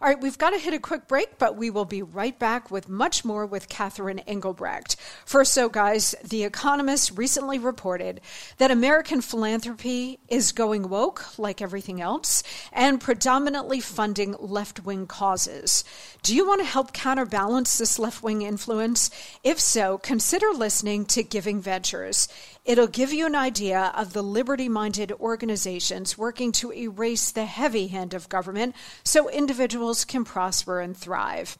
All 0.00 0.08
right, 0.08 0.20
we've 0.20 0.38
got 0.38 0.50
to 0.50 0.58
hit 0.58 0.72
a 0.72 0.78
quick 0.78 1.06
break, 1.06 1.38
but 1.38 1.56
we 1.56 1.70
will 1.70 1.84
be 1.84 2.02
right 2.02 2.38
back 2.38 2.70
with 2.70 2.88
much 2.88 3.24
more 3.24 3.44
with 3.44 3.68
Catherine 3.68 4.20
Engelbrecht. 4.20 4.96
First, 5.24 5.52
so 5.52 5.68
guys, 5.68 6.14
The 6.24 6.44
Economist 6.44 7.16
recently 7.16 7.58
reported 7.58 8.22
that 8.56 8.70
American 8.70 9.20
philanthropy 9.20 10.18
is 10.28 10.52
going 10.52 10.88
woke, 10.88 11.38
like 11.38 11.60
everything 11.60 12.00
else, 12.00 12.42
and 12.72 13.00
predominantly 13.00 13.80
funding 13.80 14.34
left 14.38 14.84
wing 14.84 15.06
causes. 15.06 15.84
Do 16.22 16.34
you 16.34 16.46
want 16.46 16.60
to 16.60 16.66
help 16.66 16.92
counterbalance 16.92 17.76
this 17.76 17.98
left 17.98 18.22
wing 18.22 18.42
influence? 18.42 19.10
If 19.44 19.60
so, 19.66 19.98
consider 19.98 20.46
listening 20.54 21.04
to 21.06 21.24
Giving 21.24 21.60
Ventures. 21.60 22.28
It'll 22.66 22.88
give 22.88 23.12
you 23.12 23.26
an 23.26 23.36
idea 23.36 23.92
of 23.94 24.12
the 24.12 24.24
liberty 24.24 24.68
minded 24.68 25.12
organizations 25.12 26.18
working 26.18 26.50
to 26.52 26.72
erase 26.72 27.30
the 27.30 27.44
heavy 27.44 27.86
hand 27.86 28.12
of 28.12 28.28
government 28.28 28.74
so 29.04 29.30
individuals 29.30 30.04
can 30.04 30.24
prosper 30.24 30.80
and 30.80 30.96
thrive. 30.96 31.58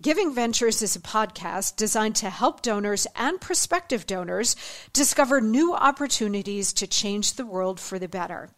Giving 0.00 0.34
Ventures 0.34 0.80
is 0.80 0.96
a 0.96 1.00
podcast 1.00 1.76
designed 1.76 2.16
to 2.16 2.30
help 2.30 2.62
donors 2.62 3.06
and 3.14 3.38
prospective 3.38 4.06
donors 4.06 4.56
discover 4.94 5.42
new 5.42 5.74
opportunities 5.74 6.72
to 6.72 6.86
change 6.86 7.34
the 7.34 7.44
world 7.44 7.78
for 7.78 7.98
the 7.98 8.08
better. 8.08 8.48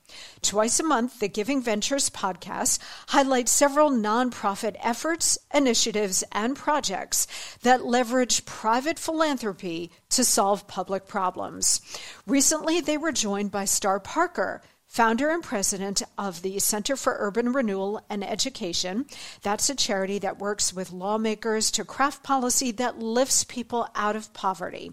Twice 0.40 0.78
a 0.78 0.84
month, 0.84 1.18
the 1.18 1.28
Giving 1.28 1.60
Ventures 1.60 2.10
podcast 2.10 2.78
highlights 3.08 3.52
several 3.52 3.90
nonprofit 3.90 4.76
efforts, 4.82 5.36
initiatives, 5.52 6.22
and 6.30 6.54
projects 6.54 7.26
that 7.62 7.84
leverage 7.84 8.44
private 8.44 8.98
philanthropy 9.00 9.90
to 10.10 10.24
solve 10.24 10.66
public 10.66 11.06
problems. 11.06 11.80
Recently, 12.26 12.80
they 12.80 12.96
were 12.96 13.12
joined 13.12 13.50
by 13.50 13.64
Star 13.64 14.00
Parker 14.00 14.62
founder 14.88 15.28
and 15.30 15.42
president 15.42 16.02
of 16.16 16.42
the 16.42 16.58
Center 16.58 16.96
for 16.96 17.16
Urban 17.20 17.52
Renewal 17.52 18.02
and 18.08 18.24
Education. 18.24 19.04
That's 19.42 19.68
a 19.68 19.74
charity 19.74 20.18
that 20.20 20.38
works 20.38 20.72
with 20.72 20.90
lawmakers 20.90 21.70
to 21.72 21.84
craft 21.84 22.22
policy 22.22 22.72
that 22.72 22.98
lifts 22.98 23.44
people 23.44 23.86
out 23.94 24.16
of 24.16 24.32
poverty. 24.32 24.92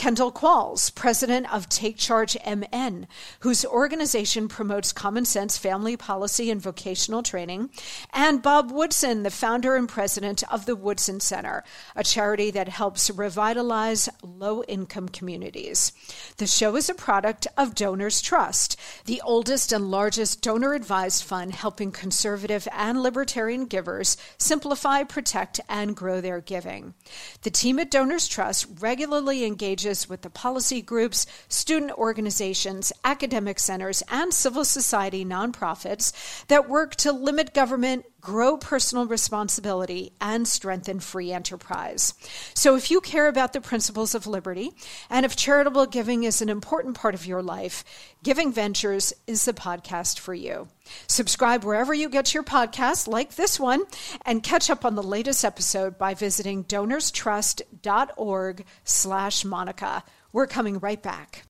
Kendall 0.00 0.32
Qualls, 0.32 0.94
president 0.94 1.52
of 1.52 1.68
Take 1.68 1.98
Charge 1.98 2.34
MN, 2.46 3.06
whose 3.40 3.66
organization 3.66 4.48
promotes 4.48 4.94
common 4.94 5.26
sense 5.26 5.58
family 5.58 5.94
policy 5.94 6.50
and 6.50 6.58
vocational 6.58 7.22
training, 7.22 7.68
and 8.10 8.40
Bob 8.40 8.70
Woodson, 8.70 9.24
the 9.24 9.30
founder 9.30 9.76
and 9.76 9.86
president 9.86 10.42
of 10.50 10.64
the 10.64 10.74
Woodson 10.74 11.20
Center, 11.20 11.64
a 11.94 12.02
charity 12.02 12.50
that 12.50 12.70
helps 12.70 13.10
revitalize 13.10 14.08
low 14.22 14.62
income 14.62 15.10
communities. 15.10 15.92
The 16.38 16.46
show 16.46 16.76
is 16.76 16.88
a 16.88 16.94
product 16.94 17.46
of 17.58 17.74
Donors 17.74 18.22
Trust, 18.22 18.80
the 19.04 19.20
oldest 19.22 19.70
and 19.70 19.90
largest 19.90 20.40
donor 20.40 20.72
advised 20.72 21.24
fund 21.24 21.52
helping 21.52 21.92
conservative 21.92 22.66
and 22.72 23.02
libertarian 23.02 23.66
givers 23.66 24.16
simplify, 24.38 25.02
protect, 25.02 25.60
and 25.68 25.94
grow 25.94 26.22
their 26.22 26.40
giving. 26.40 26.94
The 27.42 27.50
team 27.50 27.78
at 27.78 27.90
Donors 27.90 28.26
Trust 28.26 28.66
regularly 28.80 29.44
engages 29.44 29.89
with 30.08 30.22
the 30.22 30.30
policy 30.30 30.80
groups, 30.80 31.26
student 31.48 31.92
organizations, 31.92 32.92
academic 33.04 33.58
centers, 33.58 34.02
and 34.08 34.32
civil 34.32 34.64
society 34.64 35.24
nonprofits 35.24 36.46
that 36.46 36.68
work 36.68 36.94
to 36.96 37.12
limit 37.12 37.52
government, 37.52 38.04
grow 38.20 38.56
personal 38.56 39.06
responsibility, 39.06 40.12
and 40.20 40.46
strengthen 40.46 41.00
free 41.00 41.32
enterprise. 41.32 42.14
So, 42.54 42.76
if 42.76 42.90
you 42.90 43.00
care 43.00 43.28
about 43.28 43.52
the 43.52 43.60
principles 43.60 44.14
of 44.14 44.26
liberty 44.26 44.72
and 45.08 45.24
if 45.24 45.36
charitable 45.36 45.86
giving 45.86 46.24
is 46.24 46.42
an 46.42 46.48
important 46.48 46.96
part 46.96 47.14
of 47.14 47.26
your 47.26 47.42
life, 47.42 47.84
Giving 48.22 48.52
Ventures 48.52 49.12
is 49.26 49.44
the 49.44 49.52
podcast 49.52 50.18
for 50.18 50.34
you. 50.34 50.68
Subscribe 51.06 51.64
wherever 51.64 51.94
you 51.94 52.08
get 52.08 52.34
your 52.34 52.42
podcasts, 52.42 53.08
like 53.08 53.36
this 53.36 53.58
one, 53.58 53.84
and 54.26 54.42
catch 54.42 54.68
up 54.68 54.84
on 54.84 54.94
the 54.94 55.02
latest 55.02 55.44
episode 55.44 55.96
by 55.96 56.14
visiting 56.14 56.64
donorstrust.org 56.64 58.64
slash 58.84 59.44
Monica. 59.44 60.04
We're 60.32 60.46
coming 60.46 60.78
right 60.78 61.02
back. 61.02 61.49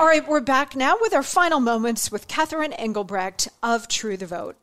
All 0.00 0.06
right, 0.06 0.26
we're 0.26 0.40
back 0.40 0.74
now 0.74 0.96
with 0.98 1.12
our 1.12 1.22
final 1.22 1.60
moments 1.60 2.10
with 2.10 2.26
Catherine 2.26 2.72
Engelbrecht 2.72 3.48
of 3.62 3.86
True 3.86 4.16
the 4.16 4.24
Vote. 4.24 4.56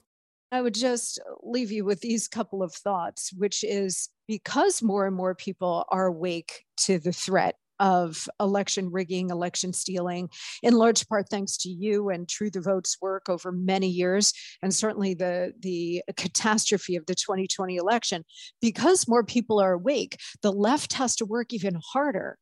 I 0.52 0.64
would 0.64 0.74
just 0.74 1.20
leave 1.44 1.72
you 1.72 1.86
with 1.86 2.02
these 2.02 2.28
couple 2.28 2.64
of 2.64 2.74
thoughts, 2.74 3.32
which 3.38 3.64
is 3.64 4.10
because 4.28 4.82
more 4.82 5.06
and 5.06 5.16
more 5.16 5.36
people 5.36 5.86
are 5.90 6.08
awake 6.08 6.64
to 6.86 6.98
the 6.98 7.12
threat 7.12 7.54
of 7.80 8.28
election 8.40 8.90
rigging, 8.92 9.30
election 9.30 9.74
stealing, 9.74 10.32
in 10.64 10.74
large 10.74 11.08
part 11.08 11.30
thanks 11.30 11.56
to 11.58 11.70
you 11.70 12.10
and 12.10 12.28
True 12.28 12.50
the 12.50 12.60
Vote's 12.60 12.98
work 13.00 13.30
over 13.30 13.52
many 13.52 13.90
years, 13.90 14.34
and 14.64 14.74
certainly 14.74 15.14
the, 15.14 15.54
the 15.60 16.02
catastrophe 16.16 16.96
of 16.96 17.06
the 17.06 17.14
2020 17.14 17.76
election. 17.76 18.26
Because 18.60 19.08
more 19.08 19.24
people 19.24 19.60
are 19.60 19.74
awake, 19.74 20.18
the 20.42 20.52
left 20.52 20.94
has 20.94 21.16
to 21.18 21.26
work 21.26 21.54
even 21.54 21.80
harder 21.94 22.40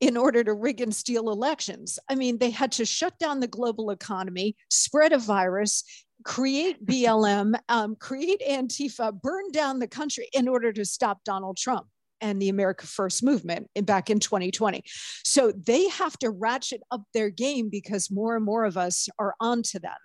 in 0.00 0.16
order 0.16 0.42
to 0.42 0.54
rig 0.54 0.80
and 0.80 0.94
steal 0.94 1.30
elections. 1.30 1.98
I 2.08 2.14
mean, 2.14 2.38
they 2.38 2.50
had 2.50 2.72
to 2.72 2.84
shut 2.84 3.18
down 3.18 3.40
the 3.40 3.46
global 3.46 3.90
economy, 3.90 4.56
spread 4.70 5.12
a 5.12 5.18
virus, 5.18 5.84
create 6.24 6.84
BLM, 6.86 7.58
um, 7.68 7.96
create 7.96 8.42
Antifa, 8.48 9.12
burn 9.20 9.50
down 9.52 9.78
the 9.78 9.88
country 9.88 10.28
in 10.32 10.48
order 10.48 10.72
to 10.72 10.84
stop 10.84 11.22
Donald 11.24 11.56
Trump 11.56 11.86
and 12.22 12.40
the 12.40 12.48
America 12.48 12.86
First 12.86 13.22
movement 13.22 13.68
in, 13.74 13.84
back 13.84 14.10
in 14.10 14.20
2020. 14.20 14.82
So 15.24 15.52
they 15.52 15.88
have 15.88 16.18
to 16.18 16.30
ratchet 16.30 16.82
up 16.90 17.02
their 17.14 17.30
game 17.30 17.68
because 17.70 18.10
more 18.10 18.36
and 18.36 18.44
more 18.44 18.64
of 18.64 18.76
us 18.76 19.08
are 19.18 19.34
onto 19.40 19.78
them. 19.78 19.96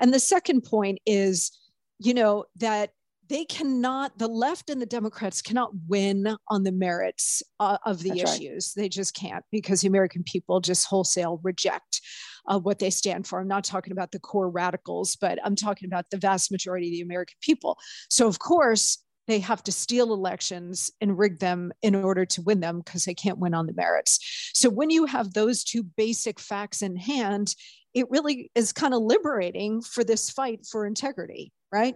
And 0.00 0.14
the 0.14 0.20
second 0.20 0.62
point 0.62 0.98
is, 1.06 1.50
you 1.98 2.14
know, 2.14 2.44
that 2.56 2.90
they 3.28 3.44
cannot 3.44 4.16
the 4.18 4.28
left 4.28 4.70
and 4.70 4.80
the 4.80 4.86
democrats 4.86 5.42
cannot 5.42 5.70
win 5.88 6.36
on 6.48 6.62
the 6.62 6.72
merits 6.72 7.42
uh, 7.60 7.78
of 7.84 8.02
the 8.02 8.10
That's 8.10 8.38
issues. 8.38 8.74
Right. 8.76 8.82
they 8.82 8.88
just 8.88 9.14
can't 9.14 9.44
because 9.50 9.80
the 9.80 9.88
american 9.88 10.22
people 10.22 10.60
just 10.60 10.86
wholesale 10.86 11.40
reject 11.42 12.00
uh, 12.48 12.60
what 12.60 12.78
they 12.78 12.90
stand 12.90 13.26
for. 13.26 13.40
I'm 13.40 13.48
not 13.48 13.64
talking 13.64 13.92
about 13.92 14.12
the 14.12 14.20
core 14.20 14.50
radicals 14.50 15.16
but 15.16 15.38
i'm 15.44 15.56
talking 15.56 15.86
about 15.86 16.06
the 16.10 16.18
vast 16.18 16.50
majority 16.50 16.88
of 16.88 16.92
the 16.92 17.00
american 17.02 17.36
people. 17.40 17.78
So 18.10 18.26
of 18.26 18.38
course 18.38 19.02
they 19.26 19.40
have 19.40 19.62
to 19.64 19.72
steal 19.72 20.12
elections 20.12 20.88
and 21.00 21.18
rig 21.18 21.40
them 21.40 21.72
in 21.82 21.96
order 21.96 22.24
to 22.24 22.42
win 22.42 22.60
them 22.60 22.78
because 22.78 23.04
they 23.04 23.14
can't 23.14 23.40
win 23.40 23.54
on 23.54 23.66
the 23.66 23.74
merits. 23.74 24.20
So 24.54 24.70
when 24.70 24.88
you 24.88 25.04
have 25.06 25.32
those 25.32 25.64
two 25.64 25.82
basic 25.82 26.38
facts 26.38 26.80
in 26.82 26.96
hand 26.96 27.54
it 27.96 28.10
really 28.10 28.50
is 28.54 28.74
kind 28.74 28.92
of 28.92 29.00
liberating 29.00 29.80
for 29.80 30.04
this 30.04 30.28
fight 30.28 30.66
for 30.70 30.86
integrity 30.86 31.50
right 31.72 31.94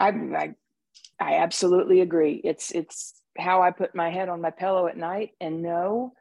I, 0.00 0.08
I, 0.08 0.54
I 1.20 1.34
absolutely 1.36 2.00
agree. 2.00 2.40
It's 2.42 2.70
it's 2.72 3.14
how 3.38 3.62
I 3.62 3.70
put 3.70 3.94
my 3.94 4.10
head 4.10 4.28
on 4.28 4.40
my 4.40 4.50
pillow 4.50 4.86
at 4.86 4.96
night 4.96 5.30
and 5.40 5.62
know 5.62 6.14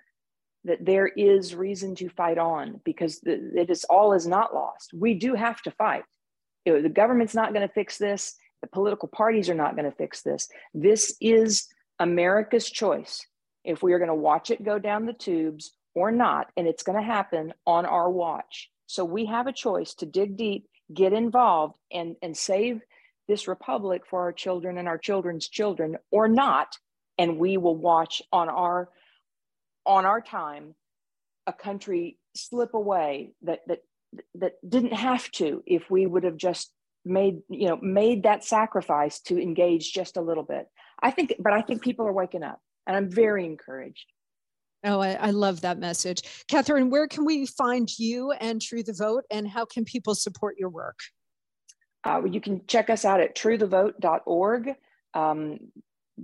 that 0.65 0.85
there 0.85 1.07
is 1.07 1.55
reason 1.55 1.95
to 1.95 2.09
fight 2.09 2.37
on 2.37 2.81
because 2.83 3.19
the, 3.21 3.51
it 3.55 3.69
is 3.69 3.85
all 3.85 4.13
is 4.13 4.27
not 4.27 4.53
lost. 4.53 4.93
We 4.93 5.13
do 5.13 5.33
have 5.33 5.61
to 5.63 5.71
fight. 5.71 6.03
You 6.65 6.73
know, 6.73 6.81
the 6.81 6.89
government's 6.89 7.33
not 7.33 7.53
going 7.53 7.67
to 7.67 7.73
fix 7.73 7.97
this. 7.97 8.35
The 8.61 8.67
political 8.67 9.07
parties 9.07 9.49
are 9.49 9.55
not 9.55 9.75
going 9.75 9.89
to 9.89 9.97
fix 9.97 10.21
this. 10.21 10.49
This 10.73 11.15
is 11.21 11.67
America's 11.97 12.69
choice. 12.69 13.25
If 13.63 13.81
we 13.81 13.93
are 13.93 13.99
going 13.99 14.09
to 14.09 14.15
watch 14.15 14.51
it 14.51 14.63
go 14.63 14.79
down 14.79 15.05
the 15.05 15.13
tubes 15.13 15.71
or 15.95 16.11
not, 16.11 16.47
and 16.57 16.67
it's 16.67 16.83
going 16.83 16.97
to 16.97 17.05
happen 17.05 17.53
on 17.65 17.85
our 17.85 18.09
watch. 18.09 18.69
So 18.85 19.05
we 19.05 19.25
have 19.27 19.47
a 19.47 19.53
choice 19.53 19.93
to 19.95 20.05
dig 20.05 20.35
deep, 20.35 20.67
get 20.93 21.13
involved, 21.13 21.75
and 21.91 22.15
and 22.21 22.35
save 22.35 22.81
this 23.29 23.47
republic 23.47 24.01
for 24.09 24.21
our 24.21 24.33
children 24.33 24.77
and 24.77 24.87
our 24.87 24.97
children's 24.97 25.47
children 25.47 25.95
or 26.11 26.27
not 26.27 26.75
and 27.17 27.37
we 27.37 27.57
will 27.57 27.77
watch 27.77 28.21
on 28.33 28.49
our 28.49 28.89
on 29.85 30.05
our 30.05 30.19
time 30.19 30.73
a 31.47 31.53
country 31.53 32.17
slip 32.35 32.73
away 32.73 33.31
that 33.43 33.59
that 33.67 33.79
that 34.33 34.53
didn't 34.67 34.93
have 34.93 35.29
to 35.29 35.63
if 35.67 35.89
we 35.91 36.07
would 36.07 36.23
have 36.23 36.37
just 36.37 36.73
made 37.05 37.39
you 37.49 37.69
know 37.69 37.77
made 37.81 38.23
that 38.23 38.43
sacrifice 38.43 39.21
to 39.21 39.39
engage 39.39 39.93
just 39.93 40.17
a 40.17 40.21
little 40.21 40.43
bit 40.43 40.65
i 41.01 41.11
think 41.11 41.33
but 41.39 41.53
i 41.53 41.61
think 41.61 41.83
people 41.83 42.07
are 42.07 42.11
waking 42.11 42.43
up 42.43 42.59
and 42.87 42.97
i'm 42.97 43.09
very 43.09 43.45
encouraged 43.45 44.05
Oh, 44.85 45.01
I, 45.01 45.11
I, 45.15 45.31
love 45.31 45.59
that 45.59 45.77
message. 45.77 46.21
Catherine, 46.47 46.89
where 46.89 47.05
can 47.05 47.25
we 47.25 47.45
find 47.45 47.89
you 47.99 48.31
and 48.31 48.61
True 48.61 48.81
the 48.81 48.93
Vote, 48.93 49.25
and 49.29 49.45
how 49.45 49.65
can 49.65 49.83
people 49.83 50.15
support 50.15 50.55
your 50.57 50.69
work? 50.69 50.97
Uh, 52.03 52.23
you 52.25 52.39
can 52.39 52.61
check 52.67 52.89
us 52.89 53.05
out 53.05 53.19
at 53.19 53.35
truethevote.org, 53.35 54.75
um, 55.13 55.59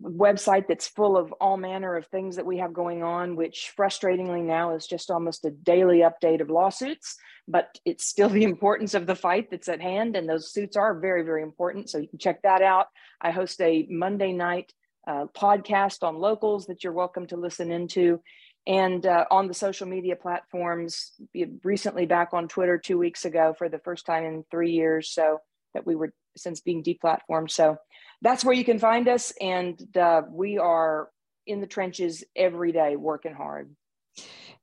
website 0.02 0.68
that's 0.68 0.88
full 0.88 1.18
of 1.18 1.32
all 1.34 1.58
manner 1.58 1.96
of 1.96 2.08
things 2.08 2.36
that 2.36 2.46
we 2.46 2.58
have 2.58 2.74
going 2.74 3.04
on, 3.04 3.36
which 3.36 3.74
frustratingly 3.78 4.44
now 4.44 4.76
is 4.76 4.88
just 4.88 5.10
almost 5.10 5.46
a 5.46 5.52
daily 5.52 6.00
update 6.00 6.42
of 6.42 6.50
lawsuits, 6.50 7.18
but 7.48 7.78
it's 7.86 8.06
still 8.06 8.30
the 8.38 8.44
importance 8.44 8.94
of 8.94 9.06
the 9.06 9.16
fight 9.16 9.50
that's 9.50 9.70
at 9.70 9.82
hand. 9.82 10.16
And 10.16 10.28
those 10.28 10.52
suits 10.52 10.76
are 10.78 11.00
very, 11.00 11.24
very 11.24 11.44
important. 11.44 11.90
So 11.90 11.98
you 11.98 12.08
can 12.08 12.20
check 12.20 12.42
that 12.44 12.62
out. 12.62 12.88
I 13.22 13.32
host 13.32 13.60
a 13.62 13.86
Monday 13.90 14.34
night 14.34 14.72
uh, 15.08 15.26
podcast 15.36 16.04
on 16.04 16.16
locals 16.16 16.68
that 16.68 16.84
you're 16.84 16.94
welcome 16.94 17.28
to 17.28 17.38
listen 17.38 17.72
into. 17.72 18.22
And 18.68 19.06
uh, 19.06 19.26
on 19.30 19.48
the 19.48 19.54
social 19.54 19.88
media 19.88 20.16
platforms, 20.16 21.12
recently 21.64 22.08
back 22.08 22.30
on 22.34 22.48
Twitter 22.48 22.80
two 22.80 22.98
weeks 22.98 23.24
ago 23.24 23.54
for 23.56 23.70
the 23.70 23.78
first 23.78 24.08
time 24.08 24.24
in 24.24 24.44
three 24.50 24.72
years. 24.72 25.12
So 25.12 25.40
that 25.76 25.86
we 25.86 25.96
were 25.96 26.12
since 26.36 26.62
being 26.62 26.84
deplatformed. 26.84 27.52
So 27.52 27.78
that's 28.22 28.44
where 28.44 28.56
you 28.56 28.66
can 28.66 28.80
find 28.80 29.08
us. 29.08 29.32
And 29.40 29.80
uh, 29.96 30.24
we 30.32 30.58
are 30.58 31.10
in 31.46 31.62
the 31.62 31.68
trenches 31.68 32.24
every 32.36 32.72
day 32.72 32.96
working 32.96 33.36
hard. 33.36 33.76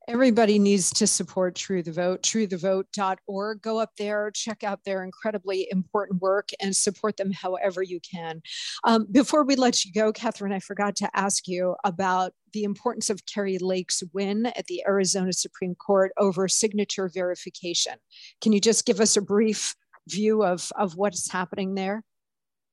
Everybody 0.09 0.59
needs 0.59 0.91
to 0.95 1.07
support 1.07 1.55
True 1.55 1.81
the 1.81 1.93
Vote, 1.93 2.23
truethevote.org. 2.23 3.63
Go 3.63 3.79
up 3.79 3.91
there, 3.97 4.33
check 4.35 4.65
out 4.65 4.81
their 4.85 5.05
incredibly 5.05 5.69
important 5.71 6.21
work, 6.21 6.49
and 6.61 6.75
support 6.75 7.17
them 7.17 7.31
however 7.31 7.85
you 7.85 8.01
can. 8.01 8.43
Um, 8.83 9.07
before 9.13 9.45
we 9.45 9.55
let 9.55 9.85
you 9.85 9.93
go, 9.93 10.13
Catherine, 10.13 10.53
I 10.53 10.59
forgot 10.59 10.97
to 10.97 11.11
ask 11.15 11.47
you 11.47 11.77
about 11.85 12.33
the 12.53 12.65
importance 12.65 13.11
of 13.11 13.25
Kari 13.27 13.59
Lake's 13.59 14.03
win 14.13 14.47
at 14.47 14.67
the 14.67 14.83
Arizona 14.89 15.33
Supreme 15.33 15.77
Court 15.77 16.11
over 16.19 16.49
signature 16.49 17.09
verification. 17.09 17.95
Can 18.41 18.53
you 18.53 18.61
just 18.61 18.85
give 18.85 19.01
us 19.01 19.17
a 19.17 19.23
brief 19.23 19.77
view 20.09 20.45
of 20.45 20.71
of 20.77 20.97
what's 20.97 21.31
happening 21.31 21.75
there? 21.75 22.03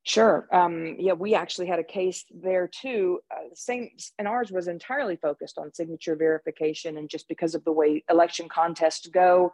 Sure. 0.04 0.48
Um, 0.52 0.96
yeah, 0.98 1.14
we 1.14 1.36
actually 1.36 1.68
had 1.68 1.80
a 1.80 1.84
case 1.84 2.26
there 2.32 2.68
too. 2.68 3.20
Uh, 3.30 3.54
same, 3.54 3.90
and 4.18 4.28
ours 4.28 4.52
was 4.52 4.68
entirely 4.68 5.18
focused 5.18 5.58
on 5.58 5.74
signature 5.74 6.16
verification, 6.16 6.98
and 6.98 7.10
just 7.10 7.28
because 7.28 7.54
of 7.54 7.64
the 7.64 7.72
way 7.72 8.04
election 8.10 8.48
contests 8.50 9.08
go, 9.08 9.54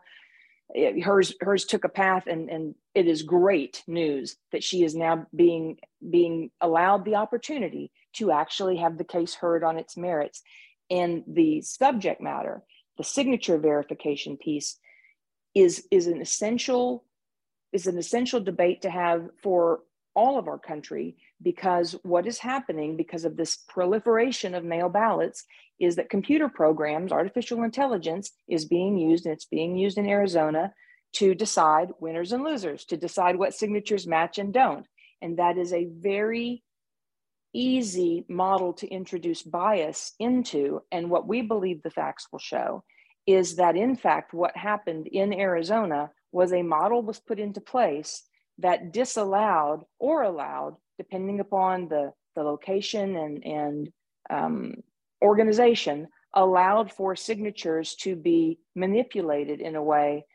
it, 0.70 1.04
hers 1.04 1.34
hers 1.42 1.66
took 1.66 1.84
a 1.84 1.90
path, 1.90 2.28
and 2.28 2.50
and 2.50 2.76
it 2.94 3.08
is 3.08 3.24
great 3.24 3.84
news 3.88 4.38
that 4.52 4.64
she 4.64 4.84
is 4.84 4.96
now 4.96 5.26
being 5.36 5.78
being 6.10 6.52
allowed 6.62 7.06
the 7.06 7.16
opportunity 7.16 7.92
to 8.14 8.32
actually 8.32 8.78
have 8.78 8.98
the 8.98 9.04
case 9.04 9.34
heard 9.34 9.64
on 9.64 9.78
its 9.78 9.98
merits, 9.98 10.42
and 10.90 11.24
the 11.28 11.60
subject 11.62 12.22
matter, 12.22 12.64
the 12.98 13.04
signature 13.04 13.58
verification 13.58 14.38
piece, 14.38 14.78
is 15.54 15.88
is 15.92 16.08
an 16.08 16.22
essential 16.22 17.04
is 17.76 17.88
an 17.88 17.98
essential 17.98 18.40
debate 18.40 18.82
to 18.84 18.90
have 18.90 19.30
for 19.44 19.82
all 20.16 20.40
of 20.40 20.48
our 20.48 20.58
country 20.58 21.18
because 21.42 21.92
what 22.04 22.26
is 22.26 22.40
happening 22.40 22.96
because 22.96 23.26
of 23.26 23.36
this 23.36 23.58
proliferation 23.68 24.56
of 24.56 24.64
mail 24.64 24.88
ballots 24.88 25.44
is 25.78 25.98
that 25.98 26.10
computer 26.10 26.48
programs, 26.48 27.12
artificial 27.12 27.64
intelligence 27.64 28.32
is 28.48 28.64
being 28.64 28.98
used, 28.98 29.26
and 29.26 29.34
it's 29.34 29.44
being 29.46 29.76
used 29.76 29.98
in 29.98 30.08
Arizona 30.08 30.74
to 31.16 31.36
decide 31.36 31.90
winners 32.00 32.32
and 32.32 32.46
losers, 32.46 32.86
to 32.86 32.96
decide 32.96 33.36
what 33.36 33.54
signatures 33.54 34.08
match 34.08 34.38
and 34.38 34.54
don't. 34.54 34.88
And 35.22 35.38
that 35.38 35.58
is 35.58 35.74
a 35.74 35.90
very 36.00 36.64
easy 37.54 38.24
model 38.30 38.72
to 38.74 38.88
introduce 38.88 39.42
bias 39.44 40.14
into. 40.18 40.82
And 40.94 41.10
what 41.10 41.28
we 41.28 41.42
believe 41.42 41.84
the 41.84 41.90
facts 41.90 42.28
will 42.32 42.40
show 42.40 42.86
is 43.28 43.58
that, 43.58 43.76
in 43.76 43.98
fact, 43.98 44.34
what 44.34 44.56
happened 44.56 45.08
in 45.08 45.34
Arizona 45.34 46.12
was 46.36 46.52
a 46.52 46.62
model 46.62 47.02
was 47.02 47.18
put 47.18 47.40
into 47.40 47.62
place 47.62 48.24
that 48.58 48.92
disallowed 48.92 49.82
or 50.00 50.24
allowed, 50.24 50.76
depending 50.98 51.40
upon 51.40 51.88
the, 51.88 52.12
the 52.36 52.44
location 52.44 53.16
and, 53.16 53.46
and 53.46 53.90
um, 54.30 54.74
organization, 55.24 56.10
allowed 56.34 56.92
for 56.92 57.16
signatures 57.16 57.96
to 57.96 58.18
be 58.18 58.60
manipulated 58.76 59.62
in 59.62 59.78
a 59.78 59.88
way 59.94 60.26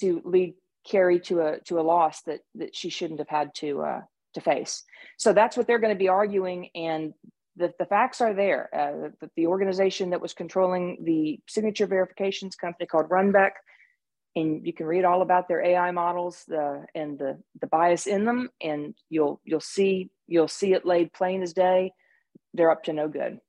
to 0.00 0.20
lead 0.24 0.54
Kari 0.84 1.20
to 1.20 1.40
a 1.40 1.60
to 1.68 1.78
a 1.78 1.86
loss 1.94 2.22
that 2.22 2.40
that 2.56 2.74
she 2.74 2.90
shouldn't 2.90 3.20
have 3.20 3.28
had 3.28 3.54
to 3.56 3.82
uh, 3.82 4.00
to 4.34 4.40
face. 4.40 4.82
So 5.16 5.32
that's 5.32 5.56
what 5.56 5.68
they're 5.68 5.84
going 5.84 5.94
to 5.94 6.04
be 6.06 6.08
arguing, 6.08 6.70
and 6.74 7.14
the, 7.56 7.72
the 7.78 7.86
facts 7.86 8.20
are 8.20 8.34
there. 8.34 8.68
Uh, 8.74 9.10
the, 9.20 9.30
the 9.36 9.46
organization 9.46 10.10
that 10.10 10.20
was 10.20 10.34
controlling 10.34 11.04
the 11.04 11.40
signature 11.48 11.86
verifications 11.86 12.54
company 12.56 12.86
called 12.86 13.08
Runbeck, 13.08 13.52
and 14.36 14.64
you 14.64 14.72
can 14.72 14.86
read 14.86 15.04
all 15.04 15.22
about 15.22 15.48
their 15.48 15.64
AI 15.64 15.90
models 15.90 16.44
the, 16.46 16.84
and 16.94 17.18
the 17.18 17.38
the 17.60 17.66
bias 17.66 18.06
in 18.06 18.24
them, 18.24 18.50
and 18.60 18.94
you'll 19.08 19.40
you'll 19.44 19.60
see 19.60 20.10
you'll 20.28 20.46
see 20.46 20.74
it 20.74 20.86
laid 20.86 21.12
plain 21.12 21.42
as 21.42 21.52
day. 21.52 21.92
They're 22.54 22.70
up 22.70 22.84
to 22.84 22.92
no 22.92 23.08
good. 23.08 23.40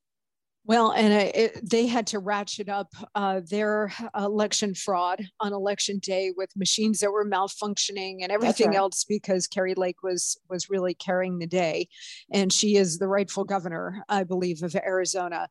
Well, 0.68 0.92
and 0.92 1.14
it, 1.14 1.70
they 1.70 1.88
had 1.88 2.08
to 2.08 2.20
ratchet 2.20 2.68
up 2.68 2.94
uh, 3.16 3.40
their 3.50 3.90
election 4.14 4.76
fraud 4.76 5.26
on 5.40 5.54
election 5.54 6.00
day 6.00 6.34
with 6.36 6.50
machines 6.58 7.00
that 7.00 7.14
were 7.14 7.26
malfunctioning 7.26 8.18
and 8.22 8.34
everything 8.34 8.68
right. 8.68 8.76
else 8.76 9.06
because 9.06 9.48
Kari 9.48 9.76
Lake 9.76 10.04
was 10.04 10.38
was 10.50 10.70
really 10.70 10.94
carrying 10.94 11.40
the 11.40 11.48
day, 11.48 11.88
and 12.34 12.52
she 12.52 12.76
is 12.76 12.98
the 12.98 13.08
rightful 13.08 13.46
governor, 13.46 14.04
I 14.10 14.26
believe, 14.26 14.62
of 14.62 14.76
Arizona. 14.76 15.48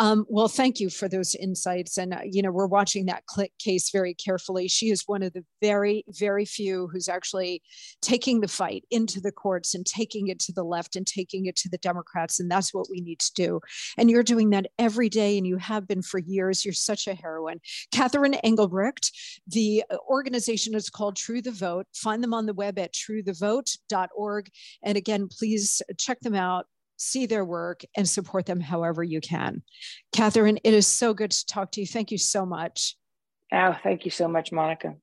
Um, 0.00 0.24
well, 0.28 0.48
thank 0.48 0.78
you 0.78 0.90
for 0.90 1.08
those 1.08 1.34
insights, 1.34 1.98
and 1.98 2.14
uh, 2.14 2.20
you 2.24 2.40
know 2.40 2.52
we're 2.52 2.66
watching 2.66 3.06
that 3.06 3.24
case 3.58 3.90
very 3.90 4.14
carefully. 4.14 4.68
She 4.68 4.90
is 4.90 5.02
one 5.06 5.22
of 5.22 5.32
the 5.32 5.44
very 5.60 6.04
very 6.08 6.44
few 6.44 6.88
who's 6.88 7.08
actually 7.08 7.62
taking 8.00 8.40
the 8.40 8.48
fight 8.48 8.84
into 8.90 9.20
the 9.20 9.32
courts 9.32 9.74
and 9.74 9.84
taking 9.84 10.28
it 10.28 10.38
to 10.40 10.52
the 10.52 10.62
left 10.62 10.94
and 10.94 11.06
taking 11.06 11.46
it 11.46 11.56
to 11.56 11.68
the 11.68 11.78
Democrats, 11.78 12.38
and 12.38 12.50
that's 12.50 12.72
what 12.72 12.86
we 12.88 13.00
need 13.00 13.18
to 13.18 13.32
do. 13.34 13.60
And 13.96 14.08
you're 14.08 14.22
doing 14.22 14.50
that 14.50 14.66
every 14.78 15.08
day, 15.08 15.36
and 15.36 15.46
you 15.46 15.56
have 15.56 15.88
been 15.88 16.02
for 16.02 16.18
years. 16.18 16.64
You're 16.64 16.74
such 16.74 17.08
a 17.08 17.14
heroine. 17.14 17.60
Catherine 17.90 18.34
Engelbrecht, 18.34 19.10
the 19.48 19.82
uh, 19.90 19.96
organization 20.08 20.76
is 20.76 20.90
called 20.90 21.16
True 21.16 21.42
the 21.42 21.50
Vote. 21.50 21.86
Find 21.92 22.22
them 22.22 22.34
on 22.34 22.46
the 22.46 22.54
web 22.54 22.78
at 22.78 22.94
truethevote.org. 22.94 24.48
And 24.84 24.96
again, 24.96 25.28
please 25.28 25.82
check 25.98 26.20
them 26.20 26.34
out 26.34 26.66
see 26.98 27.26
their 27.26 27.44
work 27.44 27.82
and 27.96 28.08
support 28.08 28.44
them 28.46 28.60
however 28.60 29.02
you 29.02 29.20
can. 29.20 29.62
Catherine, 30.12 30.58
it 30.64 30.74
is 30.74 30.86
so 30.86 31.14
good 31.14 31.30
to 31.30 31.46
talk 31.46 31.72
to 31.72 31.80
you. 31.80 31.86
Thank 31.86 32.10
you 32.10 32.18
so 32.18 32.44
much. 32.44 32.96
Oh, 33.52 33.74
thank 33.82 34.04
you 34.04 34.10
so 34.10 34.28
much, 34.28 34.52
Monica. 34.52 34.94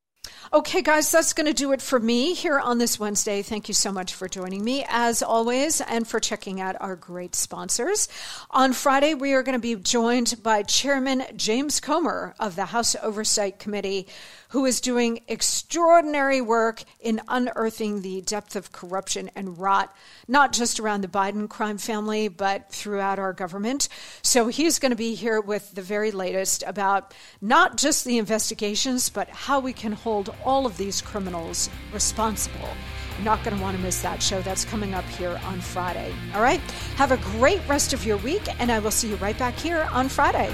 Okay, 0.53 0.81
guys, 0.81 1.11
that's 1.11 1.33
going 1.33 1.47
to 1.47 1.53
do 1.53 1.71
it 1.71 1.81
for 1.81 1.99
me 1.99 2.33
here 2.33 2.59
on 2.59 2.77
this 2.77 2.99
Wednesday. 2.99 3.41
Thank 3.41 3.67
you 3.67 3.73
so 3.73 3.91
much 3.91 4.13
for 4.13 4.27
joining 4.27 4.63
me, 4.63 4.85
as 4.87 5.21
always, 5.23 5.81
and 5.81 6.07
for 6.07 6.19
checking 6.19 6.61
out 6.61 6.75
our 6.79 6.95
great 6.95 7.35
sponsors. 7.35 8.07
On 8.51 8.73
Friday, 8.73 9.13
we 9.13 9.33
are 9.33 9.43
going 9.43 9.59
to 9.59 9.59
be 9.59 9.75
joined 9.75 10.35
by 10.43 10.63
Chairman 10.63 11.23
James 11.35 11.79
Comer 11.79 12.35
of 12.39 12.55
the 12.55 12.65
House 12.65 12.95
Oversight 13.01 13.59
Committee 13.59 14.07
who 14.55 14.63
is 14.63 14.79
doing 14.79 15.19
extraordinary 15.27 16.39
work 16.39 16.81
in 17.01 17.19
unearthing 17.27 18.01
the 18.01 18.21
depth 18.21 18.55
of 18.55 18.71
corruption 18.71 19.29
and 19.35 19.57
rot, 19.57 19.93
not 20.29 20.53
just 20.53 20.79
around 20.79 21.01
the 21.01 21.09
Biden 21.09 21.49
crime 21.49 21.77
family, 21.77 22.29
but 22.29 22.71
throughout 22.71 23.19
our 23.19 23.33
government. 23.33 23.89
So 24.21 24.47
he's 24.47 24.79
going 24.79 24.91
to 24.91 24.95
be 24.95 25.13
here 25.13 25.41
with 25.41 25.75
the 25.75 25.81
very 25.81 26.09
latest 26.09 26.63
about 26.65 27.13
not 27.41 27.75
just 27.75 28.05
the 28.05 28.17
investigations, 28.17 29.09
but 29.09 29.27
how 29.27 29.59
we 29.59 29.73
can 29.73 29.91
hold 29.91 30.33
all 30.45 30.65
of 30.65 30.77
these 30.77 31.01
criminals 31.01 31.69
responsible. 31.91 32.69
You're 33.17 33.25
not 33.25 33.43
going 33.43 33.57
to 33.57 33.61
want 33.61 33.75
to 33.75 33.83
miss 33.83 34.01
that 34.03 34.23
show. 34.23 34.41
That's 34.41 34.63
coming 34.63 34.93
up 34.93 35.03
here 35.03 35.37
on 35.47 35.59
Friday. 35.59 36.13
All 36.33 36.41
right. 36.41 36.61
Have 36.95 37.11
a 37.11 37.17
great 37.17 37.59
rest 37.67 37.91
of 37.91 38.05
your 38.05 38.15
week, 38.19 38.43
and 38.61 38.71
I 38.71 38.79
will 38.79 38.91
see 38.91 39.09
you 39.09 39.17
right 39.17 39.37
back 39.37 39.55
here 39.55 39.85
on 39.91 40.07
Friday. 40.07 40.49